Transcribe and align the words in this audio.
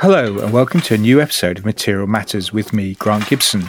Hello, 0.00 0.38
and 0.38 0.52
welcome 0.52 0.80
to 0.82 0.94
a 0.94 0.96
new 0.96 1.20
episode 1.20 1.58
of 1.58 1.64
Material 1.64 2.06
Matters 2.06 2.52
with 2.52 2.72
me, 2.72 2.94
Grant 2.94 3.28
Gibson. 3.28 3.68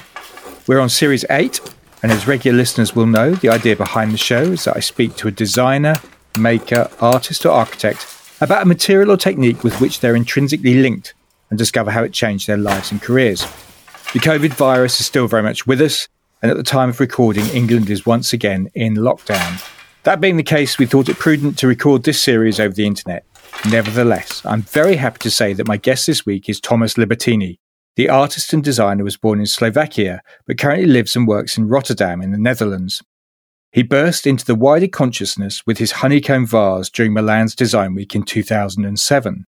We're 0.68 0.80
on 0.80 0.88
Series 0.88 1.26
8, 1.28 1.60
and 2.04 2.12
as 2.12 2.28
regular 2.28 2.56
listeners 2.56 2.96
will 2.96 3.08
know, 3.08 3.32
the 3.34 3.50
idea 3.50 3.76
behind 3.76 4.12
the 4.12 4.18
show 4.20 4.44
is 4.44 4.66
that 4.66 4.78
I 4.78 4.80
speak 4.80 5.16
to 5.16 5.28
a 5.28 5.32
designer, 5.32 5.96
maker, 6.38 6.88
artist, 7.02 7.48
or 7.48 7.50
architect 7.50 8.06
about 8.42 8.62
a 8.62 8.68
material 8.68 9.10
or 9.10 9.18
technique 9.18 9.64
with 9.64 9.82
which 9.82 10.02
they're 10.02 10.16
intrinsically 10.16 10.76
linked 10.76 11.16
and 11.50 11.58
discover 11.58 11.90
how 11.90 12.04
it 12.04 12.14
changed 12.14 12.46
their 12.46 12.58
lives 12.58 12.92
and 12.92 13.02
careers. 13.02 13.42
The 14.14 14.20
COVID 14.20 14.54
virus 14.54 15.00
is 15.00 15.08
still 15.08 15.28
very 15.28 15.42
much 15.42 15.66
with 15.66 15.82
us, 15.82 16.08
and 16.44 16.52
at 16.52 16.58
the 16.58 16.64
time 16.64 16.90
of 16.90 17.00
recording, 17.00 17.48
England 17.48 17.90
is 17.90 18.06
once 18.06 18.34
again 18.34 18.70
in 18.76 18.98
lockdown. 18.98 19.68
That 20.04 20.22
being 20.22 20.38
the 20.38 20.44
case, 20.44 20.78
we 20.78 20.86
thought 20.86 21.10
it 21.10 21.18
prudent 21.18 21.58
to 21.58 21.68
record 21.68 22.04
this 22.04 22.22
series 22.22 22.60
over 22.60 22.76
the 22.76 22.86
internet. 22.86 23.26
Nevertheless, 23.66 24.42
I'm 24.46 24.62
very 24.62 24.96
happy 24.96 25.20
to 25.20 25.30
say 25.30 25.54
that 25.54 25.68
my 25.68 25.76
guest 25.76 26.08
this 26.08 26.26
week 26.26 26.48
is 26.48 26.62
Thomas 26.62 26.94
Libertíny. 26.94 27.58
The 27.98 28.08
artist 28.08 28.54
and 28.54 28.64
designer 28.64 29.04
was 29.04 29.18
born 29.18 29.40
in 29.40 29.46
Slovakia, 29.46 30.22
but 30.48 30.58
currently 30.58 30.88
lives 30.88 31.16
and 31.16 31.28
works 31.28 31.58
in 31.58 31.68
Rotterdam 31.68 32.22
in 32.22 32.32
the 32.32 32.38
Netherlands. 32.38 33.02
He 33.72 33.84
burst 33.84 34.26
into 34.26 34.46
the 34.46 34.56
wider 34.56 34.88
consciousness 34.88 35.62
with 35.68 35.78
his 35.78 35.92
honeycomb 35.92 36.48
vase 36.48 36.90
during 36.90 37.14
Milan's 37.14 37.54
Design 37.54 37.94
Week 37.94 38.16
in 38.16 38.24
2007. 38.24 39.46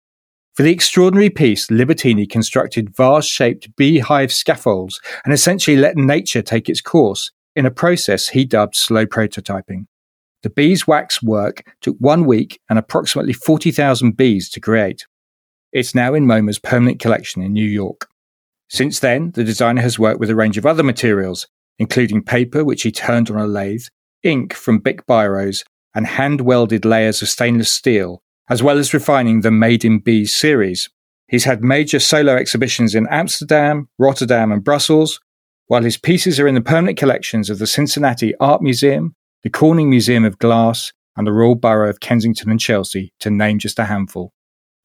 For 0.55 0.63
the 0.63 0.71
extraordinary 0.71 1.29
piece, 1.29 1.67
Libertíny 1.67 2.29
constructed 2.29 2.95
vase 2.95 3.27
shaped 3.27 3.75
beehive 3.75 4.31
scaffolds 4.31 5.01
and 5.25 5.33
essentially 5.33 5.77
let 5.77 5.97
nature 5.97 6.41
take 6.41 6.69
its 6.69 6.81
course 6.81 7.31
in 7.55 7.65
a 7.65 7.71
process 7.71 8.29
he 8.29 8.45
dubbed 8.45 8.75
slow 8.75 9.05
prototyping. 9.05 9.85
The 10.43 10.49
beeswax 10.49 11.21
work 11.23 11.63
took 11.81 11.97
one 11.97 12.25
week 12.25 12.59
and 12.69 12.77
approximately 12.77 13.33
40,000 13.33 14.15
bees 14.15 14.49
to 14.51 14.59
create. 14.59 15.05
It's 15.73 15.95
now 15.95 16.13
in 16.13 16.25
MoMA's 16.25 16.59
permanent 16.59 16.99
collection 16.99 17.41
in 17.41 17.53
New 17.53 17.65
York. 17.65 18.07
Since 18.69 18.99
then, 18.99 19.31
the 19.31 19.43
designer 19.43 19.81
has 19.81 19.97
worked 19.97 20.19
with 20.19 20.29
a 20.29 20.35
range 20.35 20.57
of 20.57 20.65
other 20.65 20.83
materials, 20.83 21.47
including 21.79 22.23
paper, 22.23 22.63
which 22.63 22.83
he 22.83 22.91
turned 22.91 23.29
on 23.29 23.37
a 23.37 23.47
lathe, 23.47 23.85
ink 24.23 24.53
from 24.53 24.79
Bic 24.79 25.05
Biros, 25.05 25.63
and 25.95 26.05
hand 26.05 26.41
welded 26.41 26.85
layers 26.85 27.21
of 27.21 27.29
stainless 27.29 27.71
steel, 27.71 28.21
as 28.49 28.61
well 28.61 28.77
as 28.77 28.93
refining 28.93 29.41
the 29.41 29.51
Made 29.51 29.83
in 29.83 29.99
Bees 29.99 30.35
series. 30.35 30.89
He's 31.27 31.45
had 31.45 31.63
major 31.63 31.99
solo 31.99 32.35
exhibitions 32.35 32.95
in 32.95 33.07
Amsterdam, 33.09 33.89
Rotterdam, 33.97 34.51
and 34.51 34.63
Brussels, 34.63 35.19
while 35.67 35.83
his 35.83 35.97
pieces 35.97 36.39
are 36.39 36.47
in 36.47 36.55
the 36.55 36.61
permanent 36.61 36.97
collections 36.97 37.49
of 37.49 37.59
the 37.59 37.67
Cincinnati 37.67 38.33
Art 38.39 38.61
Museum, 38.61 39.15
the 39.47 39.51
Corning 39.51 39.89
Museum 39.89 40.25
of 40.25 40.37
Glass, 40.39 40.91
and 41.15 41.25
the 41.25 41.31
Royal 41.31 41.55
Borough 41.55 41.89
of 41.89 42.01
Kensington 42.01 42.51
and 42.51 42.59
Chelsea, 42.59 43.13
to 43.21 43.29
name 43.29 43.59
just 43.59 43.79
a 43.79 43.85
handful. 43.85 44.33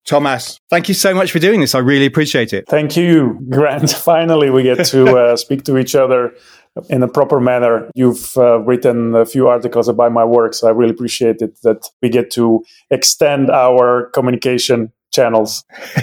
Thomas, 0.07 0.57
thank 0.71 0.87
you 0.87 0.95
so 0.95 1.13
much 1.13 1.33
for 1.33 1.41
doing 1.41 1.59
this. 1.59 1.75
I 1.75 1.81
really 1.81 2.07
appreciate 2.07 2.53
it. 2.53 2.67
Thank 2.69 2.97
you, 2.97 3.45
Grant. 3.51 3.91
Finally, 4.15 4.51
we 4.51 4.63
get 4.63 4.87
to 4.87 5.17
uh, 5.17 5.37
speak 5.37 5.65
to 5.65 5.79
each 5.79 5.97
other 5.97 6.33
in 6.89 7.03
a 7.03 7.09
proper 7.09 7.41
manner. 7.41 7.91
You've 7.97 8.37
uh, 8.37 8.61
written 8.61 9.17
a 9.17 9.27
few 9.27 9.49
articles 9.49 9.89
about 9.89 10.13
my 10.13 10.25
work, 10.25 10.55
so 10.55 10.69
I 10.69 10.71
really 10.71 10.93
appreciate 10.93 11.43
it 11.43 11.61
that 11.65 11.85
we 12.01 12.09
get 12.09 12.31
to 12.35 12.63
extend 12.89 13.51
our 13.51 14.11
communication 14.11 14.93
channels. 15.13 15.65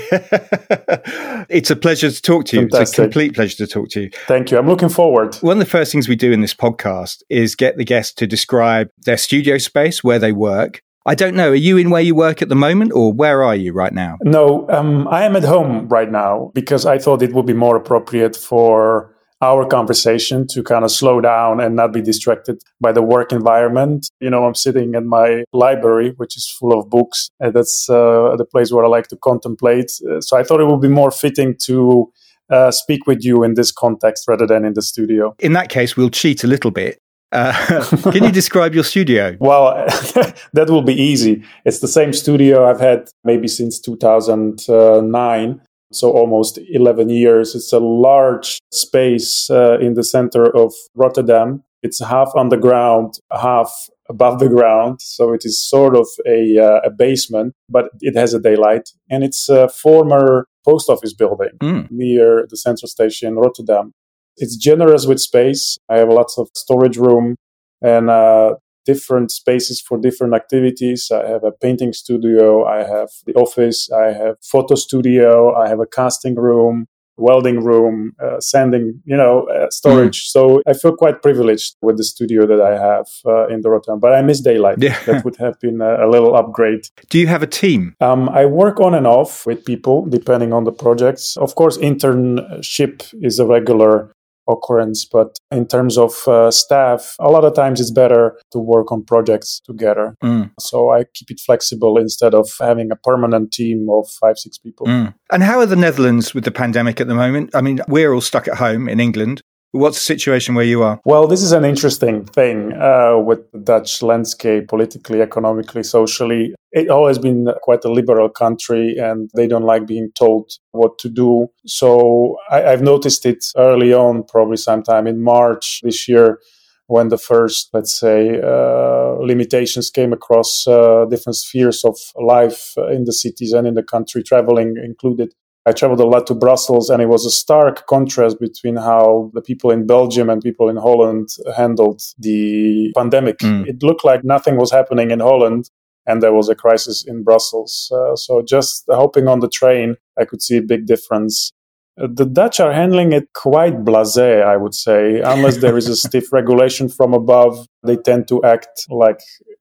it's 1.50 1.70
a 1.70 1.76
pleasure 1.76 2.10
to 2.10 2.22
talk 2.22 2.46
to 2.46 2.58
you. 2.58 2.62
Fantastic. 2.64 2.82
It's 2.82 3.00
a 3.00 3.02
complete 3.02 3.36
pleasure 3.36 3.58
to 3.58 3.68
talk 3.68 3.90
to 3.90 4.02
you. 4.04 4.10
Thank 4.28 4.52
you. 4.52 4.58
I'm 4.58 4.68
looking 4.68 4.90
forward. 4.90 5.36
One 5.36 5.58
of 5.58 5.60
the 5.60 5.70
first 5.70 5.92
things 5.92 6.08
we 6.08 6.16
do 6.16 6.32
in 6.32 6.42
this 6.42 6.54
podcast 6.54 7.24
is 7.30 7.56
get 7.56 7.78
the 7.78 7.86
guests 7.86 8.14
to 8.16 8.28
describe 8.28 8.90
their 9.06 9.18
studio 9.18 9.58
space, 9.58 10.04
where 10.04 10.20
they 10.20 10.32
work. 10.32 10.82
I 11.06 11.16
don't 11.16 11.36
know. 11.36 11.52
Are 11.52 11.56
you 11.56 11.78
in 11.78 11.90
where 11.90 12.02
you 12.02 12.14
work 12.14 12.42
at 12.42 12.50
the 12.50 12.56
moment, 12.56 12.92
or 12.94 13.12
where 13.12 13.44
are 13.44 13.56
you 13.56 13.74
right 13.74 13.94
now? 13.94 14.18
No, 14.22 14.70
um, 14.70 15.08
I 15.08 15.24
am 15.24 15.36
at 15.36 15.44
home 15.44 15.88
right 15.88 16.12
now 16.12 16.52
because 16.54 16.86
I 16.86 17.00
thought 17.00 17.22
it 17.22 17.34
would 17.34 17.46
be 17.46 17.54
more 17.54 17.76
appropriate 17.76 18.36
for 18.36 19.16
our 19.42 19.66
conversation 19.66 20.46
to 20.48 20.62
kind 20.64 20.84
of 20.84 20.92
slow 20.92 21.22
down 21.22 21.62
and 21.62 21.76
not 21.76 21.94
be 21.94 22.02
distracted 22.02 22.62
by 22.82 22.92
the 22.92 23.02
work 23.02 23.32
environment. 23.32 24.10
You 24.20 24.30
know, 24.30 24.46
I'm 24.46 24.56
sitting 24.56 24.96
in 24.96 25.08
my 25.08 25.44
library, 25.54 26.14
which 26.18 26.36
is 26.36 26.50
full 26.50 26.78
of 26.78 26.90
books, 26.90 27.30
and 27.40 27.54
that's 27.54 27.90
uh, 27.90 28.36
the 28.38 28.46
place 28.46 28.72
where 28.72 28.84
I 28.84 28.88
like 28.88 29.08
to 29.08 29.18
contemplate. 29.18 29.92
Uh, 30.10 30.22
so 30.22 30.38
I 30.38 30.44
thought 30.44 30.60
it 30.60 30.68
would 30.68 30.82
be 30.82 30.90
more 30.90 31.12
fitting 31.12 31.56
to 31.66 32.12
uh, 32.50 32.72
speak 32.72 33.08
with 33.08 33.24
you 33.24 33.44
in 33.44 33.54
this 33.54 33.72
context 33.72 34.26
rather 34.28 34.46
than 34.46 34.66
in 34.66 34.74
the 34.74 34.82
studio. 34.82 35.36
In 35.40 35.54
that 35.54 35.70
case, 35.70 35.96
we'll 35.96 36.10
cheat 36.10 36.44
a 36.44 36.48
little 36.48 36.72
bit. 36.72 37.00
Uh, 37.32 37.86
can 38.12 38.24
you 38.24 38.32
describe 38.32 38.74
your 38.74 38.84
studio? 38.84 39.38
Well, 39.40 39.86
that 40.54 40.70
will 40.70 40.82
be 40.82 40.96
easy. 40.96 41.44
It's 41.64 41.80
the 41.80 41.88
same 41.88 42.12
studio 42.14 42.70
I've 42.70 42.80
had 42.80 43.10
maybe 43.24 43.48
since 43.48 43.80
2009 43.80 45.62
so 45.92 46.12
almost 46.12 46.60
11 46.70 47.10
years. 47.10 47.56
It's 47.56 47.74
a 47.74 47.80
large 47.80 48.60
space 48.72 49.50
uh, 49.50 49.80
in 49.80 49.94
the 49.94 50.04
center 50.04 50.46
of 50.56 50.74
Rotterdam. 50.96 51.64
It's 51.82 52.00
half 52.04 52.32
underground, 52.36 53.20
half 53.32 53.90
above 54.10 54.40
the 54.40 54.50
ground. 54.50 55.02
So 55.02 55.34
it 55.34 55.42
is 55.46 55.62
sort 55.62 55.96
of 55.96 56.08
a, 56.28 56.58
uh, 56.58 56.80
a 56.84 56.90
basement, 56.90 57.54
but 57.70 57.90
it 58.02 58.18
has 58.18 58.34
a 58.34 58.40
daylight. 58.40 58.90
And 59.10 59.24
it's 59.24 59.50
a 59.50 59.70
former 59.70 60.48
post 60.68 60.90
office 60.90 61.14
building 61.14 61.58
mm. 61.62 61.88
near 61.90 62.46
the 62.50 62.58
central 62.58 62.90
station 62.90 63.36
Rotterdam. 63.36 63.94
It's 64.38 64.56
generous 64.56 65.06
with 65.06 65.20
space. 65.20 65.78
I 65.90 65.98
have 65.98 66.10
lots 66.10 66.38
of 66.38 66.50
storage 66.56 66.98
room 66.98 67.36
and 67.82 68.10
uh, 68.10 68.56
different 68.92 69.30
spaces 69.42 69.78
for 69.88 69.96
different 70.08 70.34
activities. 70.42 71.12
I 71.12 71.28
have 71.34 71.44
a 71.44 71.54
painting 71.66 71.94
studio, 71.94 72.46
I 72.78 72.80
have 72.96 73.10
the 73.28 73.36
office, 73.46 73.80
I 74.06 74.08
have 74.22 74.36
photo 74.54 74.76
studio, 74.76 75.54
I 75.64 75.66
have 75.72 75.82
a 75.88 75.90
casting 76.00 76.36
room, 76.36 76.76
welding 77.20 77.60
room, 77.70 77.94
uh, 78.24 78.40
sanding, 78.40 78.86
you 79.06 79.18
know, 79.22 79.36
uh, 79.56 79.70
storage. 79.70 80.20
Mm. 80.22 80.32
So 80.36 80.42
I 80.72 80.74
feel 80.74 80.96
quite 80.96 81.22
privileged 81.22 81.76
with 81.82 81.98
the 81.98 82.04
studio 82.04 82.48
that 82.52 82.62
I 82.72 82.74
have 82.90 83.08
uh, 83.26 83.54
in 83.54 83.62
the 83.62 83.70
Rotterdam. 83.70 84.00
But 84.00 84.14
I 84.14 84.22
miss 84.22 84.40
daylight. 84.42 84.78
Yeah. 84.80 84.98
that 85.06 85.24
would 85.26 85.38
have 85.46 85.60
been 85.60 85.82
a, 85.82 86.06
a, 86.06 86.08
little 86.10 86.34
upgrade. 86.36 86.84
Do 87.10 87.20
you 87.20 87.28
have 87.28 87.44
a 87.44 87.52
team? 87.64 87.82
Um, 88.00 88.30
I 88.30 88.46
work 88.46 88.80
on 88.80 88.94
and 88.96 89.06
off 89.06 89.46
with 89.46 89.66
people 89.66 90.06
depending 90.06 90.54
on 90.54 90.64
the 90.64 90.72
projects. 90.72 91.38
Of 91.38 91.56
course, 91.56 91.78
internship 91.78 92.94
is 93.22 93.40
a 93.40 93.46
regular 93.46 94.12
occurrence. 94.50 95.06
But 95.06 95.38
in 95.52 95.68
terms 95.68 95.98
of 95.98 96.28
uh, 96.28 96.52
staff, 96.52 97.16
a 97.20 97.30
lot 97.30 97.46
of 97.46 97.54
times 97.56 97.80
it's 97.80 97.92
better 97.92 98.38
to 98.52 98.60
work 98.60 98.92
on 98.92 99.04
projects 99.04 99.62
together. 99.66 100.16
Mm. 100.24 100.52
So 100.60 100.92
I 100.92 101.06
keep 101.14 101.32
it 101.32 101.40
flexible 101.40 101.98
instead 101.98 102.34
of 102.34 102.50
having 102.60 102.92
a 102.92 102.96
permanent 102.96 103.52
team 103.52 103.88
of 103.90 104.10
five, 104.22 104.38
six 104.38 104.58
people. 104.58 104.88
Mm. 104.88 105.14
And 105.32 105.44
how 105.44 105.60
are 105.60 105.66
the 105.66 105.76
Netherlands 105.76 106.34
with 106.34 106.44
the 106.44 106.52
pandemic 106.52 107.00
at 107.00 107.08
the 107.08 107.16
moment? 107.16 107.52
I 107.56 107.62
mean, 107.62 107.80
we're 107.88 108.14
all 108.14 108.22
stuck 108.22 108.48
at 108.48 108.56
home 108.56 108.90
in 108.90 109.00
England. 109.00 109.42
What's 109.72 109.98
the 109.98 110.04
situation 110.04 110.56
where 110.56 110.66
you 110.66 110.82
are? 110.82 111.00
Well, 111.06 111.28
this 111.28 111.44
is 111.44 111.52
an 111.52 111.64
interesting 111.64 112.26
thing 112.26 112.74
uh, 112.74 113.20
with 113.20 113.52
the 113.52 113.60
Dutch 113.60 114.02
landscape, 114.02 114.68
politically, 114.68 115.22
economically, 115.22 115.84
socially. 115.84 116.56
It 116.72 116.90
always 116.90 117.20
been 117.20 117.48
quite 117.62 117.86
a 117.86 117.92
liberal 117.92 118.30
country, 118.30 118.96
and 118.98 119.30
they 119.36 119.48
don't 119.48 119.66
like 119.66 119.86
being 119.86 120.10
told 120.16 120.52
what 120.72 120.98
to 121.00 121.10
do. 121.10 121.50
So 121.68 122.38
I, 122.50 122.66
I've 122.66 122.82
noticed 122.82 123.28
it 123.28 123.46
early 123.58 123.94
on, 123.94 124.24
probably 124.24 124.58
sometime 124.58 125.06
in 125.06 125.22
March 125.22 125.82
this 125.84 126.08
year 126.08 126.40
when 126.88 127.10
the 127.10 127.20
first, 127.20 127.70
let's 127.72 128.00
say, 128.00 128.42
uh, 128.42 129.14
limitations 129.20 129.92
came 129.92 130.12
across 130.12 130.66
uh, 130.68 131.06
different 131.06 131.36
spheres 131.36 131.86
of 131.86 131.96
life 132.16 132.74
in 132.92 133.04
the 133.04 133.14
cities 133.14 133.54
and 133.54 133.68
in 133.68 133.76
the 133.76 133.84
country, 133.84 134.24
traveling 134.24 134.74
included. 134.84 135.32
I 135.66 135.72
traveled 135.72 136.00
a 136.00 136.06
lot 136.06 136.26
to 136.28 136.36
Brussels, 136.36 136.90
and 136.90 137.02
it 137.02 137.08
was 137.08 137.26
a 137.26 137.32
stark 137.32 137.86
contrast 137.88 138.40
between 138.40 138.78
how 138.78 139.30
the 139.34 139.42
people 139.42 139.72
in 139.72 139.86
Belgium 139.86 140.30
and 140.30 140.42
people 140.42 140.70
in 140.70 140.78
Holland 140.78 141.30
handled 141.56 142.02
the 142.18 142.92
pandemic. 142.96 143.40
Mm. 143.40 143.68
It 143.68 143.84
looked 143.84 144.06
like 144.06 144.24
nothing 144.24 144.58
was 144.58 144.72
happening 144.72 145.12
in 145.12 145.20
Holland, 145.20 145.70
and 146.08 146.24
there 146.24 146.34
was 146.34 146.50
a 146.50 146.56
crisis 146.56 147.06
in 147.06 147.24
Brussels. 147.24 147.92
Uh, 147.94 148.16
so 148.16 148.42
just 148.42 148.86
hopping 148.90 149.28
on 149.28 149.42
the 149.42 149.50
train, 149.50 149.96
I 150.18 150.26
could 150.26 150.42
see 150.42 150.58
a 150.58 150.62
big 150.62 150.86
difference. 150.86 151.52
The 152.00 152.26
Dutch 152.26 152.60
are 152.60 152.72
handling 152.72 153.12
it 153.12 153.28
quite 153.34 153.84
blasé, 153.84 154.44
I 154.44 154.58
would 154.58 154.74
say. 154.74 155.20
Unless 155.20 155.58
there 155.58 155.78
is 155.78 155.88
a 155.88 155.96
stiff 156.08 156.32
regulation 156.32 156.88
from 156.88 157.14
above, 157.14 157.68
they 157.84 157.98
tend 157.98 158.28
to 158.30 158.42
act 158.44 158.86
like 158.90 159.20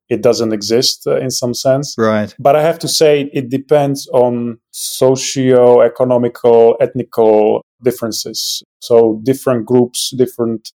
it 0.08 0.22
doesn't 0.22 0.52
exist 0.52 1.06
uh, 1.06 1.18
in 1.18 1.30
some 1.30 1.52
sense. 1.52 1.94
Right. 1.98 2.34
But 2.38 2.56
I 2.56 2.62
have 2.62 2.78
to 2.80 2.88
say 2.88 3.30
it 3.32 3.50
depends 3.50 4.08
on 4.12 4.58
socio-economical, 4.70 6.76
ethnical 6.80 7.62
differences. 7.82 8.62
So 8.80 9.20
different 9.24 9.66
groups, 9.66 10.12
different 10.16 10.72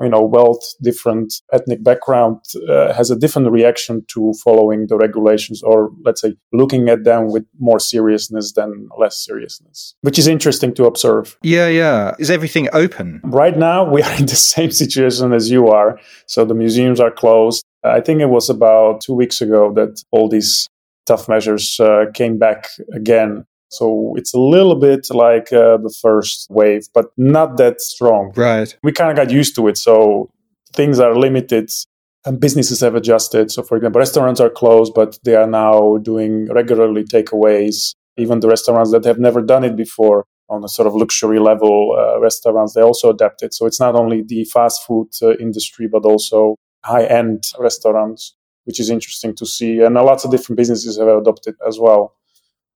you 0.00 0.08
know 0.08 0.24
wealth 0.24 0.64
different 0.82 1.40
ethnic 1.52 1.82
background 1.82 2.38
uh, 2.68 2.92
has 2.92 3.10
a 3.10 3.16
different 3.16 3.50
reaction 3.50 4.04
to 4.08 4.32
following 4.44 4.86
the 4.88 4.96
regulations 4.96 5.62
or 5.62 5.90
let's 6.04 6.20
say 6.20 6.34
looking 6.52 6.88
at 6.88 7.04
them 7.04 7.30
with 7.30 7.44
more 7.58 7.78
seriousness 7.78 8.52
than 8.52 8.88
less 8.98 9.24
seriousness 9.24 9.94
which 10.02 10.18
is 10.18 10.26
interesting 10.26 10.74
to 10.74 10.84
observe. 10.84 11.38
Yeah 11.42 11.68
yeah. 11.68 12.14
Is 12.18 12.30
everything 12.30 12.68
open? 12.72 13.20
Right 13.24 13.56
now 13.56 13.88
we 13.90 14.02
are 14.02 14.14
in 14.18 14.26
the 14.26 14.36
same 14.36 14.70
situation 14.70 15.32
as 15.32 15.50
you 15.50 15.68
are. 15.68 15.98
So 16.26 16.44
the 16.44 16.54
museums 16.54 17.00
are 17.00 17.10
closed. 17.10 17.64
I 17.84 18.00
think 18.00 18.20
it 18.20 18.26
was 18.26 18.50
about 18.50 19.00
two 19.00 19.14
weeks 19.14 19.40
ago 19.40 19.72
that 19.74 20.02
all 20.10 20.28
these 20.28 20.68
tough 21.06 21.28
measures 21.28 21.78
uh, 21.78 22.06
came 22.14 22.38
back 22.38 22.66
again. 22.92 23.46
So 23.68 24.14
it's 24.16 24.32
a 24.32 24.38
little 24.38 24.76
bit 24.76 25.08
like 25.10 25.52
uh, 25.52 25.78
the 25.78 25.94
first 26.00 26.46
wave, 26.50 26.86
but 26.94 27.06
not 27.16 27.56
that 27.56 27.80
strong. 27.80 28.32
Right. 28.36 28.76
We 28.82 28.92
kind 28.92 29.10
of 29.10 29.16
got 29.16 29.32
used 29.32 29.54
to 29.56 29.68
it. 29.68 29.76
So 29.76 30.30
things 30.72 31.00
are 31.00 31.16
limited 31.16 31.70
and 32.26 32.40
businesses 32.40 32.80
have 32.80 32.94
adjusted. 32.94 33.50
So, 33.50 33.62
for 33.62 33.76
example, 33.76 34.00
restaurants 34.00 34.40
are 34.40 34.50
closed, 34.50 34.92
but 34.94 35.18
they 35.24 35.36
are 35.36 35.46
now 35.46 35.98
doing 35.98 36.48
regularly 36.52 37.04
takeaways. 37.04 37.94
Even 38.16 38.40
the 38.40 38.48
restaurants 38.48 38.90
that 38.92 39.04
have 39.04 39.18
never 39.18 39.40
done 39.42 39.62
it 39.62 39.76
before 39.76 40.24
on 40.48 40.64
a 40.64 40.68
sort 40.68 40.86
of 40.86 40.94
luxury 40.94 41.38
level 41.38 41.96
uh, 41.98 42.20
restaurants, 42.20 42.74
they 42.74 42.82
also 42.82 43.10
adapted. 43.10 43.52
So 43.54 43.66
it's 43.66 43.80
not 43.80 43.94
only 43.94 44.22
the 44.22 44.44
fast 44.44 44.84
food 44.84 45.08
uh, 45.22 45.36
industry, 45.36 45.86
but 45.90 46.04
also 46.04 46.56
high 46.84 47.04
end 47.04 47.44
restaurants, 47.58 48.34
which 48.64 48.80
is 48.80 48.90
interesting 48.90 49.34
to 49.36 49.46
see. 49.46 49.80
And 49.80 49.94
lots 49.94 50.24
of 50.24 50.30
different 50.30 50.56
businesses 50.56 50.98
have 50.98 51.08
adopted 51.08 51.54
as 51.66 51.78
well. 51.78 52.14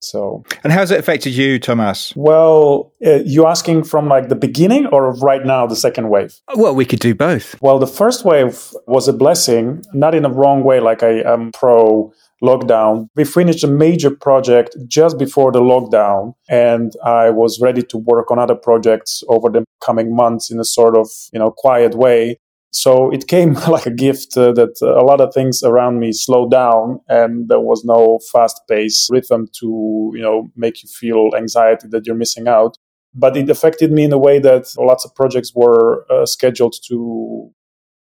So, 0.02 0.44
and 0.64 0.72
how's 0.72 0.90
it 0.90 0.98
affected 0.98 1.34
you, 1.34 1.58
Thomas? 1.58 2.12
Well, 2.16 2.92
uh, 3.04 3.20
you 3.24 3.46
asking 3.46 3.84
from 3.84 4.08
like 4.08 4.28
the 4.28 4.34
beginning 4.34 4.86
or 4.86 5.12
right 5.16 5.44
now, 5.44 5.66
the 5.66 5.76
second 5.76 6.08
wave? 6.08 6.34
Well, 6.54 6.74
we 6.74 6.84
could 6.86 7.00
do 7.00 7.14
both. 7.14 7.60
Well, 7.60 7.78
the 7.78 7.86
first 7.86 8.24
wave 8.24 8.70
was 8.86 9.08
a 9.08 9.12
blessing, 9.12 9.84
not 9.92 10.14
in 10.14 10.24
a 10.24 10.30
wrong 10.30 10.64
way, 10.64 10.80
like 10.80 11.02
I 11.02 11.20
am 11.20 11.52
pro 11.52 12.12
lockdown. 12.42 13.08
We 13.16 13.24
finished 13.24 13.62
a 13.64 13.66
major 13.66 14.10
project 14.10 14.74
just 14.86 15.18
before 15.18 15.52
the 15.52 15.60
lockdown, 15.60 16.34
and 16.48 16.92
I 17.04 17.30
was 17.30 17.60
ready 17.60 17.82
to 17.82 17.98
work 17.98 18.30
on 18.30 18.38
other 18.38 18.54
projects 18.54 19.22
over 19.28 19.50
the 19.50 19.64
coming 19.84 20.14
months 20.14 20.50
in 20.50 20.58
a 20.58 20.64
sort 20.64 20.96
of, 20.96 21.08
you 21.32 21.38
know, 21.38 21.50
quiet 21.50 21.94
way. 21.94 22.38
So 22.70 23.10
it 23.10 23.26
came 23.26 23.54
like 23.68 23.86
a 23.86 23.90
gift 23.90 24.36
uh, 24.36 24.52
that 24.52 24.80
a 24.82 25.04
lot 25.04 25.20
of 25.20 25.34
things 25.34 25.62
around 25.62 25.98
me 25.98 26.12
slowed 26.12 26.50
down 26.50 27.00
and 27.08 27.48
there 27.48 27.60
was 27.60 27.84
no 27.84 28.20
fast 28.32 28.60
paced 28.68 29.10
rhythm 29.10 29.48
to, 29.60 30.12
you 30.14 30.22
know, 30.22 30.48
make 30.56 30.82
you 30.82 30.88
feel 30.88 31.30
anxiety 31.36 31.88
that 31.90 32.06
you're 32.06 32.16
missing 32.16 32.48
out. 32.48 32.76
But 33.12 33.36
it 33.36 33.50
affected 33.50 33.90
me 33.90 34.04
in 34.04 34.12
a 34.12 34.18
way 34.18 34.38
that 34.38 34.66
lots 34.78 35.04
of 35.04 35.14
projects 35.16 35.52
were 35.54 36.06
uh, 36.10 36.26
scheduled 36.26 36.76
to, 36.86 37.50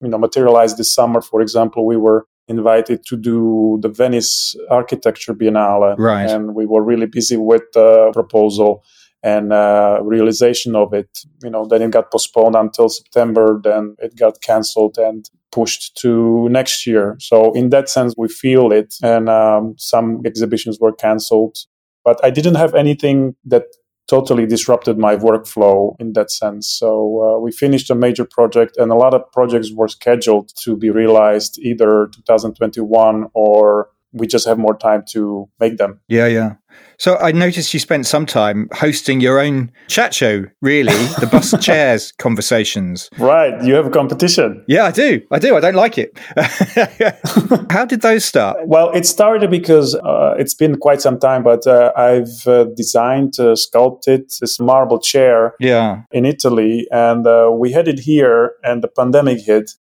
you 0.02 0.10
know, 0.10 0.18
materialize 0.18 0.76
this 0.76 0.94
summer. 0.94 1.22
For 1.22 1.42
example, 1.42 1.86
we 1.86 1.96
were 1.96 2.26
invited 2.50 3.06
to 3.06 3.16
do 3.16 3.80
the 3.82 3.90
Venice 3.90 4.54
Architecture 4.70 5.34
Biennale. 5.34 5.98
Right. 5.98 6.30
And 6.30 6.56
we 6.56 6.66
were 6.66 6.84
really 6.84 7.06
busy 7.06 7.38
with 7.38 7.64
the 7.74 8.12
proposal 8.14 8.84
and 9.24 9.52
uh, 9.52 10.00
realization 10.04 10.76
of 10.76 10.94
it. 10.94 11.10
You 11.44 11.50
know, 11.50 11.66
then 11.66 11.82
it 11.82 11.92
got 11.92 12.12
postponed 12.12 12.56
until 12.56 12.90
September, 12.90 13.60
then 13.64 13.96
it 14.00 14.16
got 14.16 14.42
canceled 14.42 14.98
and 14.98 15.30
pushed 15.52 15.98
to 15.98 16.48
next 16.50 16.86
year. 16.86 17.16
So 17.20 17.54
in 17.54 17.70
that 17.70 17.90
sense, 17.90 18.14
we 18.18 18.28
feel 18.28 18.72
it, 18.72 18.96
and 19.02 19.30
um, 19.30 19.76
some 19.78 20.22
exhibitions 20.26 20.80
were 20.80 20.94
canceled. 20.94 21.58
But 22.04 22.24
I 22.24 22.30
didn't 22.30 22.56
have 22.56 22.76
anything 22.76 23.36
that 23.46 23.66
totally 24.08 24.46
disrupted 24.46 24.98
my 24.98 25.16
workflow 25.16 25.96
in 26.00 26.14
that 26.14 26.32
sense. 26.32 26.68
So 26.68 26.90
uh, 27.22 27.40
we 27.40 27.52
finished 27.52 27.90
a 27.90 27.96
major 27.96 28.26
project, 28.26 28.78
and 28.78 28.92
a 28.92 28.96
lot 28.96 29.14
of 29.14 29.30
projects 29.32 29.72
were 29.72 29.90
scheduled 29.90 30.52
to 30.64 30.78
be 30.78 30.90
realized 30.90 31.60
either 31.60 32.10
2021 32.14 33.28
or 33.34 33.90
we 34.14 34.28
just 34.28 34.48
have 34.48 34.58
more 34.58 34.78
time 34.78 35.04
to 35.12 35.50
make 35.60 35.78
them. 35.78 36.00
Yeah, 36.08 36.28
yeah. 36.28 36.56
So 37.00 37.18
I 37.18 37.32
noticed 37.32 37.74
you 37.74 37.80
spent 37.80 38.08
some 38.08 38.26
time 38.26 38.70
hosting 38.74 39.22
your 39.22 39.40
own 39.40 39.72
chat 39.88 40.16
show, 40.16 40.46
really, 40.62 40.94
the 41.20 41.28
bus 41.32 41.54
chairs 41.64 42.12
conversations. 42.18 43.10
Right. 43.20 43.64
You 43.64 43.76
have 43.76 43.86
a 43.86 43.92
competition. 43.92 44.64
Yeah, 44.68 44.86
I 44.86 44.92
do. 44.92 45.22
I 45.32 45.38
do. 45.38 45.56
I 45.56 45.60
don't 45.60 45.76
like 45.76 45.98
it. 45.98 46.18
How 47.72 47.86
did 47.86 48.02
those 48.02 48.26
start? 48.26 48.58
Well, 48.66 48.90
it 48.92 49.06
started 49.06 49.52
because 49.52 49.94
uh, 49.96 50.36
it's 50.40 50.56
been 50.56 50.78
quite 50.78 51.02
some 51.02 51.20
time, 51.20 51.44
but 51.44 51.68
uh, 51.68 51.92
I've 51.96 52.48
uh, 52.48 52.66
designed, 52.76 53.40
uh, 53.40 53.56
sculpted 53.56 54.32
this 54.42 54.60
marble 54.60 55.00
chair 55.00 55.54
yeah. 55.60 56.02
in 56.12 56.26
Italy, 56.26 56.88
and 56.92 57.28
uh, 57.28 57.52
we 57.54 57.72
had 57.72 57.88
it 57.88 58.00
here, 58.00 58.54
and 58.64 58.84
the 58.84 58.88
pandemic 58.88 59.42
hit. 59.42 59.72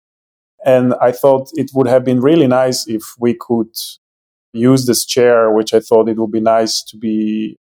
And 0.64 0.94
I 1.00 1.12
thought 1.12 1.48
it 1.54 1.70
would 1.74 1.86
have 1.86 2.04
been 2.04 2.20
really 2.20 2.48
nice 2.48 2.86
if 2.88 3.02
we 3.18 3.34
could 3.34 3.70
use 4.52 4.86
this 4.86 5.04
chair, 5.04 5.50
which 5.52 5.74
I 5.74 5.80
thought 5.80 6.08
it 6.08 6.18
would 6.18 6.32
be 6.32 6.40
nice 6.40 6.82
to 6.84 6.96
be 6.96 7.58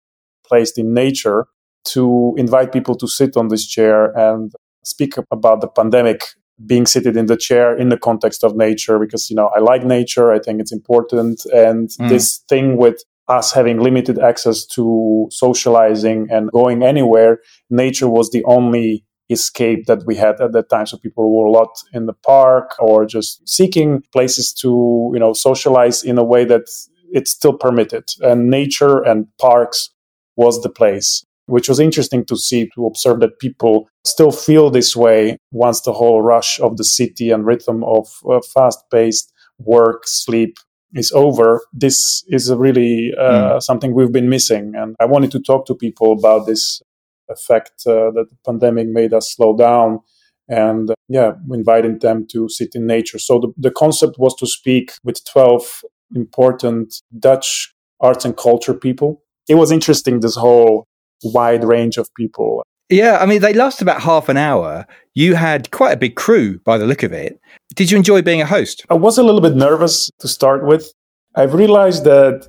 placed 0.46 0.78
in 0.78 0.94
nature, 0.94 1.46
to 1.84 2.34
invite 2.36 2.72
people 2.72 2.94
to 2.96 3.08
sit 3.08 3.36
on 3.36 3.48
this 3.48 3.66
chair 3.66 4.16
and 4.16 4.52
speak 4.84 5.14
about 5.30 5.60
the 5.60 5.68
pandemic 5.68 6.22
being 6.64 6.86
seated 6.86 7.16
in 7.16 7.26
the 7.26 7.36
chair 7.36 7.76
in 7.76 7.88
the 7.88 7.96
context 7.96 8.44
of 8.44 8.56
nature 8.56 8.98
because 8.98 9.28
you 9.30 9.36
know 9.36 9.50
I 9.56 9.60
like 9.60 9.84
nature 9.84 10.32
I 10.32 10.38
think 10.38 10.60
it's 10.60 10.72
important 10.72 11.44
and 11.46 11.88
mm. 11.88 12.08
this 12.08 12.38
thing 12.48 12.76
with 12.76 13.02
us 13.28 13.52
having 13.52 13.80
limited 13.80 14.18
access 14.18 14.66
to 14.66 15.26
socializing 15.30 16.28
and 16.30 16.50
going 16.52 16.82
anywhere 16.82 17.38
nature 17.70 18.08
was 18.08 18.30
the 18.30 18.44
only 18.44 19.04
escape 19.30 19.86
that 19.86 20.04
we 20.06 20.16
had 20.16 20.40
at 20.40 20.52
that 20.52 20.68
time. 20.68 20.86
So 20.86 20.96
people 20.96 21.36
were 21.36 21.46
a 21.46 21.50
lot 21.50 21.70
in 21.92 22.06
the 22.06 22.12
park 22.12 22.74
or 22.78 23.06
just 23.06 23.46
seeking 23.48 24.02
places 24.12 24.52
to 24.54 25.10
you 25.14 25.20
know 25.20 25.32
socialize 25.32 26.02
in 26.02 26.18
a 26.18 26.24
way 26.24 26.44
that 26.44 26.68
it's 27.10 27.30
still 27.30 27.54
permitted. 27.54 28.04
And 28.20 28.50
nature 28.50 29.02
and 29.02 29.26
parks 29.38 29.90
was 30.36 30.62
the 30.62 30.70
place 30.70 31.24
which 31.46 31.68
was 31.68 31.80
interesting 31.80 32.24
to 32.24 32.36
see 32.36 32.68
to 32.74 32.86
observe 32.86 33.20
that 33.20 33.38
people 33.38 33.88
still 34.04 34.32
feel 34.32 34.70
this 34.70 34.94
way 34.96 35.36
once 35.50 35.80
the 35.82 35.92
whole 35.92 36.22
rush 36.22 36.60
of 36.60 36.76
the 36.76 36.84
city 36.84 37.30
and 37.30 37.44
rhythm 37.46 37.84
of 37.84 38.08
uh, 38.30 38.40
fast 38.54 38.78
paced 38.90 39.32
work 39.58 40.06
sleep 40.06 40.56
is 40.94 41.10
over. 41.12 41.60
This 41.72 42.24
is 42.28 42.52
really 42.52 43.12
uh, 43.18 43.22
mm. 43.22 43.62
something 43.62 43.94
we've 43.94 44.12
been 44.12 44.28
missing. 44.28 44.72
And 44.76 44.94
i 45.00 45.04
wanted 45.04 45.30
to 45.32 45.40
talk 45.40 45.66
to 45.66 45.74
people 45.74 46.12
about 46.12 46.46
this 46.46 46.82
effect 47.28 47.72
uh, 47.86 48.10
that 48.10 48.26
the 48.30 48.36
pandemic 48.44 48.88
made 48.88 49.12
us 49.12 49.32
slow 49.34 49.56
down 49.56 50.00
and 50.48 50.90
uh, 50.90 50.94
yeah 51.08 51.32
inviting 51.52 51.98
them 51.98 52.26
to 52.30 52.48
sit 52.48 52.74
in 52.74 52.86
nature. 52.86 53.18
So 53.18 53.38
the, 53.38 53.52
the 53.56 53.70
concept 53.70 54.18
was 54.18 54.34
to 54.36 54.46
speak 54.46 54.92
with 55.04 55.24
12 55.24 55.82
important 56.14 56.94
dutch 57.18 57.72
arts 58.00 58.24
and 58.24 58.36
culture 58.36 58.74
people. 58.74 59.22
It 59.48 59.54
was 59.54 59.72
interesting 59.72 60.20
this 60.20 60.36
whole 60.36 60.86
wide 61.22 61.64
range 61.64 61.96
of 61.96 62.08
people. 62.16 62.64
Yeah 62.88 63.18
i 63.20 63.26
mean 63.26 63.40
they 63.40 63.54
last 63.54 63.80
about 63.80 64.02
half 64.02 64.28
an 64.28 64.36
hour. 64.36 64.86
You 65.14 65.34
had 65.34 65.70
quite 65.70 65.92
a 65.92 65.96
big 65.96 66.16
crew 66.16 66.58
by 66.60 66.78
the 66.78 66.86
look 66.86 67.02
of 67.02 67.12
it. 67.12 67.38
Did 67.74 67.90
you 67.90 67.96
enjoy 67.96 68.22
being 68.22 68.40
a 68.40 68.46
host? 68.46 68.84
I 68.90 68.94
was 68.94 69.18
a 69.18 69.22
little 69.22 69.40
bit 69.40 69.54
nervous 69.54 70.10
to 70.20 70.28
start 70.28 70.66
with. 70.66 70.92
I've 71.34 71.54
realized 71.54 72.04
that 72.04 72.48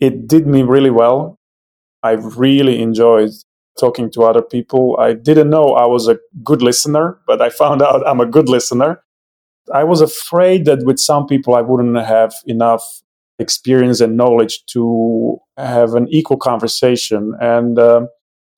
it 0.00 0.26
did 0.26 0.46
me 0.46 0.62
really 0.62 0.90
well. 0.90 1.38
I've 2.02 2.38
really 2.38 2.80
enjoyed 2.80 3.30
talking 3.78 4.10
to 4.12 4.22
other 4.22 4.42
people. 4.42 4.96
I 4.98 5.12
didn't 5.12 5.50
know 5.50 5.74
I 5.74 5.86
was 5.86 6.08
a 6.08 6.18
good 6.42 6.62
listener, 6.62 7.18
but 7.26 7.40
I 7.40 7.50
found 7.50 7.82
out 7.86 8.06
I'm 8.06 8.20
a 8.20 8.26
good 8.26 8.48
listener. 8.48 9.02
I 9.72 9.84
was 9.84 10.00
afraid 10.00 10.64
that 10.66 10.84
with 10.84 10.98
some 10.98 11.26
people 11.26 11.54
I 11.54 11.60
wouldn't 11.60 11.96
have 11.96 12.32
enough 12.46 13.02
experience 13.38 14.00
and 14.00 14.16
knowledge 14.16 14.64
to 14.66 15.38
have 15.56 15.94
an 15.94 16.08
equal 16.08 16.36
conversation. 16.36 17.34
And 17.40 17.78
um, 17.78 18.08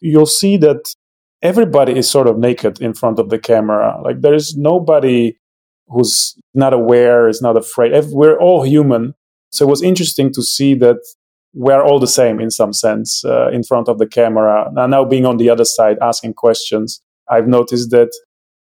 you'll 0.01 0.27
see 0.27 0.57
that 0.59 0.95
everybody 1.43 1.97
is 1.97 2.11
sort 2.11 2.27
of 2.27 2.39
naked 2.39 2.81
in 2.81 2.95
front 2.95 3.19
of 3.19 3.31
the 3.31 3.39
camera. 3.39 4.01
Like 4.03 4.21
there 4.21 4.35
is 4.35 4.57
nobody 4.57 5.37
who's 5.89 6.37
not 6.55 6.73
aware, 6.73 7.29
is 7.29 7.41
not 7.41 7.57
afraid. 7.57 7.93
We're 8.11 8.39
all 8.39 8.63
human. 8.63 9.15
So 9.51 9.67
it 9.67 9.71
was 9.71 9.83
interesting 9.83 10.33
to 10.35 10.43
see 10.43 10.75
that 10.75 10.99
we're 11.59 11.83
all 11.83 11.99
the 11.99 12.07
same 12.07 12.39
in 12.41 12.53
some 12.53 12.73
sense 12.73 13.25
uh, 13.25 13.49
in 13.51 13.65
front 13.65 13.89
of 13.89 13.99
the 13.99 14.07
camera. 14.07 14.71
Now, 14.73 14.87
now 14.87 15.05
being 15.05 15.27
on 15.27 15.39
the 15.39 15.51
other 15.51 15.65
side 15.65 15.99
asking 16.01 16.35
questions, 16.35 17.03
I've 17.29 17.49
noticed 17.49 17.91
that 17.91 18.11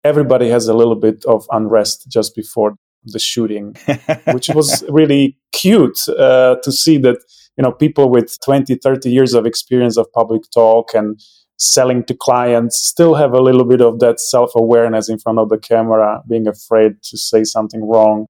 everybody 0.06 0.50
has 0.50 0.70
a 0.70 0.74
little 0.74 0.96
bit 0.96 1.26
of 1.26 1.46
unrest 1.52 2.08
just 2.08 2.34
before 2.34 2.76
the 3.04 3.20
shooting, 3.20 3.76
which 4.32 4.48
was 4.50 4.86
really 4.90 5.38
cute 5.52 6.00
uh, 6.08 6.56
to 6.64 6.72
see 6.72 6.98
that 7.00 7.18
you 7.58 7.64
know 7.64 7.74
people 7.74 8.10
with 8.10 8.38
20 8.46 8.76
30 8.76 9.10
years 9.10 9.34
of 9.34 9.46
experience 9.46 9.98
of 9.98 10.12
public 10.14 10.44
talk 10.54 10.94
and 10.94 11.20
selling 11.60 12.04
to 12.06 12.14
clients 12.14 12.78
still 12.78 13.16
have 13.16 13.34
a 13.34 13.42
little 13.42 13.66
bit 13.66 13.82
of 13.82 14.00
that 14.00 14.20
self-awareness 14.20 15.10
in 15.10 15.18
front 15.18 15.40
of 15.40 15.50
the 15.50 15.58
camera 15.58 16.22
being 16.30 16.48
afraid 16.48 16.92
to 17.02 17.18
say 17.18 17.44
something 17.44 17.84
wrong 17.84 18.28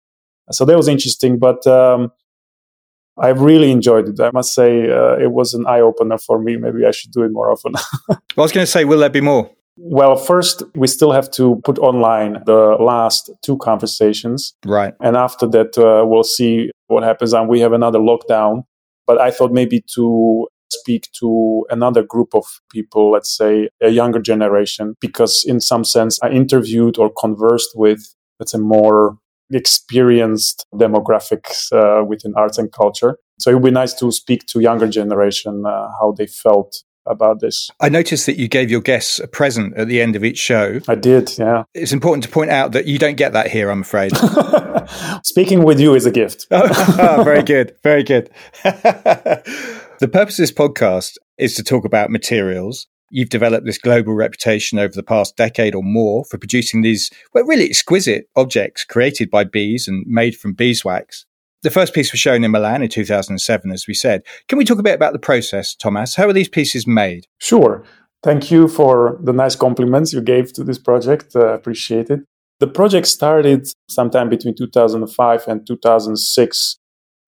so 0.51 0.63
that 0.63 0.77
was 0.77 0.87
interesting 0.87 1.37
but 1.37 1.67
um, 1.67 2.09
I 3.19 3.29
really 3.29 3.71
enjoyed 3.71 4.07
it. 4.09 4.19
I 4.19 4.31
must 4.31 4.53
say, 4.53 4.89
uh, 4.91 5.15
it 5.17 5.31
was 5.31 5.53
an 5.53 5.65
eye 5.67 5.79
opener 5.79 6.17
for 6.17 6.39
me. 6.39 6.57
Maybe 6.57 6.85
I 6.85 6.91
should 6.91 7.11
do 7.11 7.23
it 7.23 7.31
more 7.31 7.51
often. 7.51 7.73
I 8.09 8.17
was 8.35 8.51
going 8.51 8.65
to 8.65 8.71
say, 8.71 8.85
will 8.85 8.99
there 8.99 9.09
be 9.09 9.21
more? 9.21 9.49
Well, 9.77 10.15
first, 10.15 10.63
we 10.75 10.87
still 10.87 11.11
have 11.11 11.29
to 11.31 11.61
put 11.63 11.77
online 11.77 12.37
the 12.45 12.77
last 12.79 13.29
two 13.43 13.57
conversations. 13.57 14.55
Right. 14.65 14.93
And 15.01 15.15
after 15.15 15.47
that, 15.47 15.77
uh, 15.77 16.05
we'll 16.05 16.23
see 16.23 16.71
what 16.87 17.03
happens. 17.03 17.33
And 17.33 17.47
we 17.47 17.59
have 17.59 17.73
another 17.73 17.99
lockdown. 17.99 18.63
But 19.05 19.21
I 19.21 19.31
thought 19.31 19.51
maybe 19.51 19.83
to 19.95 20.47
speak 20.69 21.09
to 21.19 21.65
another 21.69 22.03
group 22.03 22.35
of 22.35 22.43
people, 22.71 23.11
let's 23.11 23.35
say 23.35 23.69
a 23.81 23.89
younger 23.89 24.19
generation, 24.19 24.95
because 24.99 25.45
in 25.47 25.61
some 25.61 25.85
sense, 25.85 26.19
I 26.21 26.29
interviewed 26.29 26.97
or 26.97 27.11
conversed 27.17 27.69
with, 27.75 27.99
let's 28.39 28.51
say, 28.51 28.57
more 28.57 29.17
experienced 29.51 30.65
demographics 30.73 31.71
uh, 31.71 32.03
within 32.03 32.33
arts 32.35 32.57
and 32.57 32.71
culture. 32.71 33.17
So 33.39 33.51
it 33.51 33.55
would 33.55 33.63
be 33.63 33.71
nice 33.71 33.93
to 33.95 34.11
speak 34.11 34.45
to 34.47 34.59
younger 34.59 34.87
generation 34.87 35.65
uh, 35.65 35.89
how 35.99 36.13
they 36.17 36.27
felt 36.27 36.83
about 37.09 37.39
this. 37.39 37.69
I 37.79 37.89
noticed 37.89 38.25
that 38.25 38.37
you 38.37 38.47
gave 38.47 38.69
your 38.69 38.81
guests 38.81 39.19
a 39.19 39.27
present 39.27 39.77
at 39.77 39.87
the 39.87 40.01
end 40.01 40.15
of 40.15 40.23
each 40.23 40.37
show. 40.37 40.81
I 40.87 40.95
did, 40.95 41.37
yeah. 41.37 41.63
It's 41.73 41.93
important 41.93 42.23
to 42.25 42.29
point 42.29 42.51
out 42.51 42.73
that 42.73 42.85
you 42.85 42.99
don't 42.99 43.15
get 43.15 43.33
that 43.33 43.49
here, 43.49 43.69
I'm 43.69 43.81
afraid. 43.81 44.11
Speaking 45.23 45.63
with 45.63 45.79
you 45.79 45.95
is 45.95 46.05
a 46.05 46.11
gift. 46.11 46.47
oh, 46.51 47.21
very 47.23 47.43
good, 47.43 47.75
very 47.83 48.03
good. 48.03 48.29
the 48.63 50.09
purpose 50.11 50.39
of 50.39 50.43
this 50.43 50.51
podcast 50.51 51.13
is 51.37 51.55
to 51.55 51.63
talk 51.63 51.85
about 51.85 52.09
materials. 52.09 52.87
You've 53.09 53.29
developed 53.29 53.65
this 53.65 53.77
global 53.77 54.13
reputation 54.13 54.79
over 54.79 54.93
the 54.93 55.03
past 55.03 55.37
decade 55.37 55.75
or 55.75 55.83
more 55.83 56.25
for 56.25 56.37
producing 56.37 56.81
these, 56.81 57.09
well, 57.33 57.45
really 57.45 57.65
exquisite 57.65 58.29
objects 58.35 58.83
created 58.83 59.29
by 59.29 59.43
bees 59.43 59.87
and 59.87 60.05
made 60.07 60.35
from 60.35 60.53
beeswax. 60.53 61.25
The 61.63 61.71
first 61.71 61.93
piece 61.93 62.11
was 62.11 62.19
shown 62.19 62.43
in 62.43 62.51
Milan 62.51 62.83
in 62.83 62.89
2007, 62.89 63.71
as 63.71 63.87
we 63.87 63.93
said. 63.93 64.23
Can 64.47 64.57
we 64.57 64.65
talk 64.65 64.79
a 64.79 64.83
bit 64.83 64.95
about 64.95 65.13
the 65.13 65.19
process, 65.19 65.73
Thomas? 65.73 66.15
How 66.15 66.27
are 66.27 66.33
these 66.33 66.49
pieces 66.49 66.85
made? 66.85 67.25
Sure. 67.39 67.83
Thank 68.23 68.51
you 68.51 68.67
for 68.67 69.17
the 69.21 69.33
nice 69.33 69.55
compliments 69.55 70.13
you 70.13 70.21
gave 70.21 70.53
to 70.53 70.63
this 70.63 70.77
project. 70.77 71.35
I 71.35 71.39
uh, 71.39 71.45
appreciate 71.53 72.09
it. 72.09 72.21
The 72.59 72.67
project 72.67 73.07
started 73.07 73.67
sometime 73.89 74.29
between 74.29 74.55
2005 74.55 75.47
and 75.47 75.65
2006 75.65 76.77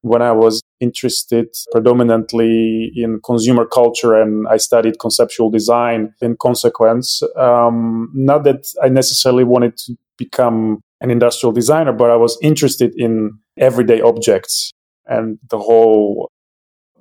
when 0.01 0.21
I 0.21 0.31
was 0.31 0.61
interested 0.79 1.47
predominantly 1.71 2.91
in 2.95 3.19
consumer 3.23 3.65
culture 3.65 4.13
and 4.13 4.47
I 4.47 4.57
studied 4.57 4.99
conceptual 4.99 5.49
design 5.49 6.13
in 6.21 6.37
consequence. 6.37 7.21
Um, 7.35 8.09
not 8.13 8.43
that 8.45 8.67
I 8.81 8.89
necessarily 8.89 9.43
wanted 9.43 9.77
to 9.77 9.97
become 10.17 10.81
an 11.01 11.11
industrial 11.11 11.53
designer, 11.53 11.93
but 11.93 12.09
I 12.09 12.15
was 12.15 12.37
interested 12.41 12.93
in 12.95 13.39
everyday 13.57 14.01
objects 14.01 14.71
and 15.05 15.39
the 15.49 15.59
whole 15.59 16.29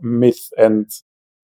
myth 0.01 0.49
and 0.57 0.91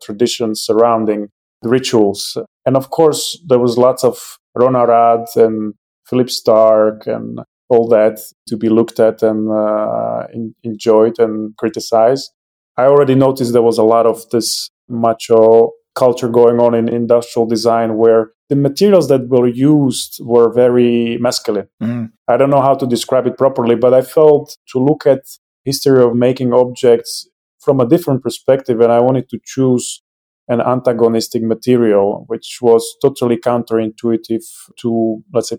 tradition 0.03 0.55
surrounding 0.55 1.29
rituals. 1.63 2.37
And 2.67 2.77
of 2.77 2.91
course, 2.91 3.41
there 3.47 3.59
was 3.59 3.79
lots 3.79 4.05
of 4.05 4.39
Ron 4.55 4.77
Arad 4.77 5.27
and 5.37 5.75
Philippe 6.07 6.31
Starck 6.31 7.07
and 7.07 7.41
all 7.75 7.89
that 7.89 8.21
to 8.49 8.57
be 8.57 8.69
looked 8.69 8.99
at 9.01 9.23
and 9.23 9.51
uh, 9.51 10.27
in, 10.33 10.55
enjoyed 10.63 11.19
and 11.19 11.57
criticized. 11.57 12.31
I 12.77 12.85
already 12.87 13.15
noticed 13.15 13.53
there 13.53 13.63
was 13.63 13.79
a 13.79 13.85
lot 13.85 14.07
of 14.07 14.29
this 14.31 14.71
macho 14.89 15.71
culture 15.95 16.29
going 16.29 16.59
on 16.61 16.75
in 16.75 16.89
industrial 16.89 17.47
design 17.47 17.97
where 17.97 18.33
the 18.49 18.57
materials 18.57 19.09
that 19.09 19.29
were 19.29 19.47
used 19.47 20.19
were 20.23 20.53
very 20.53 21.19
masculine. 21.19 21.69
Mm. 21.83 22.11
I 22.29 22.37
don't 22.37 22.51
know 22.51 22.61
how 22.61 22.75
to 22.75 22.87
describe 22.87 23.27
it 23.27 23.39
properly, 23.39 23.77
but 23.77 23.95
I 23.95 24.03
felt 24.03 24.57
to 24.73 24.79
look 24.79 25.07
at 25.07 25.21
history 25.65 26.03
of 26.03 26.15
making 26.15 26.53
objects 26.53 27.29
from 27.61 27.81
a 27.81 27.87
different 27.87 28.23
perspective 28.23 28.81
and 28.81 28.93
I 28.93 29.01
wanted 29.01 29.29
to 29.31 29.39
choose 29.45 30.03
an 30.49 30.61
antagonistic 30.61 31.43
material 31.43 32.25
which 32.27 32.59
was 32.61 32.85
totally 33.01 33.39
counterintuitive 33.39 34.45
to 34.81 35.23
let's 35.33 35.49
say 35.49 35.59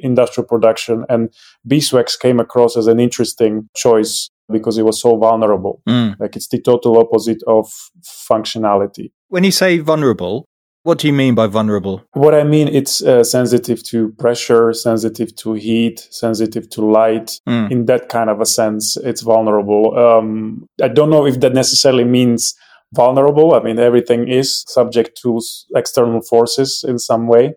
industrial 0.00 0.46
production 0.46 1.04
and 1.08 1.32
beeswax 1.66 2.16
came 2.16 2.40
across 2.40 2.76
as 2.76 2.86
an 2.86 3.00
interesting 3.00 3.68
choice 3.76 4.30
because 4.50 4.78
it 4.78 4.84
was 4.84 5.00
so 5.00 5.16
vulnerable 5.16 5.82
mm. 5.88 6.14
like 6.20 6.36
it's 6.36 6.48
the 6.48 6.60
total 6.60 6.98
opposite 6.98 7.42
of 7.46 7.66
functionality 8.02 9.10
when 9.28 9.44
you 9.44 9.50
say 9.50 9.78
vulnerable 9.78 10.46
what 10.86 10.98
do 11.00 11.08
you 11.08 11.12
mean 11.12 11.34
by 11.34 11.48
vulnerable? 11.48 12.04
What 12.12 12.32
I 12.32 12.44
mean, 12.44 12.68
it's 12.68 13.02
uh, 13.02 13.24
sensitive 13.24 13.82
to 13.86 14.10
pressure, 14.20 14.72
sensitive 14.72 15.34
to 15.34 15.54
heat, 15.54 16.06
sensitive 16.12 16.70
to 16.70 16.80
light. 16.86 17.40
Mm. 17.48 17.72
In 17.72 17.86
that 17.86 18.08
kind 18.08 18.30
of 18.30 18.40
a 18.40 18.46
sense, 18.46 18.96
it's 18.98 19.22
vulnerable. 19.22 19.98
Um, 19.98 20.68
I 20.80 20.86
don't 20.86 21.10
know 21.10 21.26
if 21.26 21.40
that 21.40 21.54
necessarily 21.54 22.04
means 22.04 22.54
vulnerable. 22.94 23.54
I 23.54 23.64
mean, 23.64 23.80
everything 23.80 24.28
is 24.28 24.64
subject 24.68 25.20
to 25.22 25.40
external 25.74 26.20
forces 26.20 26.84
in 26.86 27.00
some 27.00 27.26
way. 27.26 27.54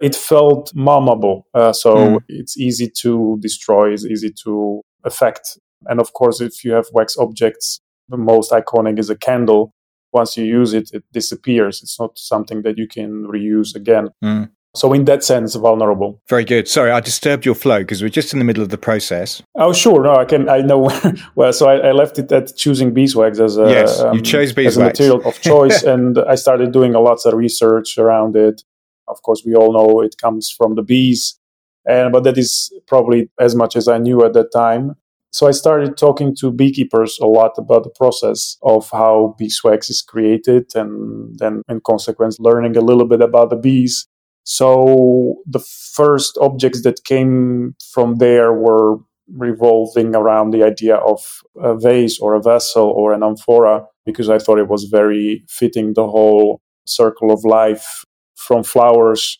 It 0.00 0.14
felt 0.14 0.72
malleable, 0.74 1.46
uh, 1.54 1.72
so 1.72 1.94
mm. 1.94 2.18
it's 2.28 2.58
easy 2.58 2.90
to 3.00 3.38
destroy, 3.40 3.92
it's 3.92 4.04
easy 4.04 4.30
to 4.44 4.82
affect. 5.04 5.58
And 5.86 6.00
of 6.00 6.12
course, 6.12 6.40
if 6.40 6.64
you 6.64 6.72
have 6.72 6.86
wax 6.92 7.16
objects, 7.16 7.80
the 8.08 8.16
most 8.16 8.50
iconic 8.50 8.98
is 8.98 9.08
a 9.08 9.16
candle 9.16 9.72
once 10.12 10.36
you 10.36 10.44
use 10.44 10.72
it, 10.72 10.90
it 10.92 11.04
disappears. 11.12 11.82
It's 11.82 11.98
not 12.00 12.18
something 12.18 12.62
that 12.62 12.78
you 12.78 12.88
can 12.88 13.24
reuse 13.24 13.74
again. 13.74 14.08
Mm. 14.24 14.50
So 14.74 14.92
in 14.92 15.06
that 15.06 15.24
sense, 15.24 15.54
vulnerable. 15.54 16.20
Very 16.28 16.44
good. 16.44 16.68
Sorry, 16.68 16.90
I 16.90 17.00
disturbed 17.00 17.46
your 17.46 17.54
flow 17.54 17.78
because 17.78 18.02
we're 18.02 18.10
just 18.10 18.34
in 18.34 18.38
the 18.38 18.44
middle 18.44 18.62
of 18.62 18.68
the 18.68 18.78
process. 18.78 19.42
Oh, 19.54 19.72
sure. 19.72 20.02
No, 20.02 20.16
I 20.16 20.26
can. 20.26 20.50
I 20.50 20.60
know. 20.60 20.90
well, 21.34 21.52
so 21.52 21.68
I, 21.68 21.88
I, 21.88 21.92
left 21.92 22.18
it 22.18 22.30
at 22.30 22.54
choosing 22.56 22.92
beeswax 22.92 23.40
as 23.40 23.56
a 23.56 23.68
yes, 23.70 24.00
um, 24.00 24.16
you 24.16 24.22
chose 24.22 24.52
beeswax 24.52 24.76
as 24.76 24.76
a 24.76 24.84
material 24.84 25.26
of 25.26 25.40
choice, 25.50 25.82
and 25.82 26.18
I 26.18 26.34
started 26.34 26.72
doing 26.72 26.94
a 26.94 27.00
lots 27.00 27.24
of 27.24 27.32
research 27.34 27.96
around 27.96 28.36
it. 28.36 28.62
Of 29.08 29.22
course, 29.22 29.42
we 29.44 29.54
all 29.54 29.72
know 29.72 30.00
it 30.00 30.16
comes 30.20 30.50
from 30.50 30.74
the 30.74 30.82
bees, 30.82 31.38
and 31.86 32.12
but 32.12 32.24
that 32.24 32.38
is 32.38 32.72
probably 32.86 33.30
as 33.40 33.54
much 33.54 33.76
as 33.76 33.88
I 33.88 33.98
knew 33.98 34.24
at 34.24 34.32
that 34.34 34.52
time. 34.52 34.96
So 35.32 35.46
I 35.46 35.50
started 35.50 35.98
talking 35.98 36.34
to 36.36 36.50
beekeepers 36.50 37.18
a 37.20 37.26
lot 37.26 37.52
about 37.58 37.84
the 37.84 37.90
process 37.90 38.56
of 38.62 38.88
how 38.90 39.34
beeswax 39.38 39.90
is 39.90 40.00
created 40.00 40.74
and 40.74 41.38
then 41.38 41.60
in 41.68 41.80
consequence 41.80 42.38
learning 42.40 42.76
a 42.76 42.80
little 42.80 43.06
bit 43.06 43.20
about 43.20 43.50
the 43.50 43.56
bees. 43.56 44.06
So 44.44 45.34
the 45.46 45.58
first 45.58 46.38
objects 46.40 46.82
that 46.84 47.04
came 47.04 47.74
from 47.92 48.16
there 48.16 48.54
were 48.54 48.96
revolving 49.34 50.14
around 50.14 50.52
the 50.52 50.62
idea 50.62 50.96
of 50.96 51.20
a 51.60 51.76
vase 51.76 52.18
or 52.18 52.34
a 52.34 52.40
vessel 52.40 52.84
or 52.84 53.12
an 53.12 53.22
amphora 53.22 53.84
because 54.06 54.30
I 54.30 54.38
thought 54.38 54.58
it 54.58 54.68
was 54.68 54.84
very 54.84 55.44
fitting 55.48 55.94
the 55.94 56.06
whole 56.06 56.60
circle 56.86 57.32
of 57.32 57.44
life 57.44 58.04
from 58.46 58.62
flowers 58.62 59.38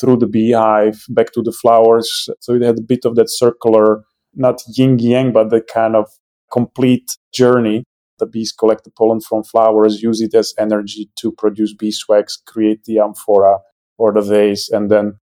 through 0.00 0.16
the 0.16 0.26
beehive 0.26 1.04
back 1.08 1.32
to 1.32 1.42
the 1.42 1.52
flowers. 1.52 2.28
So 2.40 2.54
it 2.54 2.62
had 2.62 2.78
a 2.78 2.82
bit 2.82 3.04
of 3.04 3.14
that 3.16 3.30
circular 3.30 4.04
not 4.34 4.62
yin 4.76 4.98
yang, 4.98 5.32
but 5.32 5.50
the 5.50 5.60
kind 5.60 5.96
of 5.96 6.08
complete 6.50 7.16
journey. 7.32 7.84
The 8.18 8.26
bees 8.26 8.52
collect 8.52 8.84
the 8.84 8.90
pollen 8.90 9.20
from 9.20 9.42
flowers, 9.42 10.02
use 10.02 10.20
it 10.20 10.34
as 10.34 10.54
energy 10.58 11.10
to 11.16 11.32
produce 11.32 11.74
beeswax, 11.74 12.36
create 12.36 12.84
the 12.84 13.00
amphora 13.00 13.58
or 13.98 14.12
the 14.12 14.20
vase, 14.20 14.70
and 14.70 14.90
then 14.90 15.18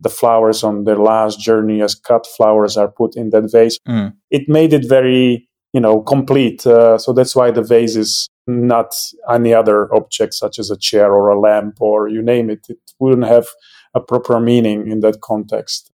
the 0.00 0.10
flowers 0.10 0.62
on 0.62 0.84
their 0.84 0.96
last 0.96 1.40
journey 1.40 1.80
as 1.80 1.94
cut 1.94 2.26
flowers 2.36 2.76
are 2.76 2.88
put 2.88 3.16
in 3.16 3.30
that 3.30 3.50
vase. 3.50 3.78
Mm. 3.88 4.14
It 4.30 4.48
made 4.48 4.72
it 4.72 4.86
very, 4.86 5.48
you 5.72 5.80
know, 5.80 6.00
complete. 6.00 6.66
Uh, 6.66 6.98
so 6.98 7.12
that's 7.12 7.34
why 7.34 7.50
the 7.50 7.62
vase 7.62 7.96
is 7.96 8.28
not 8.46 8.94
any 9.30 9.54
other 9.54 9.92
object 9.94 10.34
such 10.34 10.58
as 10.58 10.70
a 10.70 10.76
chair 10.76 11.12
or 11.12 11.28
a 11.28 11.40
lamp 11.40 11.80
or 11.80 12.08
you 12.08 12.22
name 12.22 12.50
it. 12.50 12.66
It 12.68 12.78
wouldn't 12.98 13.26
have 13.26 13.46
a 13.94 14.00
proper 14.00 14.40
meaning 14.40 14.90
in 14.90 15.00
that 15.00 15.20
context. 15.20 15.90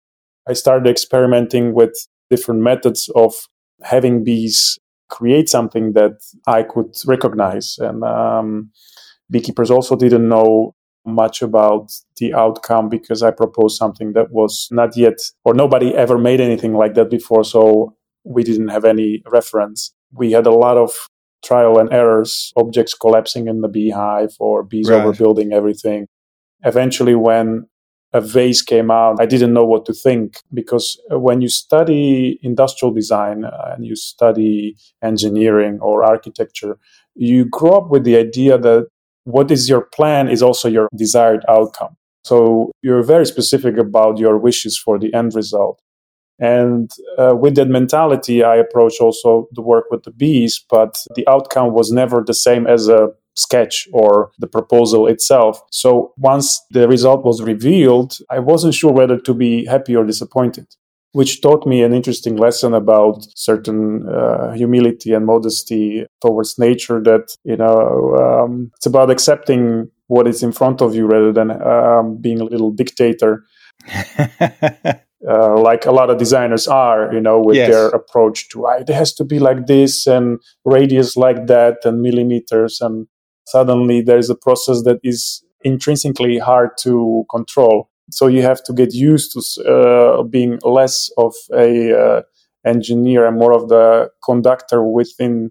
I 0.49 0.53
started 0.53 0.89
experimenting 0.89 1.75
with 1.75 1.95
different 2.31 2.63
methods 2.63 3.11
of 3.15 3.35
having 3.83 4.25
bees 4.25 4.79
create 5.09 5.49
something 5.49 5.93
that 5.93 6.19
I 6.47 6.63
could 6.63 6.95
recognize. 7.07 7.77
And 7.79 8.03
um, 8.05 8.71
beekeepers 9.31 9.71
also 9.71 9.97
didn't 9.97 10.29
know 10.29 10.75
much 11.05 11.43
about 11.43 11.93
the 12.17 12.35
outcome 12.35 12.89
because 12.89 13.23
I 13.23 13.31
proposed 13.31 13.77
something 13.77 14.13
that 14.15 14.33
was 14.33 14.69
not 14.71 14.97
yet, 14.97 15.19
or 15.45 15.55
nobody 15.55 15.95
ever 15.95 16.19
made 16.19 16.41
anything 16.41 16.75
like 16.75 16.95
that 16.95 17.11
before. 17.11 17.45
So 17.45 17.95
we 18.27 18.43
didn't 18.43 18.69
have 18.69 18.85
any 18.85 19.23
reference. 19.27 19.95
We 20.13 20.33
had 20.33 20.47
a 20.47 20.53
lot 20.53 20.77
of 20.77 20.91
trial 21.45 21.79
and 21.79 21.93
errors, 21.93 22.53
objects 22.57 22.95
collapsing 22.95 23.47
in 23.47 23.61
the 23.61 23.69
beehive 23.69 24.35
or 24.41 24.63
bees 24.63 24.89
right. 24.89 25.03
overbuilding 25.03 25.53
everything. 25.53 26.07
Eventually, 26.65 27.15
when 27.15 27.67
a 28.13 28.21
vase 28.21 28.63
came 28.63 28.91
out, 28.91 29.21
I 29.21 29.27
didn't 29.27 29.53
know 29.53 29.65
what 29.65 29.85
to 29.87 29.93
think 29.93 30.39
because 30.53 31.01
uh, 31.13 31.19
when 31.19 31.41
you 31.41 31.49
study 31.49 32.39
industrial 32.43 32.93
design 32.93 33.45
and 33.45 33.85
you 33.85 33.95
study 33.95 34.77
engineering 35.03 35.79
or 35.81 36.03
architecture, 36.03 36.79
you 37.15 37.45
grow 37.45 37.73
up 37.73 37.91
with 37.91 38.05
the 38.05 38.17
idea 38.17 38.59
that 38.59 38.87
what 39.25 39.51
is 39.51 39.69
your 39.69 39.83
plan 39.83 40.29
is 40.29 40.43
also 40.43 40.69
your 40.69 40.89
desired 40.97 41.45
outcome. 41.49 41.97
So 42.25 42.73
you're 42.83 43.03
very 43.03 43.27
specific 43.27 43.77
about 43.77 44.19
your 44.19 44.39
wishes 44.39 44.79
for 44.79 44.99
the 44.99 45.13
end 45.15 45.35
result. 45.35 45.81
And 46.39 46.91
uh, 47.19 47.35
with 47.35 47.55
that 47.57 47.69
mentality, 47.69 48.43
I 48.43 48.57
approach 48.57 49.01
also 49.01 49.49
the 49.53 49.63
work 49.63 49.87
with 49.91 50.03
the 50.03 50.11
bees, 50.11 50.63
but 50.69 50.97
the 51.15 51.27
outcome 51.29 51.73
was 51.73 51.91
never 51.91 52.23
the 52.23 52.35
same 52.35 52.67
as 52.67 52.89
a 52.89 53.09
sketch 53.35 53.87
or 53.93 54.31
the 54.39 54.47
proposal 54.47 55.07
itself. 55.07 55.61
So 55.71 56.13
once 56.17 56.61
the 56.71 56.89
result 56.89 57.25
was 57.25 57.43
revealed, 57.43 58.19
I 58.31 58.39
wasn't 58.39 58.75
sure 58.75 58.93
whether 58.93 59.19
to 59.19 59.35
be 59.35 59.67
happy 59.67 59.95
or 59.95 60.05
disappointed. 60.05 60.67
Which 61.13 61.41
taught 61.41 61.67
me 61.67 61.83
an 61.83 61.95
interesting 61.95 62.37
lesson 62.37 62.75
about 62.75 63.27
certain 63.35 64.07
uh, 64.07 64.53
humility 64.53 65.15
and 65.15 65.25
modesty 65.25 66.05
towards 66.21 66.59
nature. 66.59 67.01
That 67.03 67.35
you 67.43 67.57
know, 67.57 68.17
um, 68.17 68.71
it's 68.77 68.85
about 68.85 69.11
accepting 69.11 69.91
what 70.09 70.27
is 70.27 70.43
in 70.43 70.53
front 70.53 70.83
of 70.83 70.95
you 70.95 71.07
rather 71.07 71.33
than 71.33 71.51
um, 71.63 72.19
being 72.21 72.41
a 72.41 72.45
little 72.45 72.71
dictator 72.71 73.47
uh, 75.29 75.59
like 75.59 75.87
a 75.87 75.93
lot 75.93 76.11
of 76.11 76.19
designers 76.19 76.69
are, 76.69 77.13
you 77.13 77.21
know, 77.21 77.41
with 77.41 77.57
yes. 77.57 77.71
their 77.71 77.89
approach 77.89 78.49
to 78.51 78.67
it 78.67 78.89
has 78.89 79.15
to 79.15 79.25
be 79.25 79.39
like 79.39 79.67
this 79.67 80.07
and 80.07 80.39
radius 80.65 81.17
like 81.17 81.47
that 81.47 81.79
and 81.85 82.03
millimeters. 82.03 82.81
And 82.81 83.07
suddenly 83.47 84.03
there's 84.03 84.29
a 84.29 84.35
process 84.35 84.83
that 84.83 85.01
is 85.03 85.43
intrinsically 85.63 86.39
hard 86.39 86.71
to 86.83 87.25
control. 87.31 87.89
So 88.11 88.27
you 88.27 88.43
have 88.43 88.63
to 88.65 88.73
get 88.73 88.95
used 88.95 89.33
to 89.33 89.65
uh, 89.65 90.23
being 90.23 90.59
less 90.63 91.11
of 91.17 91.35
a 91.53 91.99
uh, 91.99 92.23
engineer 92.65 93.27
and 93.27 93.39
more 93.39 93.53
of 93.53 93.69
the 93.69 94.11
conductor 94.25 94.85
within 94.85 95.51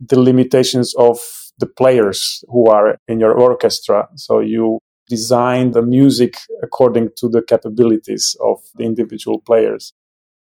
the 0.00 0.20
limitations 0.20 0.94
of 0.96 1.18
the 1.58 1.66
players 1.66 2.44
who 2.48 2.66
are 2.66 2.98
in 3.06 3.20
your 3.20 3.32
orchestra. 3.32 4.08
So 4.16 4.40
you 4.40 4.80
design 5.08 5.72
the 5.72 5.82
music 5.82 6.36
according 6.62 7.10
to 7.16 7.28
the 7.28 7.42
capabilities 7.42 8.36
of 8.40 8.60
the 8.76 8.84
individual 8.84 9.40
players. 9.40 9.92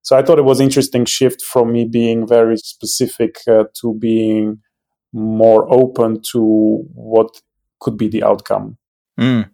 So 0.03 0.17
I 0.17 0.23
thought 0.23 0.39
it 0.39 0.45
was 0.45 0.61
interesting 0.61 1.05
shift 1.05 1.43
from 1.43 1.73
me 1.73 1.85
being 1.85 2.27
very 2.27 2.57
specific 2.57 3.37
uh, 3.47 3.65
to 3.81 3.95
being 3.95 4.59
more 5.13 5.73
open 5.73 6.21
to 6.33 6.85
what 6.95 7.41
could 7.81 7.97
be 7.97 8.09
the 8.09 8.25
outcome. 8.25 8.79
Mm. 9.19 9.51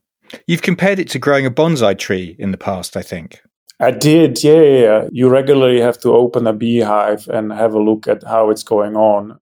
You've 0.46 0.62
compared 0.62 0.98
it 0.98 1.08
to 1.10 1.18
growing 1.18 1.46
a 1.46 1.50
bonsai 1.50 1.98
tree 1.98 2.36
in 2.38 2.50
the 2.50 2.58
past, 2.58 2.96
I 2.96 3.02
think. 3.02 3.42
I 3.80 3.90
did, 3.92 4.42
yeah, 4.42 4.60
yeah. 4.60 5.08
You 5.12 5.28
regularly 5.28 5.80
have 5.80 6.00
to 6.00 6.12
open 6.12 6.46
a 6.46 6.52
beehive 6.52 7.28
and 7.28 7.52
have 7.52 7.74
a 7.74 7.82
look 7.82 8.08
at 8.08 8.24
how 8.24 8.50
it's 8.50 8.62
going 8.64 8.96
on. 8.96 9.38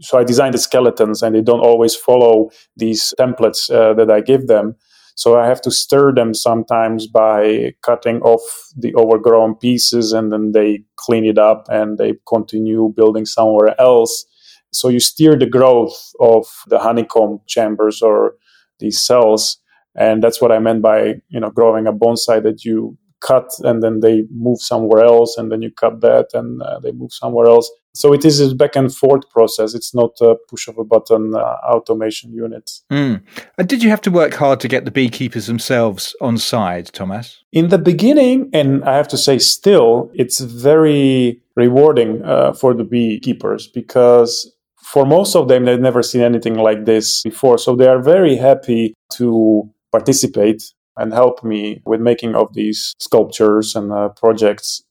So 0.00 0.18
I 0.18 0.24
designed 0.24 0.54
the 0.54 0.58
skeletons, 0.58 1.22
and 1.22 1.34
they 1.34 1.40
don't 1.40 1.60
always 1.60 1.96
follow 1.96 2.50
these 2.76 3.14
templates 3.18 3.70
uh, 3.70 3.94
that 3.94 4.10
I 4.10 4.20
give 4.20 4.46
them. 4.46 4.76
So 5.18 5.36
I 5.36 5.46
have 5.46 5.60
to 5.62 5.70
stir 5.72 6.14
them 6.14 6.32
sometimes 6.32 7.08
by 7.08 7.74
cutting 7.82 8.20
off 8.22 8.40
the 8.76 8.94
overgrown 8.94 9.56
pieces 9.56 10.12
and 10.12 10.30
then 10.30 10.52
they 10.52 10.84
clean 10.94 11.24
it 11.24 11.38
up 11.38 11.66
and 11.68 11.98
they 11.98 12.14
continue 12.28 12.94
building 12.94 13.26
somewhere 13.26 13.74
else. 13.80 14.24
So 14.72 14.88
you 14.88 15.00
steer 15.00 15.36
the 15.36 15.50
growth 15.50 16.12
of 16.20 16.46
the 16.68 16.78
honeycomb 16.78 17.40
chambers 17.48 18.00
or 18.00 18.34
these 18.78 19.04
cells. 19.04 19.58
And 19.96 20.22
that's 20.22 20.40
what 20.40 20.52
I 20.52 20.60
meant 20.60 20.82
by, 20.82 21.14
you 21.30 21.40
know, 21.40 21.50
growing 21.50 21.88
a 21.88 21.92
bonsai 21.92 22.40
that 22.44 22.64
you 22.64 22.96
cut 23.20 23.50
and 23.64 23.82
then 23.82 23.98
they 23.98 24.22
move 24.30 24.60
somewhere 24.60 25.02
else 25.04 25.36
and 25.36 25.50
then 25.50 25.62
you 25.62 25.72
cut 25.72 26.00
that 26.00 26.28
and 26.32 26.62
uh, 26.62 26.78
they 26.78 26.92
move 26.92 27.12
somewhere 27.12 27.48
else 27.48 27.68
so 27.98 28.12
it 28.12 28.24
is 28.24 28.40
a 28.40 28.54
back 28.54 28.76
and 28.76 28.94
forth 28.94 29.28
process 29.30 29.74
it's 29.74 29.94
not 29.94 30.12
a 30.20 30.36
push 30.48 30.68
of 30.68 30.78
a 30.78 30.84
button 30.84 31.34
uh, 31.34 31.56
automation 31.74 32.32
unit 32.32 32.80
mm. 32.90 33.20
and 33.58 33.68
did 33.68 33.82
you 33.82 33.90
have 33.90 34.00
to 34.00 34.10
work 34.10 34.34
hard 34.34 34.60
to 34.60 34.68
get 34.68 34.84
the 34.84 34.90
beekeepers 34.90 35.46
themselves 35.46 36.14
on 36.20 36.38
side 36.38 36.86
thomas 36.92 37.42
in 37.52 37.68
the 37.68 37.78
beginning 37.78 38.48
and 38.52 38.84
i 38.84 38.96
have 38.96 39.08
to 39.08 39.18
say 39.18 39.38
still 39.38 40.10
it's 40.14 40.40
very 40.40 41.40
rewarding 41.56 42.22
uh, 42.24 42.52
for 42.52 42.74
the 42.74 42.84
beekeepers 42.84 43.66
because 43.66 44.52
for 44.82 45.04
most 45.04 45.34
of 45.34 45.48
them 45.48 45.64
they've 45.64 45.80
never 45.80 46.02
seen 46.02 46.22
anything 46.22 46.54
like 46.54 46.84
this 46.84 47.22
before 47.22 47.58
so 47.58 47.74
they 47.74 47.88
are 47.88 48.00
very 48.00 48.36
happy 48.36 48.94
to 49.10 49.68
participate 49.90 50.62
and 50.98 51.12
help 51.12 51.42
me 51.44 51.80
with 51.86 52.00
making 52.00 52.34
of 52.34 52.52
these 52.54 52.94
sculptures 52.98 53.74
and 53.74 53.92
uh, 53.92 54.08
projects. 54.10 54.82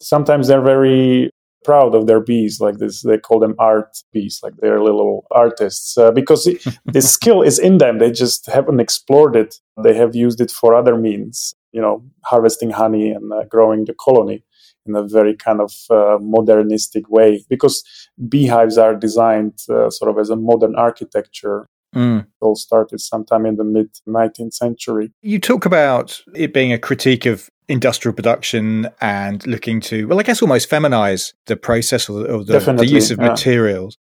Sometimes 0.00 0.46
they're 0.46 0.60
very 0.60 1.30
proud 1.64 1.94
of 1.94 2.06
their 2.06 2.20
bees 2.20 2.60
like 2.60 2.78
this 2.78 3.02
they 3.02 3.18
call 3.18 3.40
them 3.40 3.54
art 3.58 3.98
bees 4.12 4.40
like 4.42 4.54
they're 4.58 4.82
little 4.82 5.26
artists 5.30 5.98
uh, 5.98 6.10
because 6.10 6.46
it, 6.46 6.64
this 6.84 7.12
skill 7.12 7.42
is 7.42 7.58
in 7.58 7.78
them 7.78 7.98
they 7.98 8.10
just 8.10 8.46
haven't 8.46 8.80
explored 8.80 9.36
it 9.36 9.56
they 9.82 9.94
have 9.94 10.14
used 10.14 10.40
it 10.40 10.50
for 10.50 10.74
other 10.74 10.96
means 10.96 11.54
you 11.72 11.80
know 11.80 12.02
harvesting 12.24 12.70
honey 12.70 13.10
and 13.10 13.32
uh, 13.32 13.44
growing 13.44 13.84
the 13.84 13.94
colony 13.94 14.44
in 14.86 14.94
a 14.94 15.02
very 15.02 15.36
kind 15.36 15.60
of 15.60 15.72
uh, 15.90 16.16
modernistic 16.20 17.10
way 17.10 17.44
because 17.48 17.82
beehives 18.28 18.78
are 18.78 18.94
designed 18.94 19.58
uh, 19.68 19.90
sort 19.90 20.10
of 20.10 20.18
as 20.18 20.30
a 20.30 20.36
modern 20.36 20.74
architecture 20.76 21.68
Mm. 21.94 22.20
It 22.20 22.26
all 22.40 22.54
started 22.54 23.00
sometime 23.00 23.46
in 23.46 23.56
the 23.56 23.64
mid 23.64 23.88
19th 24.06 24.54
century. 24.54 25.12
You 25.22 25.38
talk 25.38 25.64
about 25.64 26.22
it 26.34 26.52
being 26.52 26.72
a 26.72 26.78
critique 26.78 27.26
of 27.26 27.48
industrial 27.68 28.14
production 28.14 28.88
and 29.00 29.46
looking 29.46 29.80
to, 29.82 30.06
well, 30.06 30.18
I 30.18 30.22
guess 30.22 30.42
almost 30.42 30.70
feminize 30.70 31.32
the 31.46 31.56
process 31.56 32.08
or, 32.08 32.28
or 32.28 32.44
the, 32.44 32.58
the, 32.58 32.86
use 32.86 33.10
of 33.10 33.18
yeah. 33.18 33.28
materials. 33.28 33.96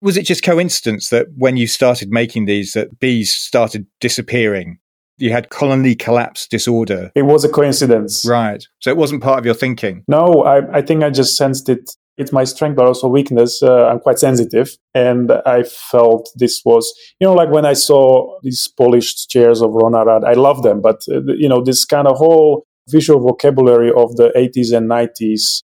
Was 0.00 0.16
it 0.16 0.26
just 0.26 0.44
coincidence 0.44 1.08
that 1.08 1.26
when 1.36 1.56
you 1.56 1.66
started 1.66 2.10
making 2.10 2.44
these, 2.44 2.74
that 2.74 2.98
bees 3.00 3.34
started 3.34 3.86
disappearing? 4.00 4.78
You 5.16 5.32
had 5.32 5.48
colony 5.48 5.96
collapse 5.96 6.46
disorder. 6.46 7.10
It 7.16 7.22
was 7.22 7.44
a 7.44 7.48
coincidence. 7.48 8.24
Right. 8.28 8.64
So 8.78 8.90
it 8.90 8.96
wasn't 8.96 9.22
part 9.22 9.40
of 9.40 9.44
your 9.44 9.54
thinking. 9.54 10.04
No, 10.06 10.44
I, 10.44 10.78
I 10.78 10.82
think 10.82 11.02
I 11.02 11.10
just 11.10 11.36
sensed 11.36 11.68
it 11.68 11.90
it's 12.18 12.32
my 12.32 12.44
strength, 12.44 12.76
but 12.76 12.86
also 12.86 13.06
weakness. 13.06 13.62
Uh, 13.62 13.86
I'm 13.86 14.00
quite 14.00 14.18
sensitive. 14.18 14.76
And 14.92 15.30
I 15.46 15.62
felt 15.62 16.28
this 16.34 16.60
was, 16.64 16.92
you 17.20 17.26
know, 17.26 17.32
like 17.32 17.50
when 17.50 17.64
I 17.64 17.74
saw 17.74 18.38
these 18.42 18.68
polished 18.76 19.30
chairs 19.30 19.62
of 19.62 19.70
Ron 19.72 19.94
Arad, 19.94 20.24
I 20.24 20.32
love 20.32 20.62
them, 20.64 20.80
but, 20.80 21.00
uh, 21.08 21.20
you 21.38 21.48
know, 21.48 21.62
this 21.62 21.84
kind 21.84 22.08
of 22.08 22.16
whole 22.16 22.66
visual 22.90 23.20
vocabulary 23.20 23.90
of 23.90 24.16
the 24.16 24.30
80s 24.36 24.76
and 24.76 24.90
90s, 24.90 25.62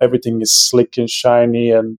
everything 0.00 0.40
is 0.40 0.54
slick 0.54 0.96
and 0.98 1.08
shiny 1.08 1.70
and 1.70 1.98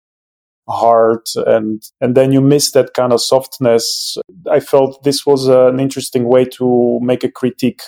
hard 0.70 1.22
and 1.46 1.82
and 2.02 2.16
then 2.16 2.34
you 2.34 2.42
miss 2.42 2.72
that 2.72 2.94
kind 2.94 3.14
of 3.14 3.22
softness 3.22 4.18
i 4.52 4.60
felt 4.60 5.02
this 5.06 5.26
was 5.26 5.48
an 5.48 5.80
interesting 5.80 6.26
way 6.28 6.44
to 6.44 7.00
make 7.02 7.24
a 7.24 7.32
critique 7.32 7.84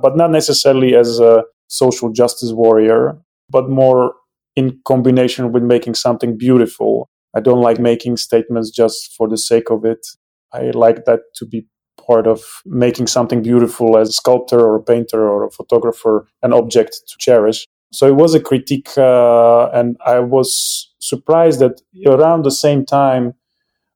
but 0.00 0.16
not 0.16 0.30
necessarily 0.30 0.96
as 0.96 1.20
a 1.20 1.44
social 1.68 2.10
justice 2.10 2.50
warrior 2.52 3.18
but 3.50 3.68
more 3.68 4.14
in 4.56 4.80
combination 4.84 5.52
with 5.52 5.62
making 5.62 5.94
something 5.94 6.36
beautiful. 6.36 7.08
I 7.34 7.40
don't 7.40 7.60
like 7.60 7.78
making 7.78 8.16
statements 8.16 8.70
just 8.70 9.14
for 9.16 9.28
the 9.28 9.38
sake 9.38 9.70
of 9.70 9.84
it. 9.84 10.06
I 10.52 10.70
like 10.70 11.04
that 11.06 11.20
to 11.36 11.46
be 11.46 11.66
part 12.06 12.26
of 12.26 12.42
making 12.66 13.06
something 13.06 13.42
beautiful 13.42 13.96
as 13.96 14.08
a 14.08 14.12
sculptor 14.12 14.60
or 14.60 14.76
a 14.76 14.82
painter 14.82 15.28
or 15.28 15.46
a 15.46 15.50
photographer, 15.50 16.26
an 16.42 16.52
object 16.52 17.02
to 17.08 17.16
cherish. 17.18 17.66
So 17.92 18.06
it 18.06 18.16
was 18.16 18.34
a 18.34 18.40
critique, 18.40 18.96
uh, 18.96 19.68
and 19.68 19.96
I 20.06 20.20
was 20.20 20.90
surprised 20.98 21.60
that 21.60 21.82
around 22.06 22.44
the 22.44 22.50
same 22.50 22.86
time, 22.86 23.34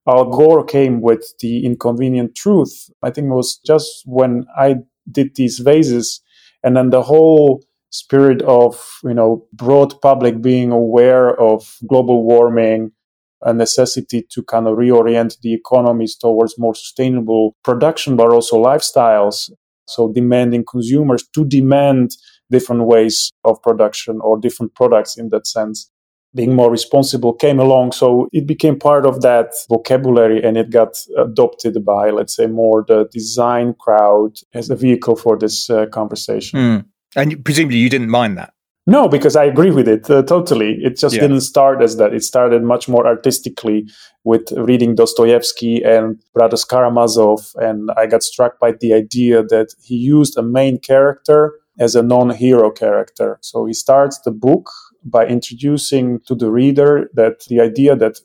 Al 0.06 0.26
Gore 0.26 0.64
came 0.64 1.00
with 1.00 1.34
the 1.40 1.64
inconvenient 1.64 2.34
truth. 2.36 2.90
I 3.02 3.10
think 3.10 3.28
it 3.28 3.34
was 3.34 3.58
just 3.66 4.02
when 4.04 4.46
I 4.56 4.76
did 5.10 5.34
these 5.34 5.58
vases, 5.58 6.20
and 6.62 6.76
then 6.76 6.90
the 6.90 7.02
whole 7.02 7.62
spirit 7.90 8.42
of 8.42 8.98
you 9.04 9.14
know 9.14 9.46
broad 9.52 10.00
public 10.00 10.42
being 10.42 10.70
aware 10.70 11.38
of 11.40 11.78
global 11.86 12.24
warming 12.24 12.92
a 13.46 13.54
necessity 13.54 14.26
to 14.30 14.42
kind 14.42 14.66
of 14.66 14.76
reorient 14.76 15.36
the 15.40 15.54
economies 15.54 16.16
towards 16.16 16.58
more 16.58 16.74
sustainable 16.74 17.54
production 17.64 18.16
but 18.16 18.30
also 18.30 18.62
lifestyles 18.62 19.50
so 19.88 20.12
demanding 20.12 20.64
consumers 20.64 21.26
to 21.34 21.44
demand 21.44 22.10
different 22.50 22.82
ways 22.84 23.32
of 23.44 23.60
production 23.62 24.18
or 24.20 24.38
different 24.38 24.74
products 24.74 25.16
in 25.16 25.30
that 25.30 25.46
sense 25.46 25.90
being 26.34 26.54
more 26.54 26.70
responsible 26.70 27.32
came 27.32 27.58
along 27.58 27.92
so 27.92 28.28
it 28.32 28.46
became 28.46 28.78
part 28.78 29.06
of 29.06 29.22
that 29.22 29.54
vocabulary 29.68 30.42
and 30.42 30.56
it 30.58 30.68
got 30.70 30.92
adopted 31.16 31.82
by 31.84 32.10
let's 32.10 32.36
say 32.36 32.46
more 32.46 32.84
the 32.88 33.08
design 33.12 33.74
crowd 33.80 34.32
as 34.52 34.68
a 34.68 34.76
vehicle 34.76 35.16
for 35.16 35.38
this 35.38 35.70
uh, 35.70 35.86
conversation 35.86 36.58
mm. 36.58 36.84
And 37.16 37.42
presumably 37.44 37.78
you 37.78 37.88
didn't 37.88 38.10
mind 38.10 38.36
that. 38.36 38.52
No, 38.88 39.08
because 39.08 39.34
I 39.34 39.44
agree 39.44 39.72
with 39.72 39.88
it 39.88 40.08
uh, 40.08 40.22
totally. 40.22 40.78
It 40.80 40.96
just 40.96 41.16
yeah. 41.16 41.22
didn't 41.22 41.40
start 41.40 41.82
as 41.82 41.96
that. 41.96 42.14
It 42.14 42.22
started 42.22 42.62
much 42.62 42.88
more 42.88 43.04
artistically 43.04 43.88
with 44.22 44.52
reading 44.52 44.94
Dostoevsky 44.94 45.82
and 45.82 46.22
Brothers 46.34 46.64
Karamazov. 46.64 47.52
And 47.56 47.90
I 47.96 48.06
got 48.06 48.22
struck 48.22 48.60
by 48.60 48.72
the 48.80 48.92
idea 48.92 49.42
that 49.42 49.74
he 49.82 49.96
used 49.96 50.38
a 50.38 50.42
main 50.42 50.78
character 50.78 51.54
as 51.80 51.96
a 51.96 52.02
non 52.02 52.30
hero 52.30 52.70
character. 52.70 53.38
So 53.42 53.66
he 53.66 53.72
starts 53.72 54.20
the 54.20 54.30
book 54.30 54.70
by 55.04 55.26
introducing 55.26 56.20
to 56.26 56.36
the 56.36 56.50
reader 56.50 57.10
that 57.14 57.44
the 57.48 57.60
idea 57.60 57.96
that 57.96 58.20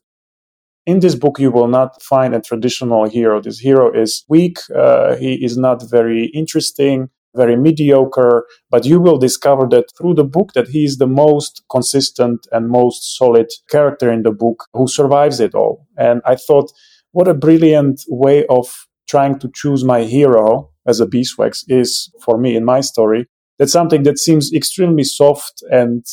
in 0.86 1.00
this 1.00 1.16
book 1.16 1.40
you 1.40 1.52
will 1.52 1.68
not 1.68 2.02
find 2.04 2.36
a 2.36 2.42
traditional 2.42 3.10
hero. 3.10 3.42
This 3.42 3.60
hero 3.60 3.92
is 3.92 4.26
weak, 4.30 4.58
uh, 4.76 5.16
he 5.16 5.44
is 5.44 5.58
not 5.58 5.90
very 5.90 6.26
interesting 6.28 7.10
very 7.36 7.56
mediocre, 7.56 8.46
but 8.70 8.86
you 8.86 9.00
will 9.00 9.18
discover 9.18 9.68
that 9.72 9.86
through 9.98 10.16
the 10.16 10.24
book 10.24 10.54
that 10.54 10.68
he 10.68 10.84
is 10.84 10.98
the 10.98 11.08
most 11.08 11.64
consistent 11.70 12.48
and 12.52 12.70
most 12.70 13.18
solid 13.18 13.48
character 13.70 14.12
in 14.12 14.24
the 14.24 14.32
book 14.32 14.66
who 14.74 14.88
survives 14.88 15.40
it 15.40 15.56
all. 15.56 15.88
And 15.98 16.22
I 16.26 16.36
thought, 16.36 16.72
what 17.12 17.28
a 17.28 17.34
brilliant 17.34 18.02
way 18.08 18.46
of 18.48 18.88
trying 19.08 19.40
to 19.40 19.50
choose 19.54 19.84
my 19.84 20.04
hero 20.04 20.70
as 20.88 21.00
a 21.00 21.06
beeswax 21.06 21.64
is 21.68 22.12
for 22.24 22.38
me 22.38 22.56
in 22.56 22.66
my 22.66 22.82
story. 22.82 23.28
That's 23.60 23.72
something 23.74 24.04
that 24.04 24.18
seems 24.18 24.52
extremely 24.54 25.04
soft 25.04 25.62
and 25.70 26.06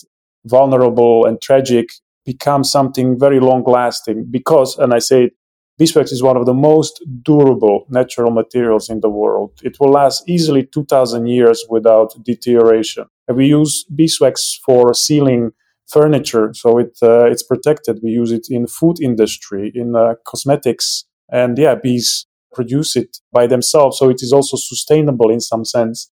vulnerable 0.45 1.25
and 1.25 1.41
tragic 1.41 1.91
becomes 2.27 2.71
something 2.71 3.19
very 3.19 3.41
long 3.41 3.65
lasting 3.65 4.27
because, 4.31 4.77
and 4.77 4.93
I 4.93 4.99
say 4.99 5.31
Beeswax 5.79 6.11
is 6.11 6.23
one 6.23 6.37
of 6.37 6.45
the 6.45 6.55
most 6.55 7.03
durable 7.23 7.87
natural 7.89 8.33
materials 8.33 8.91
in 8.91 9.01
the 9.01 9.09
world. 9.09 9.53
It 9.63 9.79
will 9.79 9.93
last 9.93 10.29
easily 10.29 10.67
2000 10.67 11.27
years 11.27 11.65
without 11.71 12.13
deterioration. 12.25 13.07
we 13.33 13.47
use 13.47 13.85
beeswax 13.95 14.59
for 14.67 14.93
sealing 14.93 15.53
furniture, 15.87 16.51
so 16.53 16.79
it 16.79 16.99
uh, 17.03 17.27
it's 17.33 17.43
protected. 17.43 18.01
We 18.03 18.11
use 18.11 18.33
it 18.33 18.47
in 18.51 18.67
food 18.67 18.97
industry, 19.01 19.73
in 19.75 19.95
uh, 19.95 20.15
cosmetics, 20.27 21.05
and 21.31 21.57
yeah, 21.57 21.77
bees 21.77 22.27
produce 22.53 22.97
it 22.97 23.19
by 23.33 23.47
themselves, 23.47 23.99
so 23.99 24.11
it 24.11 24.21
is 24.23 24.33
also 24.33 24.57
sustainable 24.57 25.31
in 25.31 25.41
some 25.41 25.65
sense. 25.65 26.11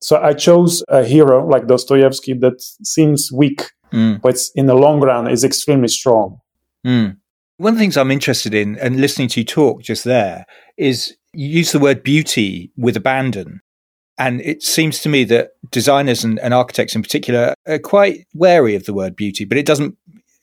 So 0.00 0.16
I 0.20 0.32
chose 0.32 0.82
a 0.88 1.04
hero 1.04 1.46
like 1.46 1.66
Dostoevsky 1.66 2.34
that 2.34 2.60
seems 2.82 3.30
weak, 3.32 3.70
mm. 3.92 4.20
but 4.20 4.36
in 4.54 4.66
the 4.66 4.74
long 4.74 5.00
run 5.00 5.30
is 5.30 5.44
extremely 5.44 5.88
strong. 5.88 6.38
Mm. 6.84 7.18
One 7.58 7.74
of 7.74 7.78
the 7.78 7.82
things 7.82 7.96
I'm 7.96 8.10
interested 8.10 8.54
in, 8.54 8.78
and 8.78 9.00
listening 9.00 9.28
to 9.28 9.40
you 9.40 9.44
talk 9.44 9.82
just 9.82 10.04
there, 10.04 10.46
is 10.76 11.16
you 11.32 11.48
use 11.48 11.72
the 11.72 11.78
word 11.78 12.02
beauty 12.02 12.72
with 12.76 12.96
abandon. 12.96 13.60
And 14.18 14.40
it 14.42 14.62
seems 14.62 15.00
to 15.02 15.08
me 15.08 15.24
that 15.24 15.50
designers 15.70 16.22
and, 16.24 16.38
and 16.40 16.52
architects 16.52 16.94
in 16.94 17.02
particular 17.02 17.54
are 17.66 17.78
quite 17.78 18.26
wary 18.34 18.74
of 18.74 18.84
the 18.84 18.94
word 18.94 19.16
beauty, 19.16 19.44
but 19.44 19.58
it 19.58 19.66
doesn't, 19.66 19.96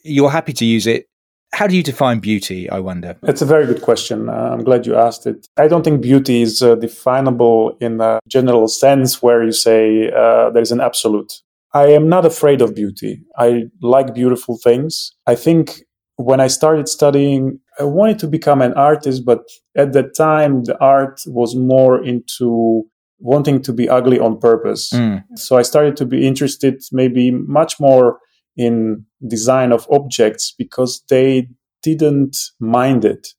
you're 0.04 0.32
happy 0.32 0.54
to 0.54 0.66
use 0.66 0.88
it 0.88 1.10
how 1.54 1.68
do 1.68 1.76
you 1.76 1.84
define 1.84 2.20
beauty, 2.20 2.70
I 2.70 2.80
wonder? 2.80 3.18
It's 3.24 3.42
a 3.42 3.46
very 3.46 3.66
good 3.66 3.82
question. 3.82 4.30
Uh, 4.30 4.52
I'm 4.54 4.64
glad 4.64 4.86
you 4.86 4.96
asked 4.96 5.26
it. 5.26 5.48
I 5.58 5.68
don't 5.68 5.84
think 5.84 6.02
beauty 6.02 6.42
is 6.42 6.62
uh, 6.62 6.76
definable 6.76 7.76
in 7.82 8.00
a 8.02 8.20
general 8.28 8.68
sense 8.68 9.22
where 9.22 9.44
you 9.44 9.52
say 9.52 10.12
uh, 10.12 10.52
there's 10.52 10.72
an 10.72 10.82
absolute. 10.82 11.42
I 11.74 11.88
am 11.88 12.08
not 12.08 12.26
afraid 12.26 12.62
of 12.62 12.76
beauty. 12.76 13.24
I 13.38 13.64
like 13.82 14.14
beautiful 14.14 14.58
things. 14.58 15.12
I 15.28 15.36
think 15.36 15.84
when 16.20 16.42
I 16.42 16.48
started 16.48 16.90
studying, 16.90 17.60
I 17.80 17.86
wanted 17.86 18.20
to 18.20 18.28
become 18.28 18.62
an 18.62 18.74
artist, 18.74 19.24
but 19.24 19.40
at 19.78 19.94
that 19.94 20.16
time, 20.18 20.66
the 20.66 20.78
art 20.80 21.22
was 21.28 21.56
more 21.56 22.04
into 22.04 22.84
wanting 23.20 23.62
to 23.62 23.72
be 23.72 23.88
ugly 23.88 24.20
on 24.20 24.38
purpose. 24.38 24.92
Mm. 24.92 25.24
So 25.36 25.58
I 25.58 25.62
started 25.62 25.96
to 25.98 26.06
be 26.06 26.28
interested 26.28 26.82
maybe 26.92 27.32
much 27.32 27.80
more 27.80 28.20
in 28.58 29.06
design 29.26 29.72
of 29.72 29.88
objects 29.90 30.54
because 30.58 31.02
they 31.10 31.48
didn't 31.84 32.36
mind 32.60 33.06
it. 33.06 33.30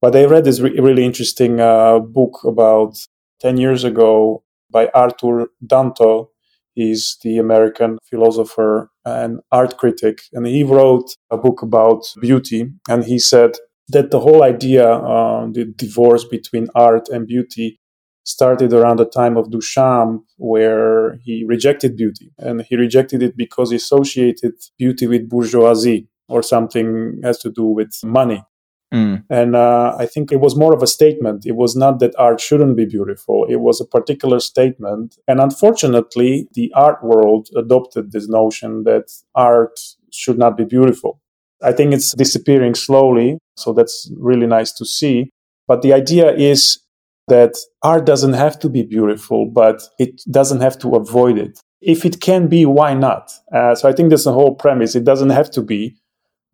But 0.00 0.16
I 0.16 0.24
read 0.24 0.44
this 0.44 0.58
re- 0.58 0.78
really 0.80 1.04
interesting 1.04 1.60
uh, 1.60 2.00
book 2.00 2.40
about 2.44 2.98
10 3.40 3.58
years 3.58 3.84
ago 3.84 4.42
by 4.72 4.88
Arthur 4.92 5.50
Danto. 5.64 6.30
He's 6.78 7.16
the 7.24 7.38
American 7.38 7.98
philosopher 8.08 8.88
and 9.04 9.40
art 9.50 9.78
critic. 9.78 10.20
And 10.32 10.46
he 10.46 10.62
wrote 10.62 11.08
a 11.28 11.36
book 11.36 11.60
about 11.60 12.02
beauty. 12.20 12.70
And 12.88 13.02
he 13.02 13.18
said 13.18 13.52
that 13.88 14.12
the 14.12 14.20
whole 14.20 14.44
idea, 14.44 14.88
uh, 14.88 15.48
the 15.50 15.64
divorce 15.64 16.24
between 16.24 16.68
art 16.76 17.08
and 17.08 17.26
beauty, 17.26 17.80
started 18.22 18.72
around 18.72 18.98
the 18.98 19.06
time 19.06 19.36
of 19.36 19.50
Duchamp, 19.50 20.20
where 20.36 21.18
he 21.24 21.44
rejected 21.44 21.96
beauty. 21.96 22.30
And 22.38 22.62
he 22.68 22.76
rejected 22.76 23.24
it 23.24 23.36
because 23.36 23.70
he 23.70 23.76
associated 23.76 24.52
beauty 24.78 25.08
with 25.08 25.28
bourgeoisie 25.28 26.06
or 26.28 26.44
something 26.44 27.20
has 27.24 27.38
to 27.38 27.50
do 27.50 27.64
with 27.64 27.92
money. 28.04 28.44
Mm. 28.92 29.24
And 29.28 29.54
uh, 29.54 29.94
I 29.98 30.06
think 30.06 30.32
it 30.32 30.40
was 30.40 30.56
more 30.56 30.72
of 30.72 30.82
a 30.82 30.86
statement. 30.86 31.44
It 31.44 31.56
was 31.56 31.76
not 31.76 31.98
that 32.00 32.14
art 32.18 32.40
shouldn't 32.40 32.76
be 32.76 32.86
beautiful. 32.86 33.46
It 33.48 33.60
was 33.60 33.80
a 33.80 33.84
particular 33.84 34.40
statement. 34.40 35.16
And 35.28 35.40
unfortunately, 35.40 36.48
the 36.54 36.72
art 36.74 37.02
world 37.02 37.48
adopted 37.56 38.12
this 38.12 38.28
notion 38.28 38.84
that 38.84 39.10
art 39.34 39.78
should 40.10 40.38
not 40.38 40.56
be 40.56 40.64
beautiful. 40.64 41.20
I 41.62 41.72
think 41.72 41.92
it's 41.92 42.14
disappearing 42.14 42.74
slowly. 42.74 43.38
So 43.56 43.72
that's 43.72 44.10
really 44.16 44.46
nice 44.46 44.72
to 44.72 44.84
see. 44.84 45.32
But 45.66 45.82
the 45.82 45.92
idea 45.92 46.34
is 46.34 46.80
that 47.26 47.54
art 47.82 48.06
doesn't 48.06 48.32
have 48.32 48.58
to 48.60 48.70
be 48.70 48.82
beautiful, 48.82 49.46
but 49.46 49.82
it 49.98 50.22
doesn't 50.30 50.60
have 50.60 50.78
to 50.78 50.96
avoid 50.96 51.36
it. 51.36 51.60
If 51.82 52.04
it 52.04 52.20
can 52.20 52.48
be, 52.48 52.64
why 52.64 52.94
not? 52.94 53.30
Uh, 53.54 53.74
so 53.74 53.88
I 53.88 53.92
think 53.92 54.10
that's 54.10 54.24
the 54.24 54.32
whole 54.32 54.54
premise. 54.54 54.94
It 54.94 55.04
doesn't 55.04 55.30
have 55.30 55.50
to 55.52 55.62
be, 55.62 55.96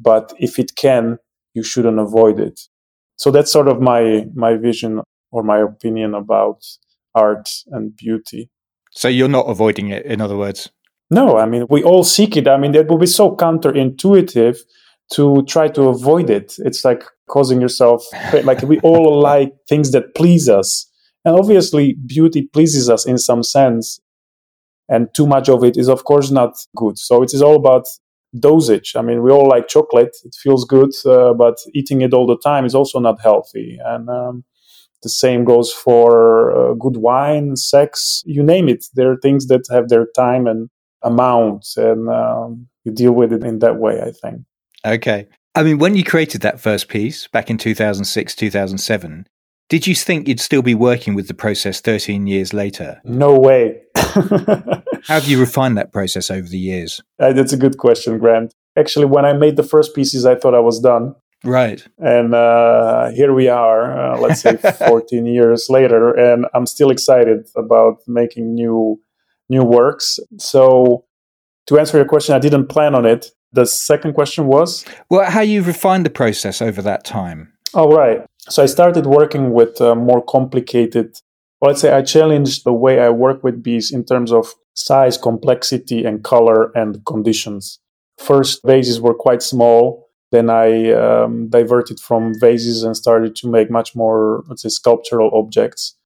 but 0.00 0.32
if 0.38 0.58
it 0.58 0.74
can, 0.76 1.18
you 1.54 1.62
shouldn't 1.62 1.98
avoid 1.98 2.38
it. 2.38 2.60
So 3.16 3.30
that's 3.30 3.50
sort 3.52 3.68
of 3.68 3.80
my 3.80 4.26
my 4.34 4.56
vision 4.56 5.00
or 5.30 5.42
my 5.42 5.58
opinion 5.58 6.14
about 6.14 6.64
art 7.14 7.48
and 7.70 7.96
beauty. 7.96 8.50
So 8.90 9.08
you're 9.08 9.28
not 9.28 9.48
avoiding 9.48 9.88
it, 9.88 10.04
in 10.06 10.20
other 10.20 10.36
words. 10.36 10.70
No, 11.10 11.38
I 11.38 11.46
mean 11.46 11.66
we 11.70 11.82
all 11.82 12.04
seek 12.04 12.36
it. 12.36 12.48
I 12.48 12.56
mean 12.56 12.72
that 12.72 12.88
would 12.88 13.00
be 13.00 13.06
so 13.06 13.36
counterintuitive 13.36 14.58
to 15.12 15.42
try 15.44 15.68
to 15.68 15.82
avoid 15.88 16.30
it. 16.30 16.54
It's 16.58 16.84
like 16.84 17.04
causing 17.28 17.60
yourself 17.60 18.04
like 18.44 18.62
we 18.62 18.80
all 18.80 19.20
like 19.20 19.52
things 19.68 19.92
that 19.92 20.14
please 20.14 20.48
us. 20.48 20.90
And 21.24 21.38
obviously 21.38 21.96
beauty 22.06 22.42
pleases 22.52 22.90
us 22.90 23.06
in 23.06 23.18
some 23.18 23.42
sense. 23.42 24.00
And 24.88 25.08
too 25.14 25.26
much 25.26 25.48
of 25.48 25.64
it 25.64 25.76
is 25.76 25.88
of 25.88 26.04
course 26.04 26.30
not 26.30 26.54
good. 26.76 26.98
So 26.98 27.22
it 27.22 27.32
is 27.32 27.42
all 27.42 27.56
about 27.56 27.86
dosage. 28.38 28.96
I 28.96 29.02
mean, 29.02 29.22
we 29.22 29.30
all 29.30 29.48
like 29.48 29.68
chocolate. 29.68 30.16
It 30.24 30.34
feels 30.34 30.64
good, 30.64 30.90
uh, 31.06 31.34
but 31.34 31.58
eating 31.74 32.00
it 32.00 32.14
all 32.14 32.26
the 32.26 32.38
time 32.38 32.64
is 32.64 32.74
also 32.74 32.98
not 32.98 33.20
healthy. 33.20 33.78
And 33.84 34.08
um, 34.08 34.44
the 35.02 35.08
same 35.08 35.44
goes 35.44 35.72
for 35.72 36.50
uh, 36.52 36.74
good 36.74 36.96
wine, 36.96 37.56
sex, 37.56 38.22
you 38.26 38.42
name 38.42 38.68
it. 38.68 38.86
There 38.94 39.10
are 39.12 39.18
things 39.18 39.46
that 39.46 39.66
have 39.70 39.88
their 39.88 40.06
time 40.16 40.46
and 40.46 40.68
amount, 41.02 41.66
and 41.76 42.08
um, 42.08 42.66
you 42.84 42.92
deal 42.92 43.12
with 43.12 43.32
it 43.32 43.44
in 43.44 43.60
that 43.60 43.76
way, 43.76 44.00
I 44.00 44.10
think. 44.10 44.42
Okay. 44.84 45.28
I 45.54 45.62
mean, 45.62 45.78
when 45.78 45.94
you 45.94 46.02
created 46.02 46.40
that 46.40 46.58
first 46.58 46.88
piece 46.88 47.28
back 47.28 47.48
in 47.48 47.58
2006, 47.58 48.34
2007, 48.34 49.28
did 49.68 49.86
you 49.86 49.94
think 49.94 50.26
you'd 50.26 50.40
still 50.40 50.62
be 50.62 50.74
working 50.74 51.14
with 51.14 51.28
the 51.28 51.34
process 51.34 51.80
13 51.80 52.26
years 52.26 52.52
later? 52.52 53.00
No 53.04 53.38
way. 53.38 53.82
How 55.06 55.14
have 55.14 55.28
you 55.28 55.38
refined 55.38 55.76
that 55.76 55.92
process 55.92 56.30
over 56.30 56.48
the 56.48 56.58
years? 56.58 57.00
Uh, 57.18 57.32
that's 57.32 57.52
a 57.52 57.56
good 57.56 57.78
question, 57.78 58.18
Grant. 58.18 58.54
Actually, 58.76 59.04
when 59.04 59.24
I 59.24 59.32
made 59.32 59.56
the 59.56 59.62
first 59.62 59.94
pieces, 59.94 60.24
I 60.24 60.34
thought 60.34 60.54
I 60.54 60.60
was 60.60 60.80
done. 60.80 61.14
Right. 61.44 61.86
And 61.98 62.34
uh, 62.34 63.10
here 63.10 63.34
we 63.34 63.48
are, 63.48 64.14
uh, 64.14 64.18
let's 64.18 64.40
say 64.40 64.56
14 64.88 65.26
years 65.26 65.66
later, 65.68 66.12
and 66.12 66.46
I'm 66.54 66.66
still 66.66 66.90
excited 66.90 67.46
about 67.54 67.98
making 68.06 68.54
new 68.54 69.00
new 69.50 69.62
works. 69.62 70.18
So 70.38 71.04
to 71.66 71.78
answer 71.78 71.98
your 71.98 72.06
question, 72.06 72.34
I 72.34 72.38
didn't 72.38 72.68
plan 72.68 72.94
on 72.94 73.04
it. 73.04 73.30
The 73.52 73.66
second 73.66 74.14
question 74.14 74.46
was? 74.46 74.84
Well, 75.10 75.30
how 75.30 75.42
you 75.42 75.62
refined 75.62 76.06
the 76.06 76.10
process 76.10 76.62
over 76.62 76.80
that 76.82 77.04
time. 77.04 77.52
Oh, 77.74 77.90
right. 77.90 78.24
So 78.48 78.62
I 78.62 78.66
started 78.66 79.06
working 79.06 79.52
with 79.52 79.80
uh, 79.80 79.94
more 79.94 80.22
complicated, 80.22 81.14
well, 81.60 81.70
let's 81.70 81.80
say 81.80 81.92
I 81.92 82.02
challenged 82.02 82.64
the 82.64 82.72
way 82.72 83.00
I 83.00 83.10
work 83.10 83.44
with 83.44 83.62
bees 83.62 83.92
in 83.92 84.04
terms 84.04 84.32
of 84.32 84.54
size, 84.74 85.16
complexity, 85.16 86.04
and 86.04 86.22
color 86.22 86.70
and 86.76 87.04
conditions. 87.06 87.80
First, 88.18 88.60
vases 88.64 89.00
were 89.00 89.14
quite 89.14 89.42
small. 89.42 90.08
Then 90.30 90.50
I 90.50 90.92
um, 90.92 91.48
diverted 91.48 92.00
from 92.00 92.32
vases 92.40 92.82
and 92.82 92.96
started 92.96 93.36
to 93.36 93.48
make 93.48 93.70
much 93.70 93.94
more, 93.94 94.44
let's 94.48 94.62
say, 94.62 94.68
sculptural 94.68 95.30
objects. 95.32 95.96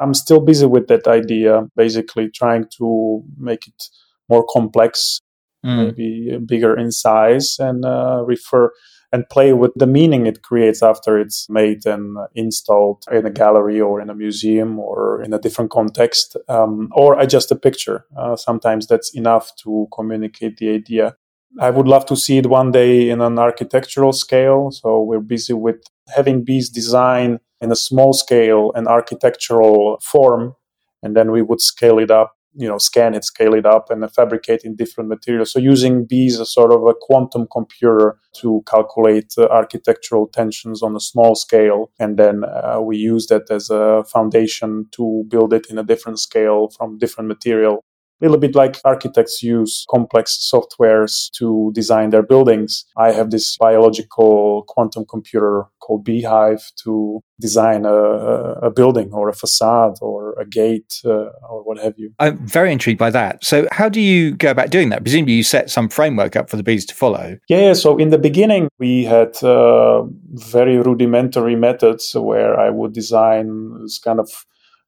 I'm 0.00 0.14
still 0.14 0.40
busy 0.40 0.66
with 0.66 0.88
that 0.88 1.06
idea, 1.06 1.68
basically 1.76 2.30
trying 2.30 2.66
to 2.78 3.22
make 3.36 3.66
it 3.66 3.84
more 4.28 4.44
complex 4.50 5.20
mm. 5.64 5.86
maybe 5.86 6.38
bigger 6.44 6.76
in 6.76 6.90
size, 6.90 7.56
and 7.58 7.84
uh, 7.84 8.22
refer 8.26 8.72
and 9.12 9.28
play 9.28 9.52
with 9.52 9.72
the 9.74 9.86
meaning 9.86 10.26
it 10.26 10.42
creates 10.42 10.82
after 10.82 11.18
it's 11.18 11.48
made 11.48 11.84
and 11.86 12.16
installed 12.34 13.04
in 13.10 13.26
a 13.26 13.30
gallery 13.30 13.80
or 13.80 14.00
in 14.00 14.08
a 14.08 14.14
museum 14.14 14.78
or 14.78 15.22
in 15.22 15.32
a 15.32 15.38
different 15.38 15.70
context, 15.70 16.36
um, 16.48 16.90
or 16.92 17.18
adjust 17.18 17.50
a 17.50 17.56
picture. 17.56 18.04
Uh, 18.16 18.36
sometimes 18.36 18.86
that's 18.86 19.14
enough 19.14 19.50
to 19.56 19.88
communicate 19.92 20.58
the 20.58 20.70
idea. 20.70 21.16
I 21.58 21.70
would 21.70 21.88
love 21.88 22.06
to 22.06 22.16
see 22.16 22.38
it 22.38 22.46
one 22.46 22.70
day 22.70 23.10
in 23.10 23.20
an 23.20 23.38
architectural 23.38 24.12
scale. 24.12 24.70
So 24.70 25.02
we're 25.02 25.18
busy 25.18 25.52
with 25.52 25.82
having 26.14 26.44
bees 26.44 26.70
design 26.70 27.40
in 27.60 27.72
a 27.72 27.76
small 27.76 28.12
scale 28.12 28.72
and 28.74 28.86
architectural 28.86 29.98
form, 30.02 30.54
and 31.02 31.16
then 31.16 31.32
we 31.32 31.42
would 31.42 31.60
scale 31.60 31.98
it 31.98 32.10
up 32.10 32.36
you 32.54 32.68
know 32.68 32.78
scan 32.78 33.14
it 33.14 33.24
scale 33.24 33.54
it 33.54 33.66
up 33.66 33.90
and 33.90 34.10
fabricate 34.12 34.62
in 34.64 34.76
different 34.76 35.08
materials. 35.08 35.52
So 35.52 35.58
using 35.58 36.04
bees 36.04 36.40
as 36.40 36.52
sort 36.52 36.72
of 36.72 36.84
a 36.86 36.94
quantum 37.00 37.46
computer 37.50 38.18
to 38.40 38.62
calculate 38.66 39.32
uh, 39.38 39.46
architectural 39.48 40.28
tensions 40.28 40.82
on 40.82 40.96
a 40.96 41.00
small 41.00 41.34
scale 41.34 41.90
and 41.98 42.16
then 42.16 42.42
uh, 42.44 42.80
we 42.80 42.96
use 42.96 43.26
that 43.26 43.50
as 43.50 43.70
a 43.70 44.04
foundation 44.04 44.86
to 44.92 45.24
build 45.28 45.52
it 45.52 45.66
in 45.70 45.78
a 45.78 45.84
different 45.84 46.18
scale 46.18 46.68
from 46.76 46.98
different 46.98 47.28
material 47.28 47.84
a 48.20 48.24
little 48.24 48.38
bit 48.38 48.54
like 48.54 48.80
architects 48.84 49.42
use 49.42 49.84
complex 49.90 50.50
softwares 50.52 51.30
to 51.32 51.70
design 51.74 52.10
their 52.10 52.22
buildings. 52.22 52.84
I 52.96 53.12
have 53.12 53.30
this 53.30 53.56
biological 53.56 54.64
quantum 54.68 55.04
computer 55.06 55.64
called 55.80 56.04
Beehive 56.04 56.70
to 56.84 57.20
design 57.40 57.86
a, 57.86 57.94
a 57.94 58.70
building 58.70 59.12
or 59.12 59.28
a 59.28 59.32
facade 59.32 59.94
or 60.02 60.38
a 60.38 60.44
gate 60.44 61.00
uh, 61.04 61.30
or 61.48 61.62
what 61.64 61.78
have 61.78 61.94
you. 61.96 62.12
I'm 62.18 62.46
very 62.46 62.72
intrigued 62.72 62.98
by 62.98 63.10
that. 63.10 63.42
So, 63.44 63.66
how 63.72 63.88
do 63.88 64.00
you 64.00 64.36
go 64.36 64.50
about 64.50 64.70
doing 64.70 64.90
that? 64.90 65.02
Presumably, 65.02 65.34
you 65.34 65.42
set 65.42 65.70
some 65.70 65.88
framework 65.88 66.36
up 66.36 66.50
for 66.50 66.56
the 66.56 66.62
bees 66.62 66.84
to 66.86 66.94
follow. 66.94 67.38
Yeah, 67.48 67.72
so 67.72 67.96
in 67.96 68.10
the 68.10 68.18
beginning, 68.18 68.68
we 68.78 69.04
had 69.04 69.42
uh, 69.42 70.02
very 70.32 70.76
rudimentary 70.78 71.56
methods 71.56 72.14
where 72.14 72.58
I 72.58 72.70
would 72.70 72.92
design 72.92 73.80
this 73.82 73.98
kind 73.98 74.20
of 74.20 74.30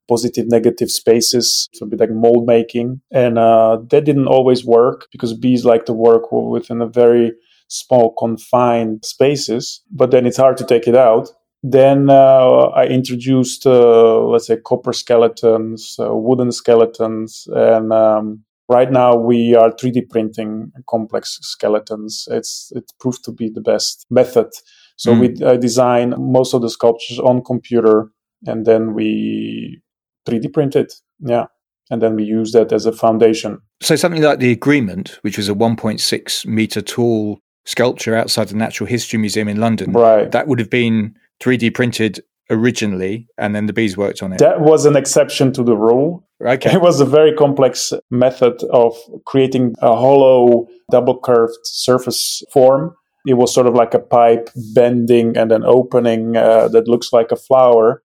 positive 0.08 0.46
negative 0.48 0.90
spaces 0.90 1.68
so 1.72 1.86
a 1.86 1.88
bit 1.88 2.00
like 2.00 2.10
mold 2.10 2.46
making. 2.46 3.00
And 3.12 3.38
uh, 3.38 3.78
that 3.90 4.04
didn't 4.04 4.26
always 4.26 4.64
work 4.64 5.08
because 5.12 5.34
bees 5.34 5.64
like 5.64 5.84
to 5.86 5.92
work 5.92 6.30
within 6.32 6.80
a 6.80 6.86
very 6.86 7.32
small 7.68 8.14
confined 8.18 9.02
spaces 9.04 9.82
but 9.90 10.10
then 10.10 10.26
it's 10.26 10.36
hard 10.36 10.56
to 10.58 10.64
take 10.64 10.86
it 10.86 10.96
out. 10.96 11.30
Then 11.64 12.10
uh, 12.10 12.70
i 12.74 12.86
introduced 12.86 13.66
uh, 13.66 14.20
let's 14.20 14.48
say 14.48 14.56
copper 14.56 14.92
skeletons 14.92 15.96
uh, 15.98 16.14
wooden 16.14 16.50
skeletons 16.50 17.46
and 17.52 17.92
um, 17.92 18.44
right 18.68 18.90
now 18.90 19.14
we 19.14 19.54
are 19.54 19.70
3d 19.70 20.10
printing 20.10 20.72
complex 20.88 21.38
skeletons. 21.42 22.26
It's 22.30 22.72
it 22.74 22.92
proved 22.98 23.24
to 23.24 23.32
be 23.32 23.48
the 23.48 23.60
best 23.60 24.06
method. 24.10 24.48
So 24.96 25.14
mm. 25.14 25.20
we 25.20 25.44
uh, 25.44 25.56
design 25.56 26.14
most 26.18 26.54
of 26.54 26.62
the 26.62 26.70
sculptures 26.70 27.18
on 27.18 27.42
computer 27.44 28.10
and 28.46 28.66
then 28.66 28.94
we 28.94 29.81
3D 30.26 30.52
printed. 30.52 30.92
Yeah. 31.20 31.46
And 31.90 32.00
then 32.00 32.16
we 32.16 32.24
use 32.24 32.52
that 32.52 32.72
as 32.72 32.86
a 32.86 32.92
foundation. 32.92 33.60
So 33.82 33.96
something 33.96 34.22
like 34.22 34.38
the 34.38 34.52
agreement, 34.52 35.18
which 35.22 35.36
was 35.36 35.48
a 35.48 35.54
1.6 35.54 36.46
meter 36.46 36.80
tall 36.80 37.40
sculpture 37.64 38.16
outside 38.16 38.48
the 38.48 38.56
Natural 38.56 38.88
History 38.88 39.18
Museum 39.18 39.48
in 39.48 39.58
London, 39.58 39.92
right? 39.92 40.30
That 40.30 40.48
would 40.48 40.58
have 40.58 40.70
been 40.70 41.14
3D 41.40 41.74
printed 41.74 42.20
originally, 42.50 43.28
and 43.38 43.54
then 43.54 43.66
the 43.66 43.72
bees 43.72 43.96
worked 43.96 44.22
on 44.22 44.32
it. 44.32 44.38
That 44.38 44.60
was 44.60 44.84
an 44.84 44.96
exception 44.96 45.52
to 45.54 45.62
the 45.62 45.76
rule. 45.76 46.26
Okay. 46.44 46.72
It 46.72 46.80
was 46.80 47.00
a 47.00 47.04
very 47.04 47.32
complex 47.32 47.92
method 48.10 48.62
of 48.72 48.96
creating 49.26 49.74
a 49.80 49.94
hollow, 49.94 50.66
double 50.90 51.18
curved 51.20 51.56
surface 51.64 52.42
form. 52.52 52.94
It 53.26 53.34
was 53.34 53.54
sort 53.54 53.68
of 53.68 53.74
like 53.74 53.94
a 53.94 54.00
pipe 54.00 54.50
bending 54.74 55.36
and 55.36 55.50
then 55.50 55.62
opening 55.64 56.36
uh, 56.36 56.68
that 56.68 56.88
looks 56.88 57.12
like 57.12 57.30
a 57.30 57.36
flower 57.36 58.02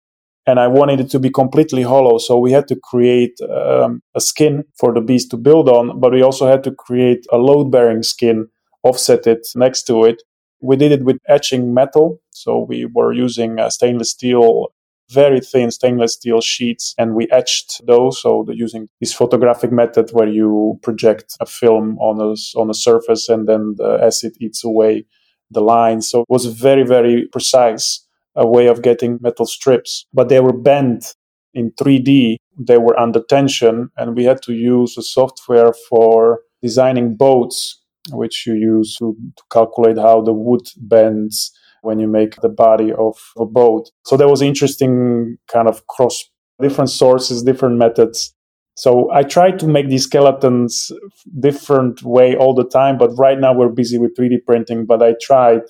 and 0.47 0.61
I 0.61 0.69
wanted 0.69 1.01
it 1.01 1.11
to 1.11 1.19
be 1.19 1.31
completely 1.31 1.83
hollow. 1.83 2.19
So 2.19 2.39
we 2.39 2.53
had 2.53 2.69
to 2.69 2.77
create 2.77 3.39
um, 3.51 4.03
a 4.15 4.21
skin 4.21 4.65
for 4.79 4.93
the 4.93 5.01
bees 5.01 5.27
to 5.29 5.37
build 5.37 5.69
on, 5.69 5.99
but 6.01 6.13
we 6.13 6.23
also 6.23 6.47
had 6.47 6.63
to 6.65 6.71
create 6.71 7.27
a 7.33 7.39
load 7.39 7.71
bearing 7.71 8.03
skin, 8.03 8.49
offset 8.83 9.27
it 9.27 9.47
next 9.55 9.85
to 9.85 10.05
it. 10.05 10.23
We 10.61 10.77
did 10.77 10.93
it 10.93 11.05
with 11.05 11.19
etching 11.29 11.75
metal. 11.75 12.21
So 12.31 12.59
we 12.59 12.87
were 12.87 13.13
using 13.13 13.59
uh, 13.59 13.71
stainless 13.71 14.11
steel, 14.11 14.69
very 15.11 15.41
thin 15.41 15.71
stainless 15.71 16.15
steel 16.15 16.41
sheets, 16.41 16.95
and 16.99 17.15
we 17.15 17.29
etched 17.31 17.81
those. 17.87 18.21
So 18.21 18.47
using 18.51 18.89
this 19.01 19.15
photographic 19.15 19.73
method 19.73 20.11
where 20.13 20.29
you 20.29 20.79
project 20.83 21.37
a 21.41 21.47
film 21.47 21.99
on 21.99 22.21
a, 22.21 22.35
on 22.59 22.71
a 22.71 22.75
surface 22.75 23.29
and 23.29 23.49
then 23.49 23.75
the 23.77 23.99
acid 24.03 24.35
eats 24.41 24.65
away 24.65 25.07
the 25.51 25.61
lines. 25.61 26.11
So 26.11 26.23
it 26.23 26.27
was 26.29 26.47
very, 26.47 26.85
very 26.85 27.29
precise 27.31 28.04
a 28.37 28.47
way 28.47 28.67
of 28.67 28.83
getting 28.83 29.19
metal 29.21 29.47
strips, 29.47 30.07
but 30.13 30.29
they 30.29 30.41
were 30.41 30.57
bent 30.57 31.15
in 31.55 31.71
3D. 31.73 32.37
They 32.59 32.79
were 32.79 32.99
under 32.99 33.23
tension, 33.29 33.91
and 33.97 34.17
we 34.17 34.25
had 34.25 34.43
to 34.43 34.53
use 34.53 34.97
a 34.99 35.03
software 35.03 35.73
for 35.89 36.41
designing 36.63 37.17
boats, 37.17 37.81
which 38.11 38.47
you 38.47 38.55
use 38.55 38.97
to, 38.99 39.17
to 39.37 39.43
calculate 39.53 39.99
how 39.99 40.21
the 40.21 40.33
wood 40.33 40.67
bends 40.77 41.53
when 41.83 42.01
you 42.01 42.09
make 42.09 42.41
the 42.41 42.49
body 42.49 42.93
of 42.93 43.17
a 43.39 43.45
boat. 43.45 43.91
So 44.05 44.17
that 44.17 44.29
was 44.29 44.43
interesting 44.43 45.37
kind 45.49 45.69
of 45.69 45.87
cross 45.87 46.25
different 46.61 46.91
sources, 46.91 47.43
different 47.43 47.77
methods. 47.77 48.35
So 48.77 49.11
I 49.13 49.23
try 49.23 49.51
to 49.53 49.67
make 49.67 49.89
these 49.89 50.05
skeletons 50.05 50.91
different 51.39 52.03
way 52.03 52.37
all 52.37 52.55
the 52.55 52.67
time, 52.67 52.99
but 52.99 53.11
right 53.17 53.39
now 53.39 53.55
we're 53.55 53.69
busy 53.69 53.99
with 53.99 54.17
3D 54.17 54.45
printing, 54.47 54.87
but 54.87 55.03
I 55.03 55.15
tried 55.21 55.63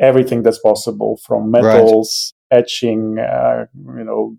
everything 0.00 0.42
that's 0.42 0.60
possible 0.60 1.18
from 1.24 1.50
metals, 1.50 2.32
right. 2.50 2.58
etching, 2.58 3.18
uh, 3.18 3.66
you 3.74 4.04
know, 4.04 4.36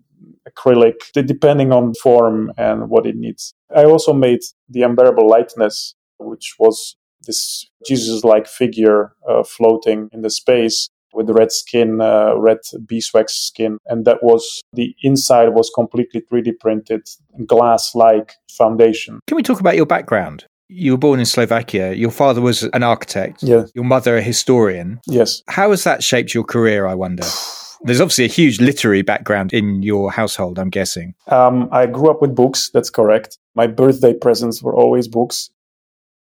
acrylic, 0.48 1.12
depending 1.12 1.72
on 1.72 1.94
form 1.94 2.52
and 2.56 2.88
what 2.88 3.06
it 3.06 3.16
needs. 3.16 3.52
I 3.74 3.84
also 3.84 4.12
made 4.12 4.40
the 4.68 4.82
unbearable 4.82 5.28
lightness, 5.28 5.94
which 6.18 6.54
was 6.58 6.96
this 7.26 7.66
Jesus-like 7.86 8.46
figure 8.46 9.12
uh, 9.28 9.42
floating 9.42 10.08
in 10.12 10.22
the 10.22 10.30
space 10.30 10.88
with 11.12 11.28
red 11.30 11.52
skin, 11.52 12.00
uh, 12.00 12.36
red 12.36 12.58
beeswax 12.86 13.34
skin, 13.34 13.78
and 13.86 14.04
that 14.04 14.22
was 14.22 14.62
the 14.72 14.94
inside 15.02 15.48
was 15.48 15.70
completely 15.74 16.20
3D 16.20 16.58
printed, 16.60 17.02
glass-like 17.46 18.34
foundation. 18.50 19.20
Can 19.26 19.36
we 19.36 19.42
talk 19.42 19.60
about 19.60 19.76
your 19.76 19.86
background? 19.86 20.46
You 20.72 20.92
were 20.92 20.98
born 20.98 21.18
in 21.18 21.26
Slovakia. 21.26 21.92
Your 21.94 22.12
father 22.12 22.40
was 22.40 22.62
an 22.62 22.84
architect. 22.84 23.42
Yeah. 23.42 23.64
Your 23.74 23.84
mother 23.84 24.16
a 24.16 24.22
historian. 24.22 25.00
Yes. 25.04 25.42
How 25.48 25.70
has 25.70 25.82
that 25.82 26.04
shaped 26.04 26.32
your 26.32 26.44
career, 26.44 26.86
I 26.86 26.94
wonder? 26.94 27.24
There's 27.82 28.00
obviously 28.00 28.26
a 28.26 28.28
huge 28.28 28.60
literary 28.60 29.02
background 29.02 29.52
in 29.52 29.82
your 29.82 30.12
household, 30.12 30.58
I'm 30.58 30.70
guessing. 30.70 31.14
Um, 31.26 31.68
I 31.72 31.86
grew 31.86 32.08
up 32.10 32.20
with 32.20 32.36
books, 32.36 32.70
that's 32.72 32.90
correct. 32.90 33.38
My 33.56 33.66
birthday 33.66 34.14
presents 34.14 34.62
were 34.62 34.76
always 34.76 35.08
books. 35.08 35.50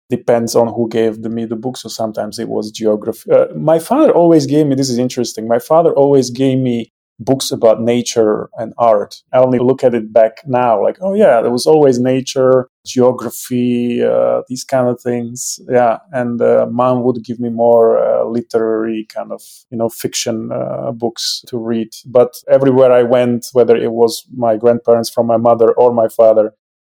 Depends 0.09 0.55
on 0.55 0.67
who 0.67 0.87
gave 0.89 1.17
me 1.19 1.45
the 1.45 1.55
books, 1.55 1.81
so 1.81 1.89
sometimes 1.89 2.37
it 2.37 2.49
was 2.49 2.69
geography. 2.69 3.31
Uh, 3.31 3.47
my 3.55 3.79
father 3.79 4.11
always 4.11 4.45
gave 4.45 4.67
me, 4.67 4.75
this 4.75 4.89
is 4.89 4.99
interesting, 4.99 5.47
my 5.47 5.59
father 5.59 5.91
always 5.93 6.29
gave 6.29 6.59
me 6.59 6.91
books 7.19 7.51
about 7.51 7.81
nature 7.81 8.49
and 8.57 8.73
art. 8.77 9.15
I 9.33 9.37
only 9.39 9.59
look 9.59 9.83
at 9.83 9.93
it 9.93 10.11
back 10.11 10.39
now, 10.45 10.81
like, 10.83 10.97
oh 11.01 11.13
yeah, 11.13 11.41
there 11.41 11.51
was 11.51 11.65
always 11.65 11.99
nature, 11.99 12.69
geography, 12.85 14.03
uh, 14.03 14.41
these 14.49 14.63
kind 14.63 14.87
of 14.87 14.99
things. 15.01 15.59
Yeah, 15.69 15.99
and 16.11 16.41
uh, 16.41 16.67
mom 16.69 17.03
would 17.03 17.23
give 17.23 17.39
me 17.39 17.49
more 17.49 17.97
uh, 17.97 18.25
literary 18.25 19.07
kind 19.13 19.31
of, 19.31 19.41
you 19.69 19.77
know, 19.77 19.89
fiction 19.89 20.51
uh, 20.51 20.91
books 20.91 21.43
to 21.47 21.57
read. 21.57 21.89
But 22.05 22.33
everywhere 22.49 22.91
I 22.91 23.03
went, 23.03 23.47
whether 23.53 23.75
it 23.75 23.91
was 23.91 24.27
my 24.35 24.57
grandparents 24.57 25.09
from 25.09 25.27
my 25.27 25.37
mother 25.37 25.71
or 25.73 25.93
my 25.93 26.07
father, 26.09 26.53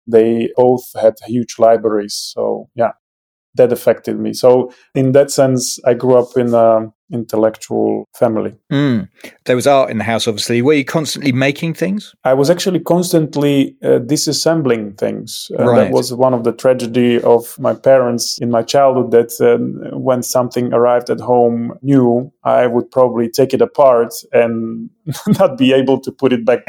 they 0.07 0.49
both 0.55 0.85
had 0.99 1.15
huge 1.25 1.59
libraries. 1.59 2.15
So 2.15 2.69
yeah, 2.75 2.91
that 3.57 3.71
affected 3.71 4.19
me. 4.19 4.33
So 4.33 4.71
in 4.95 5.11
that 5.11 5.31
sense, 5.31 5.79
I 5.85 5.93
grew 5.93 6.15
up 6.15 6.37
in 6.37 6.53
an 6.53 6.93
intellectual 7.11 8.05
family. 8.13 8.55
Mm. 8.71 9.07
There 9.45 9.55
was 9.55 9.67
art 9.67 9.89
in 9.89 9.97
the 9.97 10.03
house, 10.03 10.27
obviously. 10.27 10.61
Were 10.61 10.73
you 10.73 10.85
constantly 10.85 11.31
making 11.31 11.73
things? 11.73 12.13
I 12.23 12.33
was 12.33 12.49
actually 12.49 12.79
constantly 12.79 13.77
uh, 13.83 13.99
disassembling 13.99 14.97
things. 14.97 15.49
Uh, 15.57 15.65
right. 15.65 15.75
That 15.85 15.91
was 15.91 16.13
one 16.13 16.33
of 16.33 16.43
the 16.43 16.51
tragedy 16.51 17.21
of 17.21 17.57
my 17.59 17.73
parents 17.73 18.37
in 18.39 18.51
my 18.51 18.63
childhood. 18.63 19.11
That 19.11 19.31
uh, 19.41 19.97
when 19.97 20.23
something 20.23 20.73
arrived 20.73 21.09
at 21.09 21.19
home 21.19 21.77
new, 21.81 22.31
I 22.43 22.67
would 22.67 22.91
probably 22.91 23.29
take 23.29 23.53
it 23.53 23.61
apart 23.61 24.13
and 24.33 24.89
not 25.39 25.57
be 25.57 25.73
able 25.73 25.99
to 26.01 26.11
put 26.11 26.33
it 26.33 26.45
back 26.45 26.65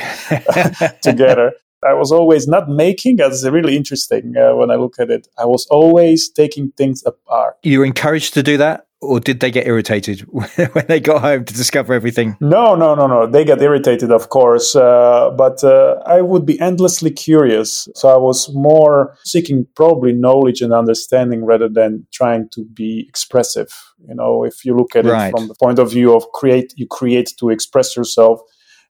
together. 1.03 1.53
I 1.85 1.95
was 1.95 2.11
always 2.11 2.49
not 2.49 2.69
making. 2.69 3.17
That's 3.17 3.45
really 3.45 3.77
interesting 3.77 4.35
uh, 4.37 4.55
when 4.57 4.71
I 4.71 4.75
look 4.75 4.97
at 4.99 5.11
it. 5.11 5.29
I 5.38 5.45
was 5.45 5.67
always 5.67 6.29
taking 6.29 6.73
things 6.73 7.03
apart. 7.07 7.57
You 7.62 7.81
were 7.81 7.85
encouraged 7.85 8.35
to 8.35 8.43
do 8.43 8.57
that? 8.59 8.85
Or 9.01 9.21
did 9.21 9.38
they 9.38 9.53
get 9.53 9.69
irritated 9.69 10.21
when 10.33 10.85
they 10.88 10.99
got 10.99 11.21
home 11.21 11.45
to 11.45 11.55
discover 11.55 11.95
everything? 11.95 12.37
No, 12.41 12.75
no, 12.75 12.97
no, 12.97 13.07
no. 13.07 13.29
They 13.29 13.45
get 13.45 13.62
irritated, 13.62 14.11
of 14.11 14.29
course. 14.29 14.75
Uh, 14.75 15.31
but 15.38 15.62
uh, 15.62 16.03
I 16.05 16.21
would 16.21 16.45
be 16.45 16.59
endlessly 16.61 17.12
curious. 17.12 17.88
So 17.95 18.09
I 18.09 18.17
was 18.17 18.53
more 18.53 19.17
seeking 19.25 19.69
probably 19.77 20.12
knowledge 20.12 20.62
and 20.62 20.73
understanding 20.73 21.45
rather 21.45 21.69
than 21.69 22.09
trying 22.12 22.49
to 22.55 22.64
be 22.64 23.07
expressive. 23.09 23.69
You 24.09 24.17
know, 24.17 24.43
if 24.43 24.64
you 24.64 24.77
look 24.77 24.97
at 24.97 25.05
right. 25.05 25.29
it 25.29 25.31
from 25.31 25.47
the 25.47 25.55
point 25.55 25.79
of 25.79 25.91
view 25.93 26.17
of 26.17 26.25
create, 26.33 26.75
you 26.77 26.88
create 26.88 27.35
to 27.38 27.51
express 27.51 27.97
yourself 27.97 28.41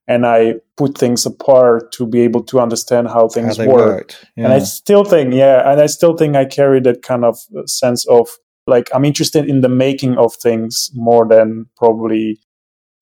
and 0.08 0.26
I 0.26 0.54
put 0.76 0.96
things 0.96 1.26
apart 1.26 1.92
to 1.92 2.06
be 2.06 2.20
able 2.22 2.42
to 2.44 2.60
understand 2.60 3.08
how 3.08 3.28
things 3.28 3.58
how 3.58 3.66
work. 3.66 4.14
Yeah. 4.36 4.44
And 4.44 4.52
I 4.54 4.58
still 4.60 5.04
think, 5.04 5.34
yeah, 5.34 5.70
and 5.70 5.80
I 5.80 5.86
still 5.86 6.16
think 6.16 6.34
I 6.34 6.46
carry 6.46 6.80
that 6.80 7.02
kind 7.02 7.24
of 7.24 7.38
uh, 7.56 7.66
sense 7.66 8.06
of 8.08 8.28
like 8.66 8.88
I'm 8.94 9.04
interested 9.04 9.48
in 9.48 9.60
the 9.60 9.68
making 9.68 10.16
of 10.16 10.34
things 10.34 10.90
more 10.94 11.28
than 11.28 11.66
probably 11.76 12.40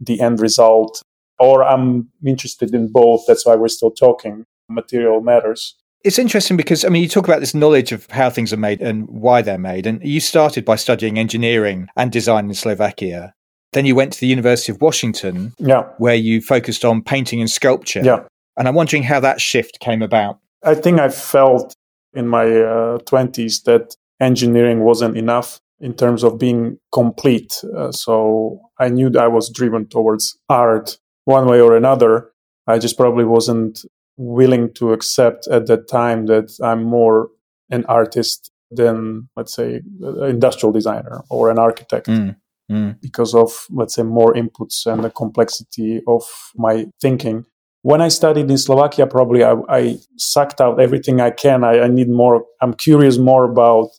the 0.00 0.20
end 0.20 0.40
result. 0.40 1.00
Or 1.38 1.62
I'm 1.62 2.08
interested 2.26 2.74
in 2.74 2.90
both. 2.90 3.24
That's 3.26 3.46
why 3.46 3.54
we're 3.56 3.68
still 3.68 3.90
talking. 3.90 4.44
Material 4.68 5.20
matters. 5.20 5.76
It's 6.02 6.18
interesting 6.18 6.56
because, 6.56 6.84
I 6.84 6.88
mean, 6.88 7.02
you 7.02 7.08
talk 7.08 7.28
about 7.28 7.40
this 7.40 7.54
knowledge 7.54 7.92
of 7.92 8.08
how 8.10 8.30
things 8.30 8.52
are 8.52 8.56
made 8.56 8.80
and 8.80 9.08
why 9.08 9.42
they're 9.42 9.58
made. 9.58 9.86
And 9.86 10.02
you 10.02 10.20
started 10.20 10.64
by 10.64 10.76
studying 10.76 11.18
engineering 11.18 11.88
and 11.96 12.10
design 12.10 12.46
in 12.46 12.54
Slovakia. 12.54 13.34
Then 13.76 13.84
you 13.84 13.94
went 13.94 14.14
to 14.14 14.20
the 14.20 14.26
University 14.26 14.72
of 14.72 14.80
Washington, 14.80 15.52
yeah. 15.58 15.82
where 15.98 16.14
you 16.14 16.40
focused 16.40 16.82
on 16.82 17.02
painting 17.02 17.42
and 17.42 17.50
sculpture. 17.50 18.00
Yeah. 18.02 18.20
And 18.56 18.66
I'm 18.66 18.74
wondering 18.74 19.02
how 19.02 19.20
that 19.20 19.38
shift 19.38 19.80
came 19.80 20.00
about. 20.00 20.38
I 20.64 20.74
think 20.74 20.98
I 20.98 21.10
felt 21.10 21.74
in 22.14 22.26
my 22.26 22.44
uh, 22.46 22.98
20s 23.00 23.64
that 23.64 23.94
engineering 24.18 24.80
wasn't 24.80 25.18
enough 25.18 25.60
in 25.78 25.92
terms 25.92 26.24
of 26.24 26.38
being 26.38 26.78
complete. 26.90 27.62
Uh, 27.76 27.92
so 27.92 28.62
I 28.78 28.88
knew 28.88 29.10
that 29.10 29.22
I 29.22 29.28
was 29.28 29.50
driven 29.50 29.86
towards 29.86 30.38
art 30.48 30.96
one 31.26 31.46
way 31.46 31.60
or 31.60 31.76
another. 31.76 32.30
I 32.66 32.78
just 32.78 32.96
probably 32.96 33.26
wasn't 33.26 33.84
willing 34.16 34.72
to 34.76 34.94
accept 34.94 35.48
at 35.48 35.66
that 35.66 35.86
time 35.86 36.24
that 36.28 36.50
I'm 36.62 36.82
more 36.82 37.28
an 37.68 37.84
artist 37.90 38.50
than, 38.70 39.28
let's 39.36 39.52
say, 39.52 39.82
an 40.00 40.24
industrial 40.24 40.72
designer 40.72 41.24
or 41.28 41.50
an 41.50 41.58
architect. 41.58 42.06
Mm 42.06 42.36
mm. 42.70 43.00
because 43.00 43.34
of, 43.34 43.66
let's 43.70 43.94
say, 43.94 44.02
more 44.02 44.34
inputs 44.34 44.86
and 44.86 45.04
the 45.04 45.10
complexity 45.10 46.00
of 46.06 46.22
my 46.56 46.86
thinking. 47.00 47.44
when 47.86 48.00
I 48.00 48.08
studied 48.08 48.50
in 48.50 48.58
Slovakia, 48.58 49.06
probably 49.06 49.44
I, 49.44 49.54
I 49.68 49.98
sucked 50.16 50.60
out 50.60 50.80
everything 50.80 51.20
I 51.20 51.30
can. 51.30 51.62
I, 51.62 51.82
I, 51.82 51.86
need 51.86 52.08
more. 52.08 52.44
I'm 52.60 52.74
curious 52.74 53.16
more 53.16 53.44
about 53.44 53.90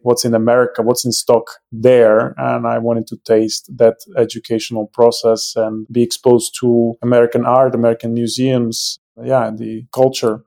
what's 0.00 0.26
in 0.26 0.34
America, 0.34 0.82
what's 0.82 1.06
in 1.06 1.12
stock 1.12 1.46
there, 1.72 2.34
and 2.36 2.66
I 2.66 2.76
wanted 2.76 3.06
to 3.06 3.16
taste 3.24 3.70
that 3.78 3.96
educational 4.18 4.88
process 4.88 5.54
and 5.56 5.86
be 5.90 6.02
exposed 6.02 6.54
to 6.60 6.92
American 7.00 7.46
art, 7.46 7.74
American 7.74 8.12
museums, 8.12 8.98
yeah, 9.24 9.50
the 9.50 9.86
culture. 9.94 10.44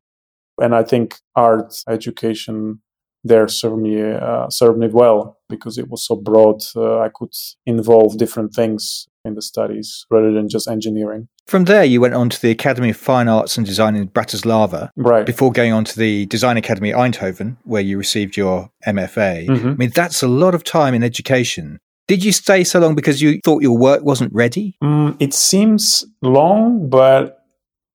And 0.60 0.76
I 0.76 0.84
think 0.84 1.16
art 1.36 1.74
education 1.90 2.82
there 3.26 3.48
served 3.48 3.82
me 3.82 4.02
uh, 4.02 4.50
served 4.50 4.78
me 4.78 4.88
well 4.88 5.40
because 5.50 5.78
it 5.78 5.90
was 5.90 6.06
so 6.06 6.16
broad. 6.16 6.62
Uh, 6.76 7.00
I 7.00 7.10
could 7.14 7.34
involve 7.66 8.18
different 8.18 8.54
things 8.54 9.08
in 9.26 9.34
the 9.34 9.42
studies 9.42 10.06
rather 10.10 10.32
than 10.32 10.48
just 10.48 10.68
engineering. 10.68 11.28
From 11.48 11.66
there, 11.66 11.84
you 11.84 12.00
went 12.02 12.14
on 12.14 12.30
to 12.30 12.42
the 12.42 12.52
Academy 12.52 12.92
of 12.92 12.98
Fine 12.98 13.28
Arts 13.28 13.58
and 13.58 13.66
Design 13.66 13.96
in 13.96 14.08
Bratislava, 14.08 14.90
right? 14.96 15.26
Before 15.26 15.52
going 15.52 15.74
on 15.74 15.84
to 15.86 16.00
the 16.00 16.28
Design 16.28 16.58
Academy 16.58 16.92
Eindhoven, 16.92 17.58
where 17.64 17.82
you 17.82 17.98
received 17.98 18.38
your 18.38 18.72
MFA. 18.88 19.48
Mm-hmm. 19.48 19.68
I 19.68 19.74
mean, 19.74 19.92
that's 19.94 20.24
a 20.24 20.28
lot 20.28 20.56
of 20.56 20.64
time 20.64 20.94
in 20.94 21.04
education. 21.04 21.80
Did 22.08 22.24
you 22.24 22.32
stay 22.32 22.64
so 22.64 22.80
long 22.80 22.94
because 22.94 23.22
you 23.22 23.40
thought 23.44 23.64
your 23.64 23.78
work 23.78 24.04
wasn't 24.04 24.32
ready? 24.32 24.78
Mm, 24.84 25.18
it 25.20 25.34
seems 25.34 26.06
long, 26.22 26.88
but 26.88 27.45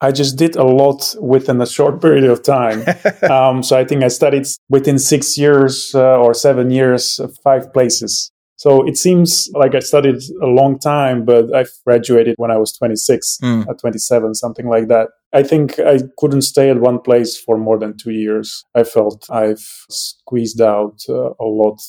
I 0.00 0.12
just 0.12 0.36
did 0.36 0.56
a 0.56 0.64
lot 0.64 1.14
within 1.20 1.60
a 1.60 1.66
short 1.66 2.00
period 2.02 2.24
of 2.24 2.42
time. 2.42 2.84
um, 3.30 3.62
so 3.62 3.78
I 3.78 3.84
think 3.84 4.02
I 4.02 4.08
studied 4.08 4.46
within 4.68 4.98
six 4.98 5.36
years 5.36 5.92
uh, 5.94 6.16
or 6.18 6.34
seven 6.34 6.70
years, 6.70 7.20
uh, 7.20 7.28
five 7.44 7.72
places. 7.72 8.32
So 8.56 8.86
it 8.86 8.98
seems 8.98 9.48
like 9.54 9.74
I 9.74 9.78
studied 9.78 10.20
a 10.42 10.46
long 10.46 10.78
time, 10.78 11.24
but 11.24 11.54
I 11.56 11.64
graduated 11.86 12.34
when 12.36 12.50
I 12.50 12.58
was 12.58 12.74
26, 12.74 13.38
mm. 13.42 13.66
at 13.66 13.78
27, 13.80 14.34
something 14.34 14.68
like 14.68 14.88
that. 14.88 15.08
I 15.32 15.42
think 15.42 15.78
I 15.78 16.00
couldn't 16.18 16.42
stay 16.42 16.68
at 16.68 16.78
one 16.78 17.00
place 17.00 17.38
for 17.38 17.56
more 17.56 17.78
than 17.78 17.96
two 17.96 18.10
years. 18.10 18.66
I 18.74 18.84
felt 18.84 19.24
I've 19.30 19.66
squeezed 19.88 20.60
out 20.60 21.00
uh, 21.08 21.30
a 21.40 21.44
lot, 21.44 21.80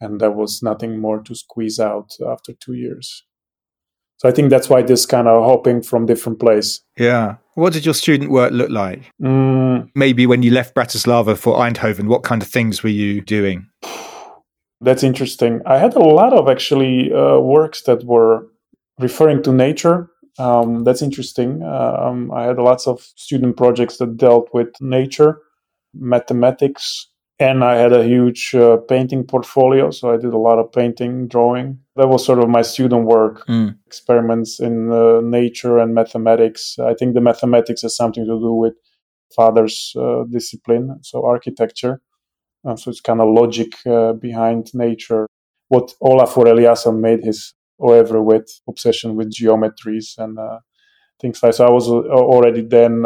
and 0.00 0.20
there 0.20 0.30
was 0.30 0.62
nothing 0.62 1.00
more 1.00 1.20
to 1.20 1.34
squeeze 1.34 1.80
out 1.80 2.12
after 2.24 2.52
two 2.52 2.74
years. 2.74 3.24
So 4.18 4.28
I 4.28 4.32
think 4.32 4.50
that's 4.50 4.70
why 4.70 4.82
this 4.82 5.06
kind 5.06 5.26
of 5.26 5.44
hopping 5.44 5.82
from 5.82 6.06
different 6.06 6.38
place. 6.38 6.80
Yeah. 6.96 7.38
What 7.54 7.72
did 7.72 7.84
your 7.84 7.94
student 7.94 8.30
work 8.30 8.52
look 8.52 8.70
like? 8.70 9.10
Mm. 9.22 9.90
Maybe 9.94 10.26
when 10.26 10.42
you 10.42 10.50
left 10.50 10.74
Bratislava 10.74 11.36
for 11.36 11.56
Eindhoven, 11.56 12.06
what 12.08 12.22
kind 12.22 12.42
of 12.42 12.48
things 12.48 12.82
were 12.82 12.90
you 12.90 13.20
doing? 13.20 13.68
That's 14.80 15.02
interesting. 15.02 15.62
I 15.64 15.78
had 15.78 15.94
a 15.94 16.00
lot 16.00 16.32
of 16.32 16.48
actually 16.48 17.12
uh, 17.12 17.38
works 17.38 17.82
that 17.82 18.04
were 18.04 18.46
referring 18.98 19.42
to 19.44 19.52
nature. 19.52 20.10
Um, 20.38 20.82
that's 20.82 21.00
interesting. 21.00 21.62
Um, 21.62 22.30
I 22.32 22.42
had 22.42 22.58
lots 22.58 22.86
of 22.88 23.00
student 23.14 23.56
projects 23.56 23.98
that 23.98 24.16
dealt 24.16 24.50
with 24.52 24.68
nature, 24.80 25.38
mathematics, 25.94 27.08
and 27.44 27.62
I 27.62 27.74
had 27.76 27.92
a 27.92 28.04
huge 28.04 28.54
uh, 28.54 28.78
painting 28.88 29.22
portfolio. 29.24 29.90
So 29.90 30.10
I 30.14 30.16
did 30.16 30.32
a 30.32 30.44
lot 30.48 30.58
of 30.58 30.72
painting, 30.72 31.28
drawing. 31.28 31.78
That 31.96 32.08
was 32.08 32.24
sort 32.24 32.38
of 32.38 32.48
my 32.48 32.62
student 32.62 33.04
work, 33.06 33.46
mm. 33.46 33.76
experiments 33.86 34.60
in 34.60 34.90
uh, 34.90 35.20
nature 35.20 35.78
and 35.78 35.94
mathematics. 35.94 36.78
I 36.78 36.94
think 36.94 37.14
the 37.14 37.20
mathematics 37.20 37.82
has 37.82 37.94
something 37.96 38.24
to 38.24 38.38
do 38.48 38.52
with 38.54 38.74
father's 39.36 39.94
uh, 39.96 40.24
discipline, 40.30 40.98
so 41.02 41.26
architecture. 41.26 42.00
Uh, 42.66 42.76
so 42.76 42.90
it's 42.90 43.00
kind 43.00 43.20
of 43.20 43.28
logic 43.28 43.72
uh, 43.86 44.14
behind 44.14 44.70
nature. 44.72 45.26
What 45.68 45.92
Olafur 46.02 46.46
Eliasson 46.46 47.00
made 47.00 47.24
his 47.24 47.52
oeuvre 47.78 48.22
with, 48.22 48.48
obsession 48.66 49.16
with 49.16 49.34
geometries 49.34 50.16
and 50.16 50.38
uh, 50.38 50.60
things 51.20 51.42
like. 51.42 51.54
So 51.54 51.66
I 51.66 51.70
was 51.70 51.88
already 51.88 52.62
then 52.62 53.02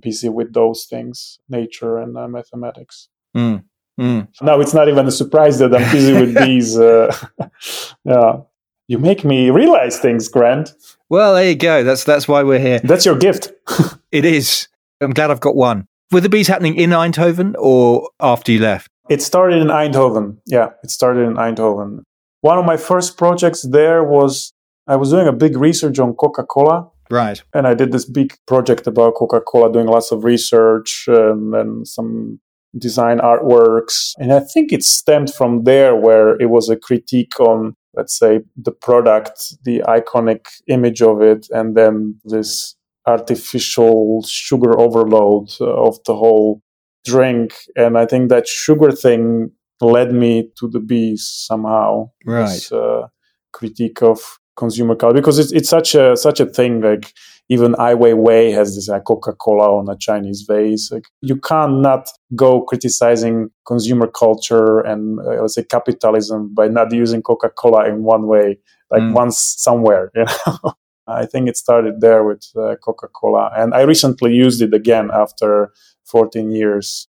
busy 0.00 0.28
with 0.28 0.52
those 0.52 0.84
things, 0.84 1.38
nature 1.48 1.98
and 1.98 2.16
uh, 2.16 2.28
mathematics. 2.28 3.08
Mm. 3.36 3.64
Mm. 4.00 4.28
Now 4.42 4.60
it's 4.60 4.74
not 4.74 4.88
even 4.88 5.06
a 5.06 5.10
surprise 5.10 5.58
that 5.58 5.74
I'm 5.74 5.90
busy 5.92 6.12
with 6.12 6.38
these. 6.44 6.78
Uh, 6.78 7.14
yeah, 8.04 8.40
you 8.86 8.98
make 8.98 9.24
me 9.24 9.50
realize 9.50 9.98
things, 9.98 10.28
Grant. 10.28 10.72
Well, 11.08 11.34
there 11.34 11.48
you 11.48 11.56
go. 11.56 11.82
That's 11.84 12.04
that's 12.04 12.28
why 12.28 12.42
we're 12.42 12.58
here. 12.58 12.78
That's 12.80 13.04
your 13.04 13.16
gift. 13.16 13.52
it 14.12 14.24
is. 14.24 14.68
I'm 15.00 15.12
glad 15.12 15.30
I've 15.30 15.40
got 15.40 15.56
one. 15.56 15.86
Were 16.10 16.20
the 16.20 16.28
bees 16.28 16.48
happening 16.48 16.76
in 16.76 16.90
Eindhoven 16.90 17.54
or 17.58 18.08
after 18.20 18.52
you 18.52 18.60
left? 18.60 18.90
It 19.10 19.22
started 19.22 19.60
in 19.60 19.68
Eindhoven. 19.68 20.38
Yeah, 20.46 20.70
it 20.82 20.90
started 20.90 21.22
in 21.22 21.34
Eindhoven. 21.34 22.02
One 22.40 22.58
of 22.58 22.64
my 22.64 22.76
first 22.76 23.16
projects 23.16 23.62
there 23.62 24.04
was 24.04 24.52
I 24.86 24.96
was 24.96 25.10
doing 25.10 25.26
a 25.26 25.32
big 25.32 25.56
research 25.56 25.98
on 25.98 26.14
Coca 26.14 26.44
Cola 26.44 26.88
Right. 27.10 27.42
And 27.54 27.66
I 27.66 27.74
did 27.74 27.92
this 27.92 28.04
big 28.04 28.34
project 28.46 28.86
about 28.86 29.14
Coca 29.14 29.40
Cola, 29.40 29.72
doing 29.72 29.86
lots 29.86 30.12
of 30.12 30.24
research 30.24 31.04
and, 31.06 31.54
and 31.54 31.86
some 31.86 32.40
design 32.76 33.18
artworks. 33.18 34.12
And 34.18 34.32
I 34.32 34.40
think 34.40 34.72
it 34.72 34.82
stemmed 34.82 35.32
from 35.32 35.64
there, 35.64 35.96
where 35.96 36.36
it 36.40 36.50
was 36.50 36.68
a 36.68 36.76
critique 36.76 37.40
on, 37.40 37.74
let's 37.94 38.18
say, 38.18 38.40
the 38.56 38.72
product, 38.72 39.40
the 39.64 39.80
iconic 39.86 40.46
image 40.68 41.00
of 41.02 41.22
it, 41.22 41.46
and 41.50 41.76
then 41.76 42.20
this 42.24 42.76
artificial 43.06 44.22
sugar 44.28 44.78
overload 44.78 45.48
of 45.60 45.98
the 46.04 46.14
whole 46.14 46.62
drink. 47.06 47.54
And 47.74 47.96
I 47.96 48.04
think 48.04 48.28
that 48.28 48.46
sugar 48.46 48.92
thing 48.92 49.50
led 49.80 50.12
me 50.12 50.50
to 50.58 50.68
the 50.68 50.80
bees 50.80 51.26
somehow. 51.26 52.10
Right. 52.26 52.46
This, 52.46 52.70
uh, 52.70 53.08
critique 53.52 54.02
of 54.02 54.38
consumer 54.58 54.94
culture 54.94 55.14
because 55.14 55.38
it's, 55.38 55.52
it's 55.52 55.68
such 55.68 55.94
a 55.94 56.16
such 56.16 56.40
a 56.40 56.46
thing 56.46 56.80
like 56.82 57.14
even 57.48 57.74
Ai 57.78 57.94
Weiwei 57.94 58.52
has 58.52 58.74
this 58.74 58.88
like, 58.88 59.04
Coca-Cola 59.04 59.78
on 59.78 59.88
a 59.88 59.96
Chinese 59.96 60.42
vase. 60.42 60.90
Like 60.92 61.06
you 61.22 61.36
can't 61.36 61.80
not 61.80 62.10
go 62.36 62.60
criticizing 62.62 63.50
consumer 63.66 64.06
culture 64.06 64.80
and 64.80 65.18
uh, 65.20 65.40
let's 65.40 65.54
say 65.54 65.64
capitalism 65.64 66.52
by 66.54 66.68
not 66.68 66.92
using 66.92 67.22
Coca-Cola 67.22 67.88
in 67.88 68.02
one 68.02 68.26
way, 68.26 68.58
like 68.90 69.02
mm. 69.02 69.14
once 69.14 69.38
somewhere. 69.38 70.10
You 70.18 70.26
know, 70.46 70.74
I 71.06 71.24
think 71.24 71.48
it 71.48 71.56
started 71.56 72.02
there 72.02 72.22
with 72.22 72.44
uh, 72.54 72.76
Coca-Cola, 72.84 73.50
and 73.56 73.72
I 73.72 73.80
recently 73.80 74.34
used 74.34 74.60
it 74.60 74.74
again 74.74 75.08
after 75.10 75.72
14 76.04 76.50
years 76.50 77.07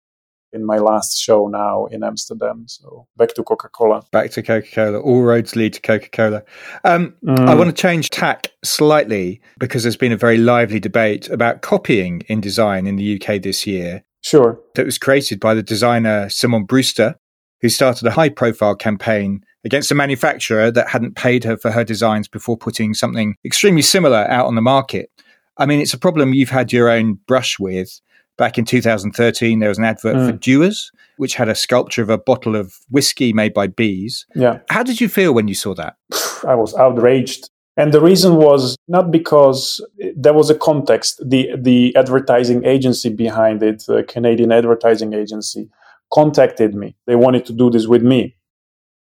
in 0.55 0.65
my 0.65 0.77
last 0.77 1.19
show 1.19 1.47
now 1.47 1.85
in 1.85 2.03
Amsterdam. 2.03 2.65
So 2.67 3.07
back 3.17 3.33
to 3.35 3.43
Coca 3.43 3.69
Cola. 3.69 4.03
Back 4.11 4.31
to 4.31 4.41
Coca 4.41 4.67
Cola. 4.73 4.99
All 4.99 5.21
roads 5.21 5.55
lead 5.55 5.73
to 5.73 5.81
Coca 5.81 6.09
Cola. 6.09 6.43
Um, 6.83 7.13
mm. 7.23 7.47
I 7.47 7.53
want 7.53 7.75
to 7.75 7.79
change 7.79 8.09
tack 8.09 8.47
slightly 8.63 9.41
because 9.59 9.83
there's 9.83 9.97
been 9.97 10.13
a 10.13 10.17
very 10.17 10.37
lively 10.37 10.79
debate 10.79 11.29
about 11.29 11.61
copying 11.61 12.21
in 12.27 12.41
design 12.41 12.87
in 12.87 12.95
the 12.95 13.21
UK 13.21 13.41
this 13.41 13.67
year. 13.67 14.03
Sure. 14.21 14.59
That 14.73 14.85
was 14.85 14.97
created 14.97 15.39
by 15.39 15.53
the 15.53 15.61
designer 15.61 16.29
Simone 16.29 16.63
Brewster, 16.63 17.15
who 17.61 17.69
started 17.69 18.07
a 18.07 18.11
high 18.11 18.29
profile 18.29 18.75
campaign 18.75 19.41
against 19.63 19.91
a 19.91 19.95
manufacturer 19.95 20.71
that 20.71 20.89
hadn't 20.89 21.15
paid 21.15 21.43
her 21.43 21.57
for 21.57 21.71
her 21.71 21.83
designs 21.83 22.27
before 22.27 22.57
putting 22.57 22.93
something 22.93 23.35
extremely 23.43 23.81
similar 23.81 24.25
out 24.29 24.45
on 24.45 24.55
the 24.55 24.61
market. 24.61 25.11
I 25.57 25.65
mean, 25.65 25.79
it's 25.79 25.93
a 25.93 25.99
problem 25.99 26.33
you've 26.33 26.49
had 26.49 26.73
your 26.73 26.89
own 26.89 27.19
brush 27.27 27.59
with. 27.59 28.01
Back 28.37 28.57
in 28.57 28.65
2013, 28.65 29.59
there 29.59 29.69
was 29.69 29.77
an 29.77 29.85
advert 29.85 30.15
mm. 30.15 30.27
for 30.27 30.37
Dewar's, 30.37 30.91
which 31.17 31.35
had 31.35 31.47
a 31.47 31.55
sculpture 31.55 32.01
of 32.01 32.09
a 32.09 32.17
bottle 32.17 32.55
of 32.55 32.75
whiskey 32.89 33.31
made 33.31 33.53
by 33.53 33.67
bees. 33.67 34.25
Yeah. 34.35 34.59
How 34.69 34.83
did 34.83 34.99
you 34.99 35.07
feel 35.07 35.33
when 35.33 35.47
you 35.47 35.55
saw 35.55 35.73
that? 35.75 35.95
I 36.47 36.55
was 36.55 36.75
outraged. 36.75 37.49
And 37.77 37.93
the 37.93 38.01
reason 38.01 38.35
was 38.35 38.77
not 38.87 39.11
because 39.11 39.85
there 40.15 40.33
was 40.33 40.49
a 40.49 40.55
context. 40.55 41.21
The 41.25 41.49
the 41.57 41.93
advertising 41.97 42.63
agency 42.65 43.09
behind 43.09 43.61
it, 43.63 43.83
the 43.85 44.03
Canadian 44.03 44.53
advertising 44.53 45.13
agency, 45.13 45.69
contacted 46.13 46.73
me. 46.73 46.95
They 47.05 47.15
wanted 47.15 47.45
to 47.47 47.53
do 47.53 47.69
this 47.69 47.85
with 47.85 48.01
me. 48.01 48.37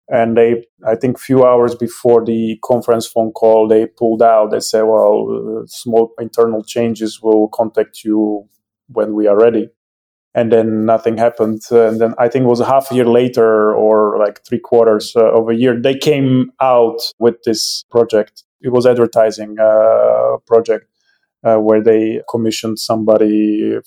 And 0.08 0.36
they, 0.36 0.64
I 0.86 0.94
think, 0.96 1.18
few 1.18 1.44
hours 1.44 1.74
before 1.74 2.24
the 2.24 2.58
conference 2.64 3.06
phone 3.06 3.32
call, 3.32 3.68
they 3.68 3.86
pulled 3.86 4.22
out. 4.22 4.50
They 4.50 4.60
said, 4.60 4.82
"Well, 4.82 5.62
uh, 5.62 5.66
small 5.66 6.12
internal 6.18 6.64
changes 6.64 7.20
will 7.22 7.48
contact 7.48 8.02
you 8.04 8.48
when 8.88 9.14
we 9.14 9.26
are 9.26 9.38
ready. 9.38 9.68
And 10.34 10.52
then 10.52 10.84
nothing 10.84 11.16
happened. 11.16 11.62
And 11.70 12.00
then 12.00 12.14
i 12.18 12.28
think 12.28 12.44
it 12.44 12.48
was 12.48 12.60
a 12.60 12.66
half 12.66 12.90
a 12.90 12.94
year 12.94 13.06
later 13.06 13.74
or 13.74 14.18
like 14.18 14.40
three 14.46 14.58
quarters 14.58 15.12
uh, 15.16 15.32
of 15.32 15.48
a 15.48 15.54
year 15.54 15.80
they 15.80 15.96
came 15.96 16.50
out 16.60 17.00
with 17.18 17.36
this 17.44 17.84
project. 17.90 18.44
It 18.60 18.70
was 18.70 18.86
advertising 18.86 19.56
uh, 19.58 20.36
project 20.46 20.86
uh, 21.44 21.56
where 21.56 21.82
they 21.82 22.20
commissioned 22.30 22.78
somebody 22.78 23.78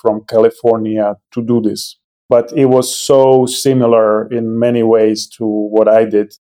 from 0.00 0.24
california 0.28 1.16
to 1.32 1.42
do 1.42 1.60
this. 1.60 1.98
But 2.28 2.52
it 2.56 2.66
was 2.66 2.94
so 2.94 3.46
similar 3.46 4.30
in 4.30 4.58
many 4.58 4.82
ways 4.82 5.28
to 5.38 5.44
what 5.46 5.88
i 5.88 6.04
did 6.04 6.34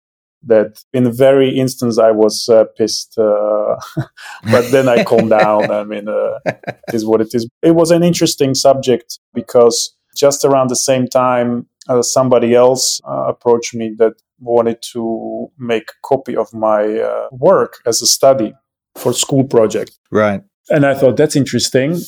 that 0.47 0.83
in 0.93 1.05
the 1.05 1.11
very 1.11 1.59
instance 1.59 1.99
I 1.99 2.11
was 2.11 2.49
uh, 2.49 2.65
pissed, 2.77 3.19
uh, 3.19 3.77
but 4.51 4.71
then 4.71 4.89
I 4.89 5.05
calmed 5.05 5.31
down. 5.31 5.71
I 5.71 5.85
mean, 5.85 6.09
uh, 6.09 6.39
it 6.47 6.95
is 6.95 7.05
what 7.05 7.21
it 7.21 7.35
is. 7.35 7.49
It 7.63 7.73
was 7.73 7.91
an 7.91 8.03
interesting 8.03 8.55
subject 8.55 9.19
because 9.33 9.95
just 10.17 10.45
around 10.45 10.71
the 10.71 10.77
same 10.77 11.07
time, 11.07 11.67
uh, 11.89 12.03
somebody 12.03 12.55
else 12.55 13.01
uh, 13.07 13.25
approached 13.29 13.75
me 13.75 13.95
that 13.99 14.15
wanted 14.39 14.83
to 14.93 15.51
make 15.59 15.91
a 15.91 16.07
copy 16.07 16.37
of 16.37 16.53
my 16.53 16.99
uh, 16.99 17.29
work 17.33 17.79
as 17.87 18.03
a 18.03 18.07
study 18.07 18.55
for 18.97 19.13
school 19.13 19.45
project. 19.45 19.99
Right. 20.11 20.43
And 20.71 20.87
I 20.87 20.95
thought 20.95 21.17
that's 21.17 21.37
interesting. 21.37 22.01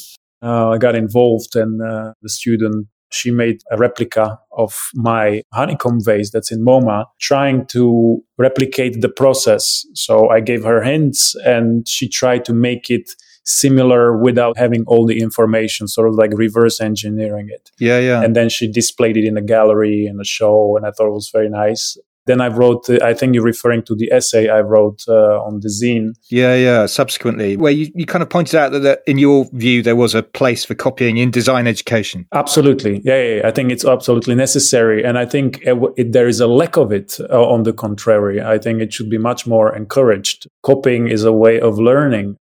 Uh, 0.42 0.70
I 0.70 0.78
got 0.78 0.94
involved, 0.94 1.56
and 1.56 1.82
uh, 1.82 2.12
the 2.22 2.28
student 2.28 2.86
she 3.10 3.30
made 3.30 3.60
a 3.70 3.76
replica 3.76 4.38
of 4.52 4.90
my 4.94 5.42
honeycomb 5.52 6.02
vase 6.02 6.30
that's 6.30 6.50
in 6.50 6.64
MoMA, 6.64 7.06
trying 7.20 7.66
to 7.66 8.22
replicate 8.38 9.00
the 9.00 9.08
process. 9.08 9.86
So 9.94 10.28
I 10.28 10.40
gave 10.40 10.64
her 10.64 10.82
hints, 10.82 11.34
and 11.44 11.86
she 11.88 12.08
tried 12.08 12.44
to 12.46 12.52
make 12.52 12.90
it 12.90 13.10
similar 13.44 14.16
without 14.16 14.58
having 14.58 14.84
all 14.86 15.06
the 15.06 15.20
information, 15.20 15.86
sort 15.86 16.08
of 16.08 16.14
like 16.16 16.32
reverse 16.34 16.80
engineering 16.80 17.48
it. 17.48 17.70
Yeah, 17.78 18.00
yeah. 18.00 18.22
And 18.22 18.34
then 18.34 18.48
she 18.48 18.70
displayed 18.70 19.16
it 19.16 19.24
in 19.24 19.36
a 19.36 19.42
gallery 19.42 20.06
in 20.06 20.20
a 20.20 20.24
show, 20.24 20.76
and 20.76 20.84
I 20.84 20.90
thought 20.90 21.06
it 21.06 21.12
was 21.12 21.30
very 21.32 21.48
nice. 21.48 21.96
Then 22.26 22.40
I 22.40 22.48
wrote, 22.48 22.88
I 23.02 23.14
think 23.14 23.34
you're 23.34 23.44
referring 23.44 23.82
to 23.84 23.94
the 23.94 24.10
essay 24.12 24.48
I 24.48 24.60
wrote 24.60 25.04
uh, 25.08 25.42
on 25.42 25.60
Dezeen. 25.60 26.14
Yeah, 26.28 26.54
yeah. 26.54 26.86
Subsequently, 26.86 27.56
where 27.56 27.72
you, 27.72 27.90
you 27.94 28.06
kind 28.06 28.22
of 28.22 28.30
pointed 28.30 28.56
out 28.56 28.72
that, 28.72 28.80
that, 28.80 29.02
in 29.06 29.18
your 29.18 29.46
view, 29.52 29.82
there 29.82 29.96
was 29.96 30.14
a 30.14 30.22
place 30.22 30.64
for 30.64 30.74
copying 30.74 31.16
in 31.16 31.30
design 31.30 31.66
education. 31.66 32.26
Absolutely. 32.32 33.00
Yeah, 33.04 33.22
yeah, 33.22 33.34
yeah. 33.36 33.48
I 33.48 33.50
think 33.50 33.70
it's 33.70 33.84
absolutely 33.84 34.34
necessary. 34.34 35.04
And 35.04 35.18
I 35.18 35.26
think 35.26 35.62
it, 35.62 35.76
it, 35.96 36.12
there 36.12 36.28
is 36.28 36.40
a 36.40 36.46
lack 36.46 36.76
of 36.76 36.92
it 36.92 37.18
uh, 37.20 37.46
on 37.46 37.62
the 37.62 37.72
contrary. 37.72 38.42
I 38.42 38.58
think 38.58 38.80
it 38.80 38.92
should 38.92 39.10
be 39.10 39.18
much 39.18 39.46
more 39.46 39.74
encouraged. 39.74 40.46
Copying 40.62 41.08
is 41.08 41.24
a 41.24 41.32
way 41.32 41.60
of 41.60 41.78
learning 41.78 42.36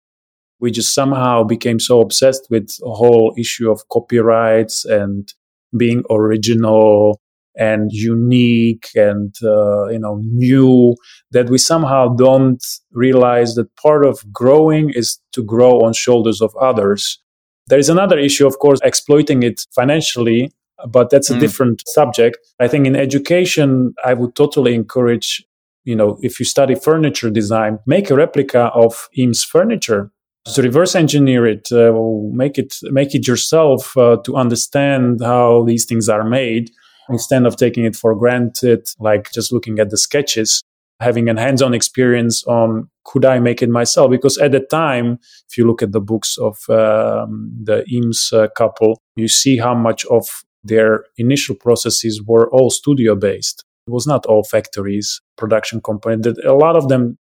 we 0.59 0.71
just 0.71 0.93
somehow 0.93 1.43
became 1.43 1.79
so 1.79 2.01
obsessed 2.01 2.47
with 2.49 2.69
the 2.79 2.89
whole 2.89 3.33
issue 3.37 3.69
of 3.69 3.87
copyrights 3.89 4.85
and 4.85 5.33
being 5.77 6.03
original 6.09 7.19
and 7.57 7.91
unique 7.91 8.87
and 8.95 9.35
uh, 9.43 9.87
you 9.87 9.99
know 9.99 10.19
new 10.23 10.95
that 11.31 11.49
we 11.49 11.57
somehow 11.57 12.13
don't 12.15 12.63
realize 12.91 13.55
that 13.55 13.73
part 13.75 14.05
of 14.05 14.31
growing 14.31 14.89
is 14.89 15.19
to 15.31 15.43
grow 15.43 15.81
on 15.81 15.93
shoulders 15.93 16.41
of 16.41 16.55
others. 16.57 17.21
There 17.67 17.79
is 17.79 17.89
another 17.89 18.17
issue 18.17 18.45
of 18.45 18.59
course 18.59 18.79
exploiting 18.83 19.43
it 19.43 19.65
financially 19.73 20.51
but 20.89 21.09
that's 21.09 21.29
a 21.29 21.35
mm. 21.35 21.39
different 21.39 21.81
subject. 21.87 22.37
I 22.59 22.67
think 22.67 22.85
in 22.85 22.95
education 22.95 23.93
i 24.03 24.13
would 24.13 24.35
totally 24.35 24.75
encourage 24.75 25.43
you 25.85 25.95
know 25.95 26.17
if 26.21 26.39
you 26.39 26.45
study 26.45 26.75
furniture 26.75 27.29
design 27.29 27.79
make 27.85 28.09
a 28.09 28.15
replica 28.15 28.71
of 28.73 29.07
eames 29.17 29.43
furniture. 29.43 30.11
To 30.53 30.61
reverse 30.61 30.93
engineer 30.93 31.47
it, 31.47 31.71
uh, 31.71 31.91
make 32.31 32.59
it 32.59 32.75
make 32.83 33.15
it 33.15 33.27
yourself 33.27 33.97
uh, 33.97 34.17
to 34.25 34.35
understand 34.35 35.21
how 35.23 35.63
these 35.63 35.85
things 35.85 36.07
are 36.07 36.23
made 36.23 36.69
instead 37.09 37.45
of 37.45 37.55
taking 37.55 37.85
it 37.85 37.95
for 37.95 38.15
granted, 38.15 38.87
like 38.99 39.31
just 39.31 39.51
looking 39.51 39.79
at 39.79 39.89
the 39.89 39.97
sketches, 39.97 40.63
having 40.99 41.29
a 41.29 41.39
hands-on 41.39 41.73
experience 41.73 42.43
on 42.45 42.89
could 43.03 43.25
I 43.25 43.39
make 43.39 43.61
it 43.61 43.69
myself? 43.69 44.09
Because 44.09 44.37
at 44.39 44.51
the 44.51 44.59
time, 44.59 45.19
if 45.49 45.57
you 45.57 45.67
look 45.67 45.83
at 45.83 45.91
the 45.91 46.01
books 46.01 46.37
of 46.37 46.57
um, 46.69 47.51
the 47.63 47.85
Eames 47.91 48.33
uh, 48.33 48.47
couple, 48.57 48.99
you 49.15 49.27
see 49.27 49.57
how 49.57 49.75
much 49.75 50.05
of 50.05 50.27
their 50.63 51.05
initial 51.17 51.55
processes 51.55 52.21
were 52.25 52.49
all 52.49 52.71
studio 52.71 53.15
based. 53.15 53.63
It 53.87 53.91
was 53.91 54.07
not 54.07 54.25
all 54.25 54.43
factories, 54.43 55.21
production 55.37 55.81
company. 55.81 56.21
That 56.21 56.43
a 56.43 56.55
lot 56.55 56.75
of 56.75 56.89
them 56.89 57.17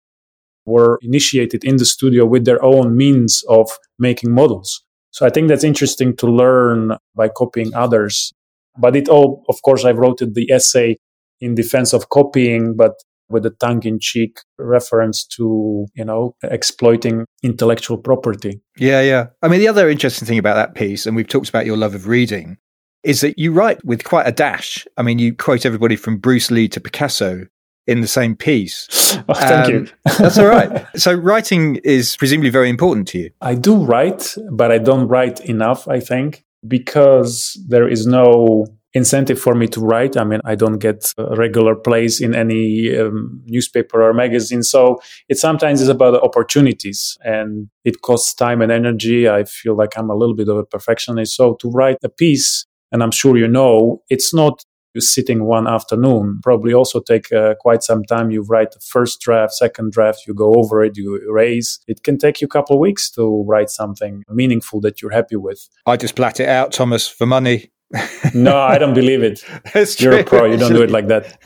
were 0.65 0.97
initiated 1.03 1.63
in 1.63 1.77
the 1.77 1.85
studio 1.85 2.25
with 2.25 2.45
their 2.45 2.63
own 2.63 2.97
means 2.97 3.43
of 3.47 3.69
making 3.99 4.31
models. 4.31 4.83
So 5.11 5.25
I 5.25 5.29
think 5.29 5.47
that's 5.47 5.63
interesting 5.63 6.15
to 6.17 6.27
learn 6.27 6.97
by 7.15 7.29
copying 7.29 7.73
others. 7.75 8.33
But 8.77 8.95
it 8.95 9.09
all, 9.09 9.43
of 9.49 9.61
course, 9.63 9.85
I 9.85 9.91
wrote 9.91 10.19
the 10.19 10.51
essay 10.51 10.97
in 11.39 11.55
defense 11.55 11.93
of 11.93 12.09
copying, 12.09 12.75
but 12.75 12.93
with 13.29 13.45
a 13.45 13.49
tongue-in-cheek 13.49 14.39
reference 14.59 15.25
to 15.25 15.87
you 15.95 16.05
know 16.05 16.35
exploiting 16.43 17.25
intellectual 17.41 17.97
property 17.97 18.61
yeah 18.77 19.01
yeah 19.01 19.25
i 19.41 19.47
mean 19.47 19.59
the 19.59 19.67
other 19.67 19.89
interesting 19.89 20.27
thing 20.27 20.37
about 20.37 20.53
that 20.53 20.75
piece 20.75 21.07
and 21.07 21.15
we've 21.15 21.27
talked 21.27 21.49
about 21.49 21.65
your 21.65 21.75
love 21.75 21.95
of 21.95 22.07
reading 22.07 22.55
is 23.03 23.21
that 23.21 23.39
you 23.39 23.51
write 23.51 23.83
with 23.83 24.03
quite 24.03 24.27
a 24.27 24.31
dash 24.31 24.85
i 24.97 25.01
mean 25.01 25.17
you 25.17 25.33
quote 25.33 25.65
everybody 25.65 25.95
from 25.95 26.17
bruce 26.17 26.51
lee 26.51 26.67
to 26.67 26.79
picasso 26.79 27.47
in 27.87 28.01
the 28.01 28.07
same 28.07 28.35
piece. 28.35 28.87
Oh, 29.29 29.33
thank 29.33 29.67
um, 29.67 29.71
you. 29.71 29.87
that's 30.19 30.37
all 30.37 30.45
right. 30.47 30.85
So 30.97 31.13
writing 31.13 31.77
is 31.77 32.17
presumably 32.17 32.49
very 32.49 32.69
important 32.69 33.07
to 33.09 33.17
you. 33.17 33.31
I 33.39 33.55
do 33.55 33.77
write, 33.77 34.35
but 34.51 34.71
I 34.71 34.77
don't 34.77 35.07
write 35.07 35.39
enough, 35.39 35.87
I 35.87 36.01
think, 36.01 36.43
because 36.67 37.59
there 37.67 37.87
is 37.87 38.05
no 38.05 38.65
incentive 38.95 39.39
for 39.39 39.53
me 39.53 39.67
to 39.67 39.81
write. 39.81 40.15
I 40.15 40.23
mean, 40.23 40.39
I 40.45 40.55
don't 40.55 40.79
get 40.79 41.13
a 41.17 41.35
regular 41.35 41.75
place 41.75 42.21
in 42.21 42.33
any 42.33 42.97
um, 42.97 43.41
newspaper 43.45 44.01
or 44.01 44.13
magazine. 44.13 44.63
So 44.63 44.99
it 45.27 45.37
sometimes 45.37 45.81
is 45.81 45.89
about 45.89 46.23
opportunities 46.23 47.17
and 47.21 47.67
it 47.83 48.01
costs 48.01 48.33
time 48.33 48.61
and 48.61 48.71
energy. 48.71 49.27
I 49.27 49.43
feel 49.43 49.75
like 49.75 49.97
I'm 49.97 50.09
a 50.09 50.15
little 50.15 50.35
bit 50.35 50.47
of 50.47 50.57
a 50.57 50.65
perfectionist. 50.65 51.35
So 51.35 51.55
to 51.55 51.69
write 51.69 51.97
a 52.03 52.09
piece, 52.09 52.65
and 52.91 53.03
I'm 53.03 53.11
sure 53.11 53.37
you 53.37 53.47
know, 53.47 54.01
it's 54.09 54.33
not 54.33 54.63
sitting 55.01 55.45
one 55.45 55.67
afternoon. 55.67 56.39
Probably 56.43 56.73
also 56.73 56.99
take 56.99 57.31
uh, 57.31 57.55
quite 57.59 57.83
some 57.83 58.03
time. 58.03 58.31
You 58.31 58.41
write 58.41 58.71
the 58.71 58.79
first 58.79 59.21
draft, 59.21 59.53
second 59.53 59.91
draft, 59.91 60.25
you 60.27 60.33
go 60.33 60.53
over 60.55 60.83
it, 60.83 60.97
you 60.97 61.19
erase. 61.27 61.79
It 61.87 62.03
can 62.03 62.17
take 62.17 62.41
you 62.41 62.45
a 62.45 62.49
couple 62.49 62.75
of 62.75 62.79
weeks 62.79 63.09
to 63.11 63.43
write 63.47 63.69
something 63.69 64.23
meaningful 64.29 64.81
that 64.81 65.01
you're 65.01 65.11
happy 65.11 65.35
with. 65.35 65.67
I 65.85 65.97
just 65.97 66.15
blat 66.15 66.39
it 66.39 66.49
out, 66.49 66.71
Thomas, 66.71 67.07
for 67.07 67.25
money. 67.25 67.71
no, 68.33 68.57
I 68.57 68.77
don't 68.77 68.93
believe 68.93 69.23
it. 69.23 69.43
That's 69.73 69.99
You're 70.01 70.19
a 70.19 70.23
pro. 70.23 70.45
You 70.45 70.57
don't 70.57 70.73
do 70.73 70.81
it 70.81 70.89
like 70.89 71.07
that. 71.07 71.37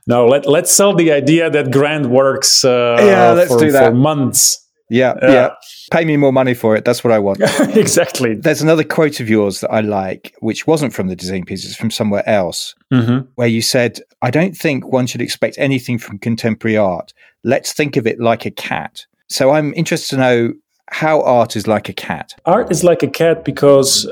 no, 0.06 0.26
let 0.26 0.46
let's 0.46 0.70
sell 0.70 0.94
the 0.94 1.12
idea 1.12 1.50
that 1.50 1.72
Grant 1.72 2.06
works 2.06 2.64
uh, 2.64 2.96
yeah, 3.00 3.32
let's 3.32 3.50
for, 3.50 3.58
do 3.58 3.72
that. 3.72 3.90
for 3.90 3.94
months 3.94 4.65
yeah, 4.88 5.14
yeah, 5.20 5.30
yeah. 5.30 5.54
Pay 5.90 6.04
me 6.04 6.16
more 6.16 6.32
money 6.32 6.54
for 6.54 6.76
it. 6.76 6.84
That's 6.84 7.02
what 7.02 7.12
I 7.12 7.18
want. 7.18 7.40
exactly. 7.76 8.34
There's 8.34 8.62
another 8.62 8.84
quote 8.84 9.20
of 9.20 9.28
yours 9.28 9.60
that 9.60 9.70
I 9.70 9.80
like, 9.80 10.34
which 10.40 10.66
wasn't 10.66 10.92
from 10.94 11.08
the 11.08 11.16
design 11.16 11.44
piece, 11.44 11.64
it's 11.64 11.76
from 11.76 11.90
somewhere 11.90 12.28
else, 12.28 12.74
mm-hmm. 12.92 13.26
where 13.34 13.48
you 13.48 13.62
said, 13.62 14.00
I 14.22 14.30
don't 14.30 14.56
think 14.56 14.86
one 14.86 15.06
should 15.06 15.20
expect 15.20 15.56
anything 15.58 15.98
from 15.98 16.18
contemporary 16.18 16.76
art. 16.76 17.12
Let's 17.42 17.72
think 17.72 17.96
of 17.96 18.06
it 18.06 18.20
like 18.20 18.46
a 18.46 18.50
cat. 18.50 19.06
So 19.28 19.50
I'm 19.50 19.74
interested 19.74 20.16
to 20.16 20.20
know 20.20 20.52
how 20.90 21.22
art 21.22 21.56
is 21.56 21.66
like 21.66 21.88
a 21.88 21.92
cat. 21.92 22.32
Art 22.44 22.70
is 22.70 22.84
like 22.84 23.02
a 23.02 23.08
cat 23.08 23.44
because 23.44 24.08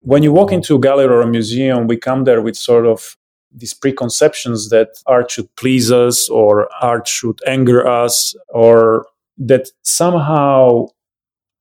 when 0.00 0.22
you 0.22 0.32
walk 0.32 0.52
into 0.52 0.76
a 0.76 0.80
gallery 0.80 1.06
or 1.06 1.20
a 1.20 1.26
museum, 1.26 1.86
we 1.86 1.96
come 1.96 2.24
there 2.24 2.40
with 2.40 2.56
sort 2.56 2.86
of 2.86 3.16
these 3.52 3.74
preconceptions 3.74 4.70
that 4.70 4.88
art 5.06 5.30
should 5.30 5.54
please 5.56 5.90
us 5.90 6.28
or 6.28 6.68
art 6.80 7.08
should 7.08 7.38
anger 7.46 7.86
us 7.86 8.34
or 8.48 9.06
that 9.38 9.68
somehow 9.82 10.86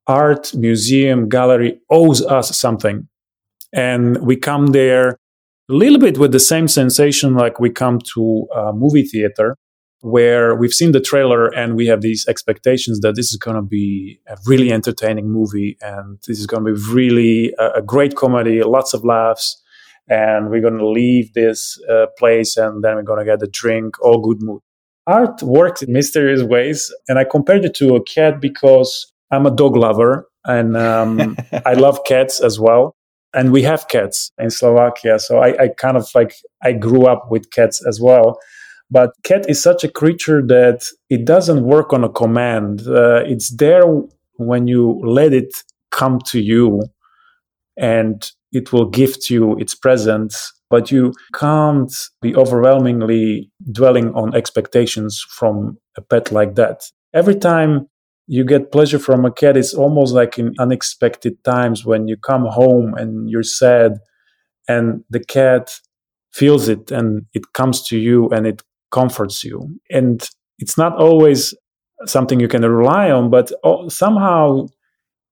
art, 0.07 0.53
museum, 0.53 1.29
gallery 1.29 1.79
owes 1.89 2.21
us 2.25 2.57
something. 2.57 3.07
And 3.73 4.25
we 4.25 4.35
come 4.37 4.67
there 4.67 5.17
a 5.69 5.73
little 5.73 5.99
bit 5.99 6.17
with 6.17 6.31
the 6.31 6.39
same 6.39 6.67
sensation 6.67 7.33
like 7.33 7.59
we 7.59 7.69
come 7.69 7.99
to 8.13 8.47
a 8.55 8.73
movie 8.73 9.03
theater 9.03 9.57
where 10.01 10.55
we've 10.55 10.73
seen 10.73 10.91
the 10.91 11.01
trailer 11.01 11.47
and 11.47 11.75
we 11.75 11.87
have 11.87 12.01
these 12.01 12.27
expectations 12.27 12.99
that 12.99 13.15
this 13.15 13.31
is 13.31 13.37
going 13.37 13.55
to 13.55 13.63
be 13.63 14.19
a 14.27 14.37
really 14.45 14.71
entertaining 14.71 15.31
movie 15.31 15.77
and 15.81 16.19
this 16.27 16.37
is 16.37 16.45
going 16.45 16.63
to 16.63 16.73
be 16.73 16.93
really 16.93 17.53
a, 17.57 17.79
a 17.79 17.81
great 17.81 18.15
comedy, 18.15 18.61
lots 18.61 18.93
of 18.93 19.03
laughs. 19.03 19.61
And 20.07 20.51
we're 20.51 20.61
going 20.61 20.77
to 20.77 20.87
leave 20.87 21.33
this 21.33 21.79
uh, 21.89 22.05
place 22.19 22.57
and 22.57 22.83
then 22.83 22.95
we're 22.95 23.01
going 23.01 23.17
to 23.17 23.25
get 23.25 23.41
a 23.41 23.49
drink, 23.51 23.99
all 23.99 24.21
good 24.21 24.37
mood 24.39 24.61
art 25.07 25.41
works 25.43 25.81
in 25.81 25.93
mysterious 25.93 26.43
ways. 26.43 26.93
And 27.07 27.19
I 27.19 27.23
compared 27.23 27.65
it 27.65 27.75
to 27.75 27.95
a 27.95 28.03
cat 28.03 28.39
because 28.41 29.11
I'm 29.31 29.45
a 29.45 29.51
dog 29.51 29.75
lover 29.75 30.27
and 30.45 30.77
um, 30.77 31.37
I 31.65 31.73
love 31.73 32.03
cats 32.05 32.39
as 32.39 32.59
well. 32.59 32.95
And 33.33 33.51
we 33.51 33.63
have 33.63 33.87
cats 33.89 34.31
in 34.39 34.49
Slovakia. 34.49 35.19
So 35.19 35.39
I, 35.39 35.63
I 35.63 35.67
kind 35.77 35.97
of 35.97 36.07
like, 36.15 36.35
I 36.63 36.71
grew 36.71 37.05
up 37.05 37.29
with 37.29 37.51
cats 37.51 37.85
as 37.85 37.99
well. 37.99 38.39
But 38.89 39.11
cat 39.23 39.49
is 39.49 39.61
such 39.61 39.83
a 39.83 39.89
creature 39.89 40.41
that 40.47 40.85
it 41.09 41.25
doesn't 41.25 41.63
work 41.63 41.91
on 41.91 42.03
a 42.03 42.09
command. 42.09 42.87
Uh, 42.87 43.23
it's 43.25 43.49
there 43.49 43.83
when 44.37 44.67
you 44.67 45.01
let 45.03 45.33
it 45.33 45.63
come 45.91 46.19
to 46.27 46.39
you 46.39 46.83
and 47.77 48.31
it 48.55 48.71
will 48.73 48.89
gift 48.89 49.29
you 49.29 49.55
its 49.57 49.75
presence 49.75 50.55
but 50.69 50.91
you 50.91 51.13
can't 51.33 51.93
be 52.21 52.35
overwhelmingly 52.35 53.51
dwelling 53.71 54.13
on 54.13 54.35
expectations 54.35 55.23
from 55.29 55.77
a 55.97 56.01
pet 56.01 56.31
like 56.31 56.55
that. 56.55 56.89
Every 57.13 57.35
time 57.35 57.87
you 58.27 58.43
get 58.43 58.71
pleasure 58.71 58.99
from 58.99 59.25
a 59.25 59.31
cat, 59.31 59.55
it's 59.55 59.73
almost 59.73 60.13
like 60.13 60.39
in 60.39 60.53
unexpected 60.59 61.43
times 61.43 61.85
when 61.85 62.07
you 62.07 62.17
come 62.17 62.45
home 62.45 62.95
and 62.95 63.29
you're 63.29 63.43
sad 63.43 63.99
and 64.67 65.03
the 65.09 65.23
cat 65.23 65.79
feels 66.33 66.67
it 66.67 66.91
and 66.91 67.25
it 67.33 67.53
comes 67.53 67.83
to 67.87 67.97
you 67.97 68.27
and 68.29 68.47
it 68.47 68.63
comforts 68.91 69.43
you. 69.43 69.79
And 69.91 70.27
it's 70.57 70.77
not 70.77 70.97
always 70.97 71.53
something 72.05 72.39
you 72.39 72.47
can 72.47 72.63
rely 72.63 73.11
on, 73.11 73.29
but 73.29 73.51
oh, 73.63 73.87
somehow 73.87 74.65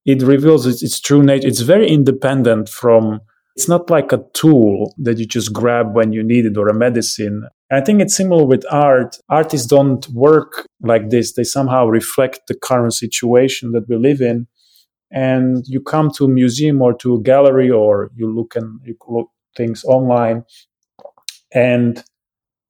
it 0.06 0.22
reveals 0.22 0.66
its, 0.66 0.84
its 0.84 1.00
true 1.00 1.24
nature. 1.24 1.48
It's 1.48 1.62
very 1.62 1.90
independent 1.90 2.70
from 2.70 3.22
it's 3.56 3.70
not 3.70 3.90
like 3.90 4.12
a 4.12 4.24
tool 4.34 4.96
that 4.98 5.20
you 5.20 5.28
just 5.28 5.54
grab 5.54 5.94
when 5.94 6.12
you 6.12 6.24
need 6.24 6.46
it 6.46 6.58
or 6.58 6.70
a 6.70 6.74
medicine. 6.74 7.44
I 7.72 7.82
think 7.82 8.02
it's 8.02 8.16
similar 8.16 8.46
with 8.46 8.66
art. 8.72 9.18
Artists 9.30 9.68
don't 9.68 10.08
work 10.10 10.68
like 10.82 11.10
this. 11.12 11.34
They 11.34 11.44
somehow 11.44 11.86
reflect 11.86 12.42
the 12.48 12.56
current 12.56 12.94
situation 12.94 13.72
that 13.72 13.88
we 13.88 13.98
live 13.98 14.22
in. 14.22 14.48
And 15.12 15.64
you 15.68 15.82
come 15.82 16.10
to 16.18 16.26
a 16.26 16.30
museum 16.30 16.82
or 16.82 16.96
to 16.96 17.16
a 17.16 17.22
gallery 17.22 17.70
or 17.70 18.10
you 18.16 18.34
look 18.34 18.56
and 18.56 18.80
you 18.84 18.96
look 19.08 19.30
things 19.56 19.84
online 19.84 20.44
and 21.54 22.04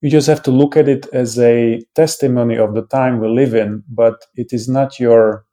you 0.02 0.10
just 0.10 0.28
have 0.28 0.44
to 0.44 0.52
look 0.52 0.76
at 0.76 0.90
it 0.90 1.08
as 1.14 1.40
a 1.40 1.82
testimony 1.96 2.58
of 2.58 2.74
the 2.74 2.86
time 2.86 3.20
we 3.20 3.30
live 3.30 3.56
in, 3.56 3.84
but 3.88 4.26
it 4.36 4.52
is 4.52 4.68
not 4.68 5.00
your 5.00 5.46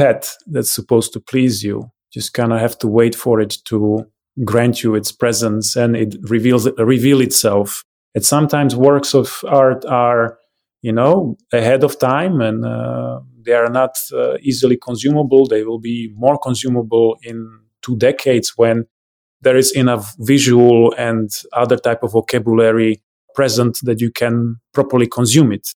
pet 0.00 0.30
that's 0.46 0.72
supposed 0.72 1.12
to 1.12 1.20
please 1.20 1.62
you. 1.62 1.90
Just 2.10 2.32
kind 2.32 2.52
of 2.54 2.60
have 2.60 2.78
to 2.78 2.88
wait 2.88 3.14
for 3.14 3.38
it 3.38 3.58
to 3.66 4.06
grant 4.44 4.82
you 4.82 4.94
its 4.94 5.12
presence 5.12 5.76
and 5.76 5.94
it 5.94 6.16
reveals 6.22 6.66
reveal 6.78 7.20
itself. 7.20 7.84
And 8.14 8.24
sometimes 8.24 8.74
works 8.74 9.14
of 9.14 9.44
art 9.46 9.84
are, 9.84 10.38
you 10.80 10.92
know, 10.92 11.36
ahead 11.52 11.84
of 11.84 11.98
time 11.98 12.40
and 12.40 12.64
uh, 12.64 13.20
they 13.44 13.52
are 13.52 13.68
not 13.68 13.90
uh, 14.12 14.38
easily 14.40 14.78
consumable. 14.78 15.46
They 15.46 15.64
will 15.64 15.78
be 15.78 16.10
more 16.16 16.38
consumable 16.38 17.18
in 17.22 17.60
two 17.82 17.96
decades 17.98 18.54
when 18.56 18.86
there 19.42 19.58
is 19.58 19.70
enough 19.72 20.14
visual 20.18 20.94
and 20.96 21.30
other 21.52 21.76
type 21.76 22.02
of 22.02 22.12
vocabulary 22.12 23.02
present 23.34 23.78
that 23.82 24.00
you 24.00 24.10
can 24.10 24.56
properly 24.72 25.06
consume 25.06 25.52
it 25.52 25.68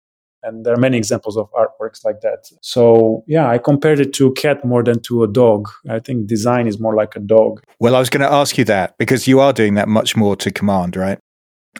and 0.44 0.64
there 0.64 0.74
are 0.74 0.80
many 0.80 0.96
examples 0.96 1.36
of 1.36 1.50
artworks 1.52 2.04
like 2.04 2.20
that. 2.20 2.50
So 2.62 3.24
yeah 3.26 3.48
i 3.48 3.58
compared 3.58 4.00
it 4.00 4.12
to 4.14 4.26
a 4.26 4.32
cat 4.32 4.64
more 4.64 4.82
than 4.82 5.00
to 5.02 5.22
a 5.24 5.28
dog. 5.28 5.68
I 5.88 5.98
think 5.98 6.26
design 6.26 6.66
is 6.66 6.78
more 6.78 6.94
like 6.94 7.16
a 7.16 7.20
dog. 7.20 7.62
Well 7.80 7.96
i 7.96 7.98
was 7.98 8.10
going 8.10 8.22
to 8.22 8.32
ask 8.32 8.58
you 8.58 8.64
that 8.64 8.96
because 8.98 9.26
you 9.26 9.40
are 9.40 9.52
doing 9.52 9.74
that 9.74 9.88
much 9.88 10.16
more 10.16 10.36
to 10.36 10.50
command 10.50 10.96
right? 10.96 11.18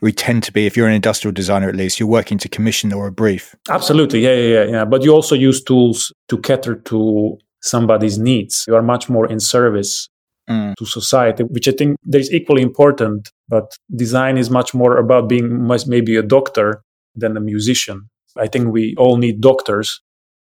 We 0.02 0.12
tend 0.12 0.42
to 0.44 0.52
be 0.52 0.66
if 0.66 0.76
you're 0.76 0.88
an 0.88 0.94
industrial 0.94 1.32
designer 1.32 1.68
at 1.68 1.76
least 1.76 2.00
you're 2.00 2.08
working 2.08 2.38
to 2.38 2.48
commission 2.48 2.92
or 2.92 3.06
a 3.06 3.12
brief. 3.12 3.54
Absolutely. 3.68 4.20
Yeah 4.20 4.34
yeah 4.34 4.48
yeah, 4.54 4.70
yeah. 4.70 4.84
but 4.84 5.02
you 5.02 5.12
also 5.12 5.34
use 5.34 5.62
tools 5.62 6.12
to 6.28 6.38
cater 6.38 6.74
to 6.74 7.38
somebody's 7.62 8.18
needs. 8.18 8.64
You 8.66 8.74
are 8.74 8.82
much 8.82 9.08
more 9.08 9.26
in 9.30 9.40
service 9.40 10.08
mm. 10.48 10.74
to 10.76 10.84
society 10.84 11.44
which 11.44 11.68
i 11.68 11.72
think 11.72 11.96
that 12.04 12.20
is 12.20 12.32
equally 12.32 12.62
important 12.62 13.30
but 13.48 13.76
design 13.94 14.36
is 14.36 14.50
much 14.50 14.74
more 14.74 14.96
about 14.96 15.28
being 15.28 15.66
maybe 15.86 16.16
a 16.16 16.22
doctor 16.22 16.82
than 17.14 17.36
a 17.36 17.40
musician 17.40 18.08
I 18.36 18.46
think 18.46 18.72
we 18.72 18.94
all 18.96 19.16
need 19.16 19.40
doctors, 19.40 20.00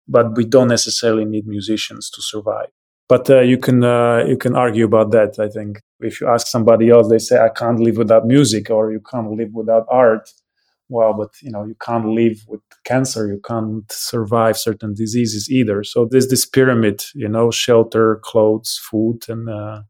but 0.07 0.35
we 0.35 0.45
don't 0.45 0.67
necessarily 0.67 1.25
need 1.25 1.47
musicians 1.47 2.09
to 2.11 2.21
survive. 2.21 2.69
But 3.07 3.29
uh, 3.29 3.41
you 3.41 3.57
can 3.57 3.83
uh, 3.83 4.23
you 4.27 4.37
can 4.37 4.55
argue 4.55 4.85
about 4.85 5.11
that. 5.11 5.39
I 5.39 5.49
think 5.49 5.81
if 5.99 6.21
you 6.21 6.27
ask 6.27 6.45
somebody 6.47 6.89
else, 6.89 7.09
they 7.09 7.17
say 7.17 7.39
I 7.39 7.49
can't 7.49 7.79
live 7.79 7.97
without 7.97 8.25
music 8.25 8.69
or 8.69 8.91
you 8.91 8.99
can't 8.99 9.31
live 9.31 9.49
without 9.53 9.85
art. 9.89 10.29
Well, 10.89 11.13
but 11.13 11.29
you 11.41 11.51
know 11.51 11.65
you 11.65 11.75
can't 11.81 12.07
live 12.09 12.37
with 12.47 12.61
cancer. 12.85 13.27
You 13.27 13.41
can't 13.43 13.91
survive 13.91 14.57
certain 14.57 14.93
diseases 14.93 15.49
either. 15.49 15.83
So 15.83 16.07
there's 16.09 16.27
this 16.27 16.45
pyramid, 16.45 17.03
you 17.15 17.27
know, 17.27 17.49
shelter, 17.49 18.19
clothes, 18.23 18.79
food, 18.89 19.27
and 19.27 19.49
uh, 19.49 19.81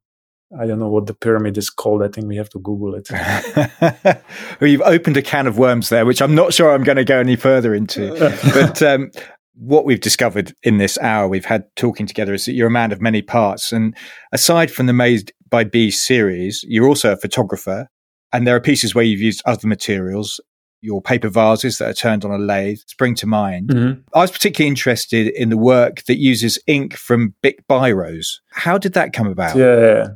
I 0.58 0.66
don't 0.66 0.80
know 0.80 0.90
what 0.90 1.06
the 1.06 1.14
pyramid 1.14 1.58
is 1.58 1.70
called. 1.70 2.02
I 2.02 2.08
think 2.08 2.28
we 2.28 2.38
have 2.38 2.50
to 2.50 2.60
Google 2.60 2.96
it. 2.96 3.10
well, 4.60 4.70
you've 4.70 4.82
opened 4.82 5.16
a 5.18 5.22
can 5.22 5.46
of 5.46 5.60
worms 5.60 5.90
there, 5.90 6.06
which 6.06 6.22
I'm 6.22 6.34
not 6.34 6.54
sure 6.54 6.74
I'm 6.74 6.84
going 6.84 6.96
to 6.96 7.06
go 7.06 7.20
any 7.20 7.36
further 7.36 7.76
into. 7.76 8.14
but 8.54 8.82
um, 8.82 9.12
what 9.54 9.86
we've 9.86 10.00
discovered 10.00 10.54
in 10.64 10.78
this 10.78 10.98
hour 11.00 11.28
we've 11.28 11.46
had 11.46 11.66
talking 11.76 12.08
together 12.08 12.34
is 12.34 12.46
that 12.46 12.54
you're 12.54 12.68
a 12.68 12.72
man 12.72 12.92
of 12.92 13.02
many 13.02 13.22
parts. 13.22 13.72
And 13.72 13.96
aside 14.32 14.72
from 14.72 14.88
the 14.88 14.94
Made 14.94 15.32
by 15.50 15.66
Bees 15.66 16.02
series, 16.02 16.64
you're 16.68 16.88
also 16.88 17.12
a 17.12 17.18
photographer. 17.18 17.88
And 18.34 18.48
there 18.48 18.56
are 18.56 18.62
pieces 18.62 18.96
where 18.96 19.04
you've 19.04 19.22
used 19.22 19.44
other 19.46 19.68
materials. 19.68 20.40
Your 20.82 21.02
paper 21.02 21.30
vases 21.30 21.78
that 21.78 21.90
are 21.90 21.94
turned 21.94 22.24
on 22.24 22.32
a 22.32 22.38
lathe 22.38 22.80
spring 22.88 23.14
to 23.16 23.28
mind. 23.28 23.70
Mm-hmm. 23.70 24.02
I 24.16 24.22
was 24.22 24.32
particularly 24.32 24.70
interested 24.70 25.28
in 25.28 25.50
the 25.50 25.58
work 25.58 26.06
that 26.06 26.18
uses 26.18 26.58
ink 26.68 26.96
from 26.96 27.36
Bic 27.42 27.68
Biros. 27.68 28.40
How 28.52 28.78
did 28.78 28.94
that 28.94 29.12
come 29.12 29.28
about? 29.28 29.58
Yeah, 29.58 30.08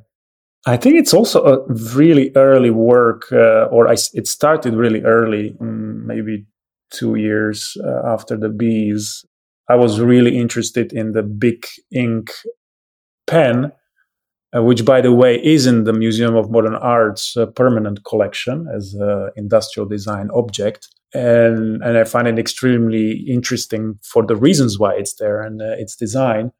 I 0.65 0.77
think 0.77 0.95
it's 0.95 1.13
also 1.13 1.43
a 1.43 1.73
really 1.95 2.31
early 2.35 2.69
work, 2.69 3.31
uh, 3.31 3.65
or 3.65 3.87
I, 3.87 3.95
it 4.13 4.27
started 4.27 4.75
really 4.75 5.01
early, 5.01 5.55
mm, 5.59 6.05
maybe 6.05 6.45
two 6.91 7.15
years 7.15 7.75
uh, 7.83 8.01
after 8.05 8.37
the 8.37 8.49
bees. 8.49 9.25
I 9.69 9.75
was 9.75 9.99
really 9.99 10.37
interested 10.37 10.93
in 10.93 11.11
the 11.11 11.23
Bic 11.23 11.67
ink 11.91 12.31
pen, 13.27 13.73
uh, 14.55 14.63
which, 14.63 14.85
by 14.85 15.01
the 15.01 15.11
way, 15.11 15.43
is 15.43 15.65
in 15.65 15.83
the 15.83 15.93
Museum 15.93 16.35
of 16.35 16.49
Modern 16.49 16.75
Art's 16.75 17.35
uh, 17.35 17.47
permanent 17.47 18.05
collection 18.05 18.67
as 18.73 18.93
an 18.93 19.31
industrial 19.35 19.87
design 19.87 20.29
object. 20.33 20.87
And, 21.13 21.83
and 21.83 21.97
I 21.97 22.05
find 22.05 22.27
it 22.27 22.39
extremely 22.39 23.25
interesting 23.27 23.99
for 24.01 24.25
the 24.25 24.35
reasons 24.35 24.79
why 24.79 24.95
it's 24.95 25.15
there 25.15 25.41
and 25.41 25.61
uh, 25.61 25.75
its 25.77 25.95
design 25.95 26.51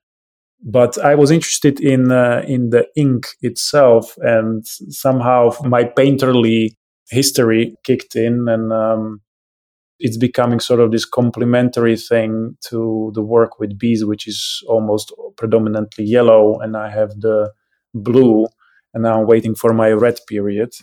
but 0.64 0.98
I 1.04 1.16
was 1.16 1.30
interested 1.30 1.80
in 1.80 2.12
uh, 2.12 2.44
in 2.48 2.70
the 2.70 2.88
ink 2.96 3.28
itself, 3.42 4.16
and 4.20 4.66
somehow 4.66 5.52
my 5.64 5.84
painterly 5.84 6.76
history 7.10 7.76
kicked 7.84 8.16
in, 8.16 8.48
and 8.48 8.72
um, 8.72 9.22
it's 10.00 10.18
becoming 10.18 10.60
sort 10.60 10.80
of 10.80 10.92
this 10.92 11.06
complementary 11.06 11.98
thing 11.98 12.58
to 12.70 13.12
the 13.14 13.22
work 13.22 13.60
with 13.60 13.78
bees, 13.78 14.06
which 14.06 14.28
is 14.28 14.64
almost 14.68 15.14
predominantly 15.36 16.06
yellow, 16.06 16.60
and 16.60 16.78
I 16.78 16.90
have 16.90 17.20
the 17.20 17.52
blue 17.94 18.48
and 18.94 19.04
now 19.04 19.20
I'm 19.20 19.28
waiting 19.28 19.56
for 19.56 19.74
my 19.74 19.90
red 19.90 20.20
period. 20.28 20.74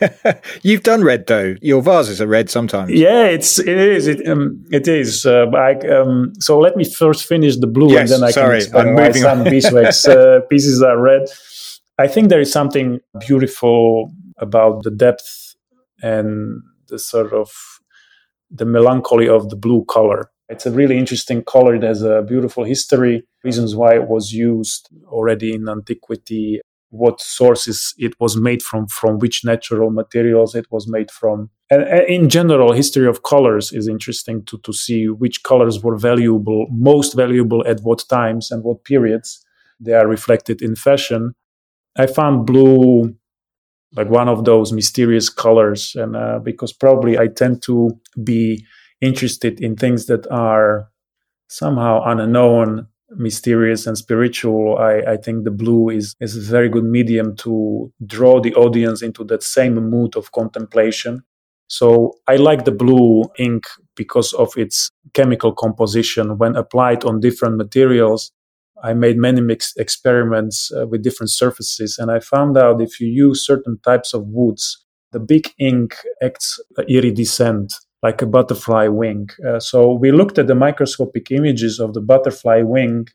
You've 0.62 0.84
done 0.84 1.02
red 1.02 1.26
though. 1.26 1.56
Your 1.60 1.82
vases 1.82 2.20
are 2.20 2.26
red 2.26 2.50
sometimes. 2.50 2.92
Yeah, 2.92 3.24
it's 3.24 3.58
it 3.58 3.68
is 3.68 4.06
it 4.06 4.26
um, 4.28 4.64
it 4.70 4.86
is. 4.86 5.26
Uh, 5.26 5.46
I, 5.54 5.74
um, 5.88 6.32
so 6.38 6.58
let 6.58 6.76
me 6.76 6.84
first 6.84 7.26
finish 7.26 7.56
the 7.56 7.66
blue, 7.66 7.92
yes, 7.92 8.10
and 8.10 8.22
then 8.22 8.28
I 8.28 8.30
sorry, 8.30 8.48
can 8.48 8.56
explain 8.56 8.94
why 8.94 9.10
some 9.12 9.44
beeswax 9.44 10.06
uh, 10.08 10.40
pieces 10.48 10.82
are 10.82 11.00
red. 11.00 11.28
I 11.98 12.06
think 12.06 12.28
there 12.28 12.40
is 12.40 12.52
something 12.52 13.00
beautiful 13.26 14.12
about 14.38 14.84
the 14.84 14.92
depth 14.92 15.56
and 16.00 16.62
the 16.86 16.98
sort 16.98 17.32
of 17.32 17.50
the 18.50 18.64
melancholy 18.64 19.28
of 19.28 19.50
the 19.50 19.56
blue 19.56 19.84
color. 19.84 20.30
It's 20.48 20.64
a 20.64 20.70
really 20.70 20.96
interesting 20.96 21.42
color. 21.42 21.74
It 21.74 21.82
has 21.82 22.02
a 22.02 22.22
beautiful 22.22 22.64
history, 22.64 23.24
reasons 23.42 23.74
why 23.74 23.96
it 23.96 24.08
was 24.08 24.32
used 24.32 24.88
already 25.08 25.54
in 25.54 25.68
antiquity 25.68 26.60
what 26.90 27.20
sources 27.20 27.94
it 27.98 28.14
was 28.18 28.36
made 28.36 28.62
from, 28.62 28.86
from 28.88 29.18
which 29.18 29.44
natural 29.44 29.90
materials 29.90 30.54
it 30.54 30.66
was 30.70 30.88
made 30.88 31.10
from. 31.10 31.50
And, 31.70 31.82
in 32.08 32.28
general, 32.28 32.72
history 32.72 33.06
of 33.06 33.22
colors 33.22 33.72
is 33.72 33.88
interesting 33.88 34.44
to, 34.46 34.58
to 34.58 34.72
see 34.72 35.06
which 35.08 35.42
colors 35.42 35.82
were 35.82 35.98
valuable, 35.98 36.66
most 36.70 37.14
valuable 37.14 37.66
at 37.66 37.80
what 37.80 38.04
times 38.08 38.50
and 38.50 38.64
what 38.64 38.84
periods 38.84 39.44
they 39.78 39.92
are 39.92 40.08
reflected 40.08 40.62
in 40.62 40.76
fashion. 40.76 41.34
I 41.96 42.06
found 42.06 42.46
blue 42.46 43.14
like 43.96 44.10
one 44.10 44.28
of 44.28 44.44
those 44.44 44.72
mysterious 44.72 45.28
colors, 45.30 45.94
and 45.94 46.14
uh, 46.14 46.38
because 46.40 46.72
probably 46.72 47.18
I 47.18 47.28
tend 47.28 47.62
to 47.62 47.98
be 48.22 48.64
interested 49.00 49.60
in 49.60 49.76
things 49.76 50.06
that 50.06 50.26
are 50.30 50.90
somehow 51.48 52.02
unknown 52.04 52.86
mysterious 53.10 53.86
and 53.86 53.96
spiritual, 53.96 54.76
I, 54.78 55.12
I 55.12 55.16
think 55.16 55.44
the 55.44 55.50
blue 55.50 55.88
is, 55.88 56.14
is 56.20 56.36
a 56.36 56.40
very 56.40 56.68
good 56.68 56.84
medium 56.84 57.36
to 57.36 57.92
draw 58.06 58.40
the 58.40 58.54
audience 58.54 59.02
into 59.02 59.24
that 59.24 59.42
same 59.42 59.74
mood 59.74 60.16
of 60.16 60.32
contemplation. 60.32 61.22
So 61.68 62.14
I 62.26 62.36
like 62.36 62.64
the 62.64 62.72
blue 62.72 63.24
ink 63.38 63.64
because 63.94 64.32
of 64.32 64.56
its 64.56 64.90
chemical 65.14 65.52
composition. 65.52 66.38
When 66.38 66.56
applied 66.56 67.04
on 67.04 67.20
different 67.20 67.56
materials, 67.56 68.32
I 68.82 68.94
made 68.94 69.16
many 69.16 69.40
mixed 69.40 69.78
experiments 69.78 70.70
uh, 70.72 70.86
with 70.86 71.02
different 71.02 71.30
surfaces, 71.30 71.98
and 71.98 72.10
I 72.10 72.20
found 72.20 72.56
out 72.56 72.80
if 72.80 73.00
you 73.00 73.08
use 73.08 73.44
certain 73.44 73.78
types 73.84 74.14
of 74.14 74.22
woods, 74.26 74.84
the 75.10 75.18
Bic 75.18 75.52
ink 75.58 75.96
acts 76.22 76.60
iridescent 76.88 77.74
like 78.02 78.22
a 78.22 78.26
butterfly 78.26 78.86
wing. 78.88 79.28
Uh, 79.46 79.58
so 79.58 79.92
we 79.92 80.12
looked 80.12 80.38
at 80.38 80.46
the 80.46 80.54
microscopic 80.54 81.30
images 81.30 81.80
of 81.80 81.94
the 81.94 82.00
butterfly 82.00 82.62
wing, 82.62 83.06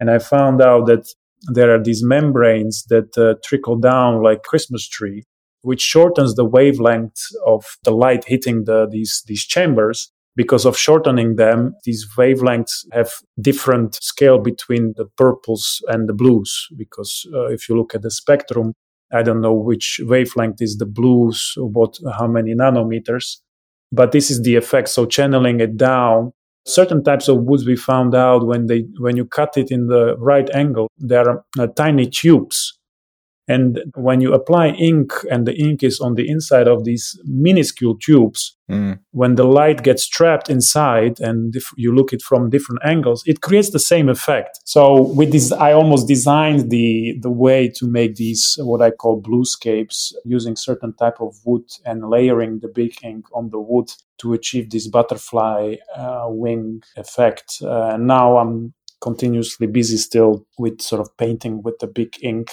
and 0.00 0.10
I 0.10 0.18
found 0.18 0.62
out 0.62 0.86
that 0.86 1.06
there 1.48 1.74
are 1.74 1.82
these 1.82 2.02
membranes 2.04 2.84
that 2.88 3.16
uh, 3.18 3.34
trickle 3.44 3.76
down 3.76 4.22
like 4.22 4.42
Christmas 4.42 4.88
tree, 4.88 5.24
which 5.62 5.80
shortens 5.80 6.34
the 6.34 6.44
wavelength 6.44 7.20
of 7.46 7.64
the 7.84 7.90
light 7.90 8.24
hitting 8.26 8.64
the, 8.64 8.88
these 8.90 9.22
these 9.26 9.44
chambers. 9.44 10.10
Because 10.34 10.64
of 10.64 10.78
shortening 10.78 11.36
them, 11.36 11.74
these 11.84 12.08
wavelengths 12.16 12.86
have 12.92 13.10
different 13.38 13.98
scale 14.02 14.38
between 14.38 14.94
the 14.96 15.04
purples 15.18 15.82
and 15.88 16.08
the 16.08 16.14
blues. 16.14 16.68
Because 16.78 17.26
uh, 17.34 17.48
if 17.48 17.68
you 17.68 17.76
look 17.76 17.94
at 17.94 18.00
the 18.00 18.10
spectrum, 18.10 18.72
I 19.12 19.22
don't 19.22 19.42
know 19.42 19.52
which 19.52 20.00
wavelength 20.04 20.62
is 20.62 20.78
the 20.78 20.86
blues, 20.86 21.52
what 21.58 21.98
how 22.18 22.28
many 22.28 22.54
nanometers, 22.54 23.40
but 23.92 24.12
this 24.12 24.30
is 24.30 24.42
the 24.42 24.56
effect. 24.56 24.88
So 24.88 25.06
channeling 25.06 25.60
it 25.60 25.76
down, 25.76 26.32
certain 26.66 27.04
types 27.04 27.28
of 27.28 27.42
woods 27.42 27.66
we 27.66 27.76
found 27.76 28.14
out 28.14 28.46
when 28.46 28.66
they 28.66 28.84
when 28.98 29.16
you 29.16 29.24
cut 29.24 29.56
it 29.56 29.70
in 29.70 29.86
the 29.88 30.16
right 30.18 30.48
angle, 30.54 30.90
there 30.98 31.28
are 31.28 31.44
uh, 31.58 31.66
tiny 31.68 32.08
tubes 32.08 32.78
And 33.48 33.80
when 33.94 34.20
you 34.20 34.32
apply 34.32 34.68
ink 34.68 35.12
and 35.30 35.46
the 35.46 35.54
ink 35.54 35.82
is 35.82 36.00
on 36.00 36.14
the 36.14 36.28
inside 36.28 36.68
of 36.68 36.84
these 36.84 37.18
minuscule 37.24 37.96
tubes, 37.98 38.56
mm. 38.70 38.98
when 39.10 39.34
the 39.34 39.44
light 39.44 39.82
gets 39.82 40.06
trapped 40.06 40.48
inside 40.48 41.18
and 41.18 41.56
if 41.56 41.70
you 41.76 41.92
look 41.92 42.12
it 42.12 42.22
from 42.22 42.50
different 42.50 42.82
angles, 42.84 43.24
it 43.26 43.40
creates 43.40 43.70
the 43.70 43.80
same 43.80 44.08
effect. 44.08 44.60
So 44.64 45.02
with 45.02 45.32
this, 45.32 45.50
I 45.50 45.72
almost 45.72 46.06
designed 46.06 46.70
the, 46.70 47.18
the 47.20 47.30
way 47.30 47.68
to 47.76 47.88
make 47.88 48.14
these, 48.14 48.56
what 48.60 48.80
I 48.80 48.92
call 48.92 49.20
bluescapes 49.20 50.12
using 50.24 50.54
certain 50.54 50.94
type 50.94 51.20
of 51.20 51.34
wood 51.44 51.64
and 51.84 52.08
layering 52.08 52.60
the 52.60 52.68
Bic 52.68 53.02
ink 53.02 53.26
on 53.34 53.50
the 53.50 53.60
wood 53.60 53.90
to 54.18 54.34
achieve 54.34 54.70
this 54.70 54.86
butterfly 54.86 55.76
uh, 55.96 56.26
wing 56.28 56.82
effect. 56.96 57.60
Uh, 57.60 57.96
now 57.98 58.38
I'm 58.38 58.72
continuously 59.00 59.66
busy 59.66 59.96
still 59.96 60.46
with 60.58 60.80
sort 60.80 61.00
of 61.00 61.14
painting 61.16 61.60
with 61.62 61.80
the 61.80 61.88
Bic 61.88 62.22
ink 62.22 62.52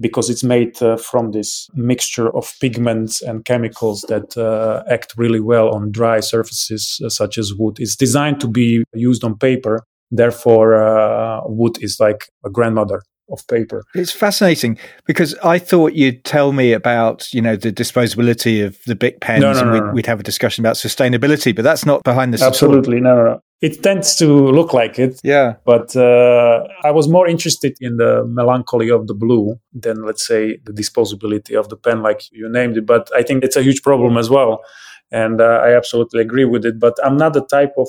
because 0.00 0.28
it's 0.28 0.42
made 0.42 0.80
uh, 0.82 0.96
from 0.96 1.30
this 1.30 1.68
mixture 1.74 2.34
of 2.34 2.52
pigments 2.60 3.22
and 3.22 3.44
chemicals 3.44 4.02
that 4.08 4.36
uh, 4.36 4.82
act 4.90 5.14
really 5.16 5.40
well 5.40 5.72
on 5.74 5.90
dry 5.90 6.20
surfaces 6.20 7.00
uh, 7.04 7.08
such 7.08 7.38
as 7.38 7.54
wood. 7.54 7.78
It's 7.78 7.96
designed 7.96 8.40
to 8.40 8.48
be 8.48 8.84
used 8.92 9.24
on 9.24 9.38
paper. 9.38 9.84
Therefore, 10.10 10.74
uh, 10.74 11.40
wood 11.46 11.82
is 11.82 11.98
like 12.00 12.28
a 12.44 12.50
grandmother 12.50 13.02
of 13.30 13.46
paper. 13.46 13.84
It's 13.94 14.12
fascinating 14.12 14.78
because 15.06 15.34
I 15.42 15.58
thought 15.58 15.94
you'd 15.94 16.24
tell 16.24 16.52
me 16.52 16.72
about, 16.72 17.32
you 17.32 17.40
know, 17.40 17.56
the 17.56 17.72
disposability 17.72 18.64
of 18.64 18.78
the 18.86 18.94
Bic 18.94 19.20
pens 19.20 19.40
no, 19.40 19.52
no, 19.52 19.60
and 19.60 19.72
we'd, 19.72 19.82
no, 19.82 19.92
we'd, 19.92 20.06
have 20.06 20.20
a 20.20 20.22
discussion 20.22 20.62
about 20.62 20.76
sustainability, 20.76 21.54
but 21.54 21.62
that's 21.62 21.86
not 21.86 22.02
behind 22.04 22.34
the 22.34 22.44
Absolutely. 22.44 23.00
No, 23.00 23.16
no, 23.16 23.24
no. 23.24 23.40
It 23.60 23.82
tends 23.82 24.16
to 24.16 24.26
look 24.26 24.74
like 24.74 24.98
it. 24.98 25.20
Yeah. 25.24 25.54
But 25.64 25.96
uh, 25.96 26.64
I 26.84 26.90
was 26.90 27.08
more 27.08 27.26
interested 27.26 27.76
in 27.80 27.96
the 27.96 28.24
melancholy 28.26 28.90
of 28.90 29.06
the 29.06 29.14
blue 29.14 29.58
than, 29.72 30.04
let's 30.04 30.26
say, 30.26 30.58
the 30.64 30.72
disposability 30.72 31.58
of 31.58 31.68
the 31.68 31.76
pen, 31.76 32.02
like 32.02 32.22
you 32.30 32.48
named 32.50 32.76
it. 32.76 32.84
But 32.84 33.10
I 33.16 33.22
think 33.22 33.42
it's 33.42 33.56
a 33.56 33.62
huge 33.62 33.82
problem 33.82 34.18
as 34.18 34.28
well. 34.28 34.62
And 35.10 35.40
uh, 35.40 35.60
I 35.64 35.74
absolutely 35.76 36.20
agree 36.20 36.44
with 36.44 36.66
it. 36.66 36.78
But 36.78 36.94
I'm 37.02 37.16
not 37.16 37.32
the 37.32 37.46
type 37.46 37.72
of 37.78 37.88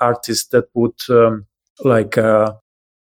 artist 0.00 0.52
that 0.52 0.66
would, 0.74 1.00
um, 1.08 1.46
like, 1.84 2.16
uh, 2.16 2.52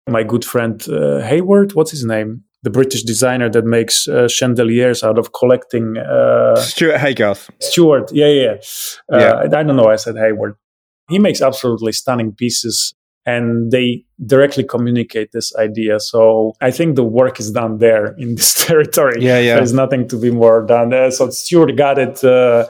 my 0.07 0.23
good 0.23 0.45
friend 0.45 0.81
uh, 0.89 1.19
Hayward, 1.21 1.73
what's 1.73 1.91
his 1.91 2.05
name? 2.05 2.43
The 2.61 2.69
British 2.69 3.03
designer 3.03 3.49
that 3.49 3.65
makes 3.65 4.07
uh, 4.07 4.27
chandeliers 4.27 5.03
out 5.03 5.17
of 5.17 5.33
collecting. 5.33 5.97
Uh, 5.97 6.55
Stuart 6.55 6.99
Haygarth. 6.99 7.49
Stuart, 7.59 8.11
yeah, 8.13 8.27
yeah. 8.27 8.55
Uh, 9.11 9.17
yeah. 9.17 9.35
I 9.43 9.47
don't 9.47 9.75
know. 9.75 9.89
I 9.89 9.97
said 9.97 10.15
Hayward. 10.15 10.55
He 11.09 11.19
makes 11.19 11.41
absolutely 11.41 11.91
stunning 11.91 12.33
pieces, 12.33 12.93
and 13.25 13.71
they 13.71 14.05
directly 14.25 14.63
communicate 14.63 15.31
this 15.31 15.55
idea. 15.55 15.99
So 15.99 16.53
I 16.61 16.71
think 16.71 16.95
the 16.95 17.03
work 17.03 17.39
is 17.39 17.51
done 17.51 17.77
there 17.77 18.13
in 18.17 18.35
this 18.35 18.53
territory. 18.67 19.17
Yeah, 19.19 19.39
yeah. 19.39 19.55
There's 19.55 19.73
nothing 19.73 20.07
to 20.09 20.19
be 20.19 20.31
more 20.31 20.65
done. 20.65 20.93
Uh, 20.93 21.11
so 21.11 21.29
Stuart 21.29 21.75
got 21.75 21.97
it. 21.99 22.23
Uh, 22.23 22.67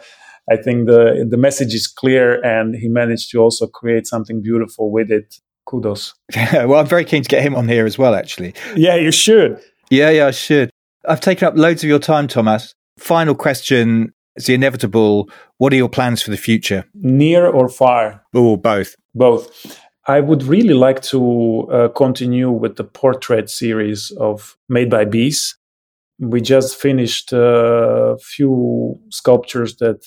I 0.52 0.58
think 0.58 0.88
the 0.88 1.26
the 1.30 1.38
message 1.38 1.74
is 1.74 1.88
clear, 1.88 2.44
and 2.44 2.76
he 2.76 2.90
managed 2.90 3.32
to 3.32 3.40
also 3.40 3.68
create 3.68 4.08
something 4.08 4.42
beautiful 4.42 4.92
with 4.92 5.12
it 5.12 5.36
kudos. 5.66 6.14
Yeah, 6.36 6.66
well, 6.66 6.80
I'm 6.80 6.88
very 6.88 7.06
keen 7.06 7.24
to 7.24 7.30
get 7.30 7.44
him 7.44 7.56
on 7.56 7.68
here 7.68 7.86
as 7.86 7.98
well, 7.98 8.16
actually. 8.16 8.54
Yeah, 8.76 8.96
you 8.96 9.12
should. 9.12 9.60
Yeah, 9.90 10.10
yeah, 10.10 10.28
I 10.28 10.32
should. 10.32 10.70
I've 11.08 11.22
taken 11.22 11.48
up 11.48 11.56
loads 11.58 11.84
of 11.84 11.90
your 11.90 12.00
time, 12.00 12.28
Thomas. 12.28 12.74
Final 12.98 13.36
question 13.36 14.14
is 14.36 14.46
the 14.46 14.54
inevitable. 14.54 15.30
What 15.58 15.74
are 15.74 15.78
your 15.78 15.90
plans 15.90 16.22
for 16.22 16.32
the 16.32 16.38
future? 16.38 16.86
Near 16.94 17.48
or 17.48 17.70
far? 17.70 18.24
Or 18.34 18.58
both? 18.58 18.96
Both. 19.14 19.80
I 20.08 20.20
would 20.20 20.44
really 20.44 20.74
like 20.74 21.02
to 21.04 21.68
uh, 21.72 21.88
continue 21.90 22.52
with 22.52 22.76
the 22.76 22.84
portrait 22.84 23.50
series 23.50 24.12
of 24.20 24.58
Made 24.68 24.90
by 24.90 25.06
Bees. 25.06 25.58
We 26.20 26.42
just 26.42 26.76
finished 26.76 27.32
a 27.32 28.18
few 28.22 29.00
sculptures 29.10 29.78
that 29.78 30.06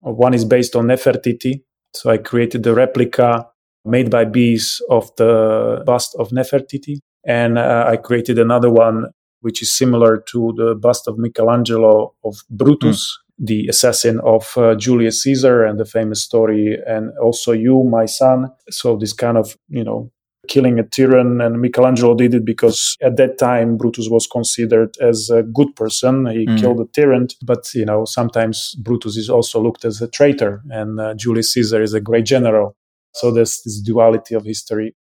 one 0.00 0.34
is 0.34 0.44
based 0.44 0.76
on 0.76 0.86
Nefertiti. 0.86 1.62
So 1.94 2.10
I 2.10 2.18
created 2.18 2.62
the 2.62 2.74
replica 2.74 3.48
made 3.84 4.10
by 4.10 4.24
bees 4.24 4.80
of 4.88 5.14
the 5.16 5.82
bust 5.84 6.14
of 6.18 6.30
Nefertiti. 6.30 7.00
And 7.26 7.58
uh, 7.58 7.86
I 7.88 7.96
created 7.96 8.38
another 8.38 8.70
one 8.70 9.06
which 9.40 9.60
is 9.60 9.72
similar 9.76 10.24
to 10.28 10.54
the 10.56 10.74
bust 10.74 11.08
of 11.08 11.18
Michelangelo 11.18 12.14
of 12.24 12.36
Brutus, 12.48 13.00
mm. 13.00 13.31
The 13.42 13.66
assassin 13.66 14.20
of 14.20 14.56
uh, 14.56 14.76
Julius 14.76 15.22
Caesar, 15.22 15.64
and 15.64 15.78
the 15.78 15.84
famous 15.84 16.22
story, 16.22 16.78
and 16.86 17.10
also 17.18 17.52
you, 17.52 17.82
my 17.82 18.06
son. 18.06 18.50
So 18.70 18.96
this 18.96 19.12
kind 19.12 19.36
of, 19.36 19.56
you 19.68 19.82
know, 19.82 20.12
killing 20.46 20.78
a 20.78 20.84
tyrant, 20.84 21.42
and 21.42 21.60
Michelangelo 21.60 22.14
did 22.14 22.34
it 22.34 22.44
because 22.44 22.96
at 23.02 23.16
that 23.16 23.38
time 23.38 23.76
Brutus 23.76 24.08
was 24.08 24.26
considered 24.26 24.94
as 25.00 25.28
a 25.28 25.42
good 25.42 25.74
person. 25.74 26.26
He 26.26 26.46
mm. 26.46 26.58
killed 26.60 26.80
a 26.80 26.86
tyrant, 26.92 27.34
but 27.42 27.74
you 27.74 27.84
know 27.84 28.04
sometimes 28.04 28.74
Brutus 28.76 29.16
is 29.16 29.28
also 29.28 29.60
looked 29.60 29.84
as 29.84 30.00
a 30.00 30.08
traitor, 30.08 30.62
and 30.70 31.00
uh, 31.00 31.14
Julius 31.14 31.52
Caesar 31.54 31.82
is 31.82 31.94
a 31.94 32.00
great 32.00 32.24
general. 32.24 32.76
So 33.14 33.30
there's 33.30 33.60
this 33.62 33.80
duality 33.80 34.34
of 34.34 34.44
history. 34.44 34.94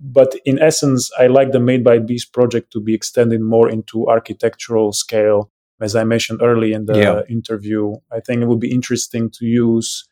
But 0.00 0.34
in 0.44 0.58
essence, 0.58 1.10
I 1.18 1.28
like 1.28 1.52
the 1.52 1.60
Made 1.60 1.84
by 1.84 2.00
Bees 2.00 2.24
project 2.24 2.72
to 2.72 2.80
be 2.80 2.92
extended 2.92 3.40
more 3.40 3.68
into 3.70 4.08
architectural 4.08 4.92
scale. 4.92 5.50
As 5.82 5.96
I 5.96 6.04
mentioned 6.04 6.40
early 6.42 6.72
in 6.72 6.86
the 6.86 6.98
yeah. 6.98 7.20
interview, 7.28 7.94
I 8.10 8.20
think 8.20 8.42
it 8.42 8.48
would 8.48 8.60
be 8.60 8.70
interesting 8.70 9.30
to 9.30 9.46
use 9.46 10.08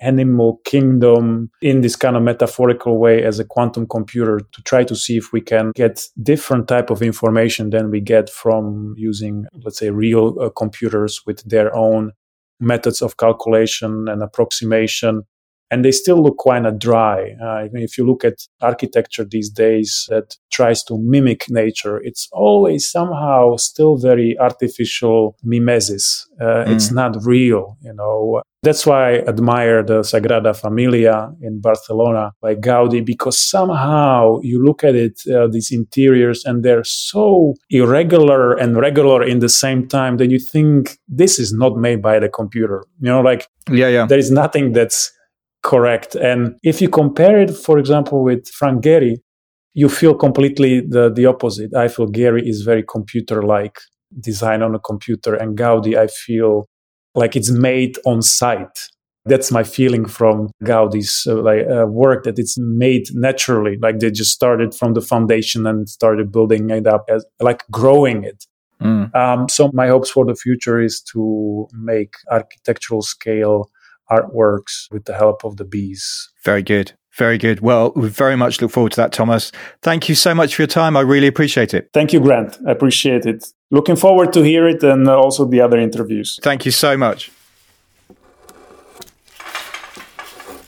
animal 0.00 0.60
kingdom 0.64 1.50
in 1.62 1.80
this 1.80 1.96
kind 1.96 2.16
of 2.16 2.22
metaphorical 2.22 2.98
way 2.98 3.22
as 3.22 3.38
a 3.38 3.44
quantum 3.44 3.86
computer 3.86 4.40
to 4.52 4.62
try 4.62 4.82
to 4.84 4.96
see 4.96 5.16
if 5.16 5.32
we 5.32 5.40
can 5.40 5.70
get 5.74 6.04
different 6.22 6.66
type 6.66 6.90
of 6.90 7.00
information 7.00 7.70
than 7.70 7.90
we 7.90 8.00
get 8.00 8.28
from 8.28 8.94
using 8.96 9.46
let's 9.62 9.78
say 9.78 9.90
real 9.90 10.36
uh, 10.40 10.50
computers 10.50 11.22
with 11.26 11.48
their 11.48 11.74
own 11.76 12.12
methods 12.60 13.02
of 13.02 13.16
calculation 13.16 14.08
and 14.08 14.22
approximation 14.22 15.22
and 15.70 15.84
they 15.84 15.92
still 15.92 16.22
look 16.22 16.36
kind 16.46 16.66
of 16.66 16.78
dry. 16.78 17.34
Uh, 17.42 17.66
if 17.72 17.98
you 17.98 18.06
look 18.06 18.24
at 18.24 18.46
architecture 18.60 19.24
these 19.24 19.50
days 19.50 20.06
that 20.08 20.36
tries 20.52 20.82
to 20.84 20.98
mimic 20.98 21.46
nature, 21.48 21.98
it's 22.02 22.28
always 22.32 22.90
somehow 22.90 23.56
still 23.56 23.96
very 23.96 24.36
artificial 24.38 25.36
mimesis. 25.42 26.28
Uh, 26.40 26.64
mm. 26.64 26.74
It's 26.74 26.92
not 26.92 27.16
real, 27.24 27.76
you 27.82 27.92
know. 27.92 28.42
That's 28.62 28.86
why 28.86 29.16
I 29.16 29.18
admire 29.28 29.82
the 29.82 30.00
Sagrada 30.00 30.56
Familia 30.56 31.30
in 31.42 31.60
Barcelona 31.60 32.32
by 32.40 32.54
Gaudi 32.54 33.04
because 33.04 33.38
somehow 33.38 34.38
you 34.42 34.64
look 34.64 34.82
at 34.82 34.94
it, 34.94 35.20
uh, 35.28 35.48
these 35.48 35.70
interiors, 35.70 36.44
and 36.46 36.62
they're 36.62 36.84
so 36.84 37.54
irregular 37.68 38.54
and 38.54 38.76
regular 38.78 39.22
in 39.22 39.40
the 39.40 39.50
same 39.50 39.86
time 39.86 40.16
that 40.16 40.30
you 40.30 40.38
think 40.38 40.98
this 41.08 41.38
is 41.38 41.52
not 41.52 41.76
made 41.76 42.00
by 42.00 42.18
the 42.18 42.28
computer. 42.28 42.86
You 43.00 43.10
know, 43.10 43.20
like 43.20 43.48
yeah, 43.70 43.88
yeah. 43.88 44.06
there 44.06 44.18
is 44.18 44.30
nothing 44.30 44.72
that's 44.72 45.12
correct. 45.64 46.14
And 46.14 46.56
if 46.62 46.80
you 46.80 46.88
compare 46.88 47.40
it, 47.40 47.50
for 47.50 47.78
example, 47.78 48.22
with 48.22 48.48
Frank 48.48 48.84
Gehry, 48.84 49.16
you 49.72 49.88
feel 49.88 50.14
completely 50.14 50.80
the, 50.80 51.10
the 51.12 51.26
opposite. 51.26 51.74
I 51.74 51.88
feel 51.88 52.06
Gehry 52.06 52.46
is 52.46 52.62
very 52.62 52.84
computer 52.84 53.42
like 53.42 53.78
design 54.20 54.62
on 54.62 54.74
a 54.74 54.78
computer, 54.78 55.34
and 55.34 55.58
Gaudi, 55.58 55.98
I 55.98 56.06
feel 56.06 56.68
like 57.16 57.34
it's 57.34 57.50
made 57.50 57.98
on 58.06 58.22
site. 58.22 58.78
That's 59.26 59.50
my 59.50 59.64
feeling 59.64 60.06
from 60.06 60.50
Gaudi's 60.62 61.26
uh, 61.26 61.40
like 61.40 61.66
uh, 61.66 61.86
work 61.86 62.24
that 62.24 62.38
it's 62.38 62.56
made 62.58 63.06
naturally, 63.14 63.78
like 63.80 63.98
they 63.98 64.10
just 64.10 64.32
started 64.32 64.74
from 64.74 64.92
the 64.92 65.00
foundation 65.00 65.66
and 65.66 65.88
started 65.88 66.30
building 66.30 66.70
it 66.70 66.86
up 66.86 67.06
as 67.08 67.24
like 67.40 67.64
growing 67.70 68.22
it. 68.22 68.44
Mm. 68.82 69.14
Um, 69.14 69.48
so 69.48 69.70
my 69.72 69.88
hopes 69.88 70.10
for 70.10 70.26
the 70.26 70.34
future 70.34 70.78
is 70.80 71.00
to 71.12 71.66
make 71.72 72.14
architectural 72.30 73.00
scale 73.00 73.70
artworks 74.10 74.90
with 74.90 75.04
the 75.04 75.14
help 75.14 75.44
of 75.44 75.56
the 75.56 75.64
bees. 75.64 76.30
Very 76.44 76.62
good. 76.62 76.92
Very 77.16 77.38
good. 77.38 77.60
Well, 77.60 77.92
we 77.94 78.08
very 78.08 78.36
much 78.36 78.60
look 78.60 78.72
forward 78.72 78.92
to 78.92 78.96
that, 78.96 79.12
Thomas. 79.12 79.52
Thank 79.82 80.08
you 80.08 80.16
so 80.16 80.34
much 80.34 80.56
for 80.56 80.62
your 80.62 80.66
time. 80.66 80.96
I 80.96 81.00
really 81.00 81.28
appreciate 81.28 81.72
it. 81.72 81.90
Thank 81.92 82.12
you, 82.12 82.18
Grant. 82.18 82.58
I 82.66 82.72
appreciate 82.72 83.24
it. 83.24 83.46
Looking 83.70 83.94
forward 83.94 84.32
to 84.32 84.42
hear 84.42 84.66
it 84.66 84.82
and 84.82 85.06
uh, 85.08 85.16
also 85.16 85.44
the 85.44 85.60
other 85.60 85.78
interviews. 85.78 86.40
Thank 86.42 86.64
you 86.64 86.72
so 86.72 86.96
much. 86.96 87.30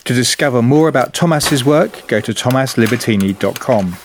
To 0.05 0.15
discover 0.15 0.63
more 0.63 0.87
about 0.87 1.15
Thomas's 1.15 1.65
work, 1.65 2.07
go 2.07 2.21
to 2.21 2.33
thomaslibertini.com. 2.33 3.97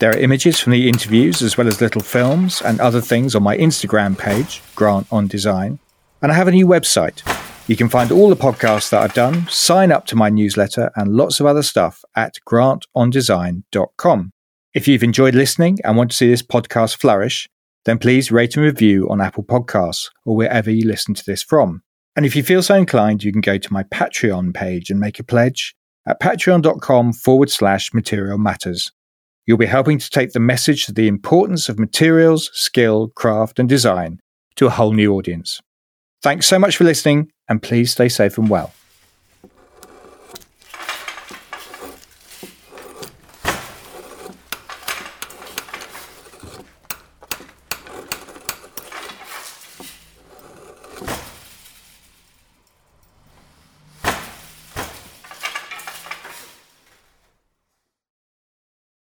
There 0.00 0.10
are 0.10 0.18
images 0.18 0.58
from 0.58 0.72
the 0.72 0.88
interviews 0.88 1.40
as 1.40 1.56
well 1.56 1.68
as 1.68 1.80
little 1.80 2.00
films 2.00 2.60
and 2.60 2.80
other 2.80 3.00
things 3.00 3.36
on 3.36 3.44
my 3.44 3.56
Instagram 3.56 4.18
page, 4.18 4.60
Grant 4.74 5.06
on 5.12 5.28
Design. 5.28 5.78
And 6.20 6.32
I 6.32 6.34
have 6.34 6.48
a 6.48 6.52
new 6.52 6.66
website, 6.66 7.22
you 7.70 7.76
can 7.76 7.88
find 7.88 8.10
all 8.10 8.28
the 8.28 8.34
podcasts 8.34 8.90
that 8.90 9.00
I've 9.00 9.14
done, 9.14 9.46
sign 9.48 9.92
up 9.92 10.04
to 10.06 10.16
my 10.16 10.28
newsletter, 10.28 10.90
and 10.96 11.14
lots 11.14 11.38
of 11.38 11.46
other 11.46 11.62
stuff 11.62 12.04
at 12.16 12.34
grantondesign.com. 12.44 14.32
If 14.74 14.88
you've 14.88 15.04
enjoyed 15.04 15.36
listening 15.36 15.78
and 15.84 15.96
want 15.96 16.10
to 16.10 16.16
see 16.16 16.28
this 16.28 16.42
podcast 16.42 16.96
flourish, 16.96 17.48
then 17.84 17.98
please 17.98 18.32
rate 18.32 18.56
and 18.56 18.64
review 18.66 19.08
on 19.08 19.20
Apple 19.20 19.44
Podcasts 19.44 20.10
or 20.24 20.34
wherever 20.34 20.68
you 20.68 20.84
listen 20.84 21.14
to 21.14 21.24
this 21.24 21.44
from. 21.44 21.84
And 22.16 22.26
if 22.26 22.34
you 22.34 22.42
feel 22.42 22.60
so 22.60 22.74
inclined, 22.74 23.22
you 23.22 23.30
can 23.30 23.40
go 23.40 23.56
to 23.56 23.72
my 23.72 23.84
Patreon 23.84 24.52
page 24.52 24.90
and 24.90 24.98
make 24.98 25.20
a 25.20 25.24
pledge 25.24 25.76
at 26.08 26.20
patreon.com 26.20 27.12
forward 27.12 27.52
slash 27.52 27.94
material 27.94 28.36
matters. 28.36 28.90
You'll 29.46 29.58
be 29.58 29.66
helping 29.66 30.00
to 30.00 30.10
take 30.10 30.32
the 30.32 30.40
message 30.40 30.88
of 30.88 30.96
the 30.96 31.06
importance 31.06 31.68
of 31.68 31.78
materials, 31.78 32.50
skill, 32.52 33.12
craft, 33.14 33.60
and 33.60 33.68
design 33.68 34.18
to 34.56 34.66
a 34.66 34.70
whole 34.70 34.92
new 34.92 35.14
audience. 35.14 35.60
Thanks 36.22 36.46
so 36.46 36.58
much 36.58 36.76
for 36.76 36.84
listening, 36.84 37.32
and 37.48 37.62
please 37.62 37.92
stay 37.92 38.08
safe 38.08 38.36
and 38.36 38.48
well. 38.48 38.72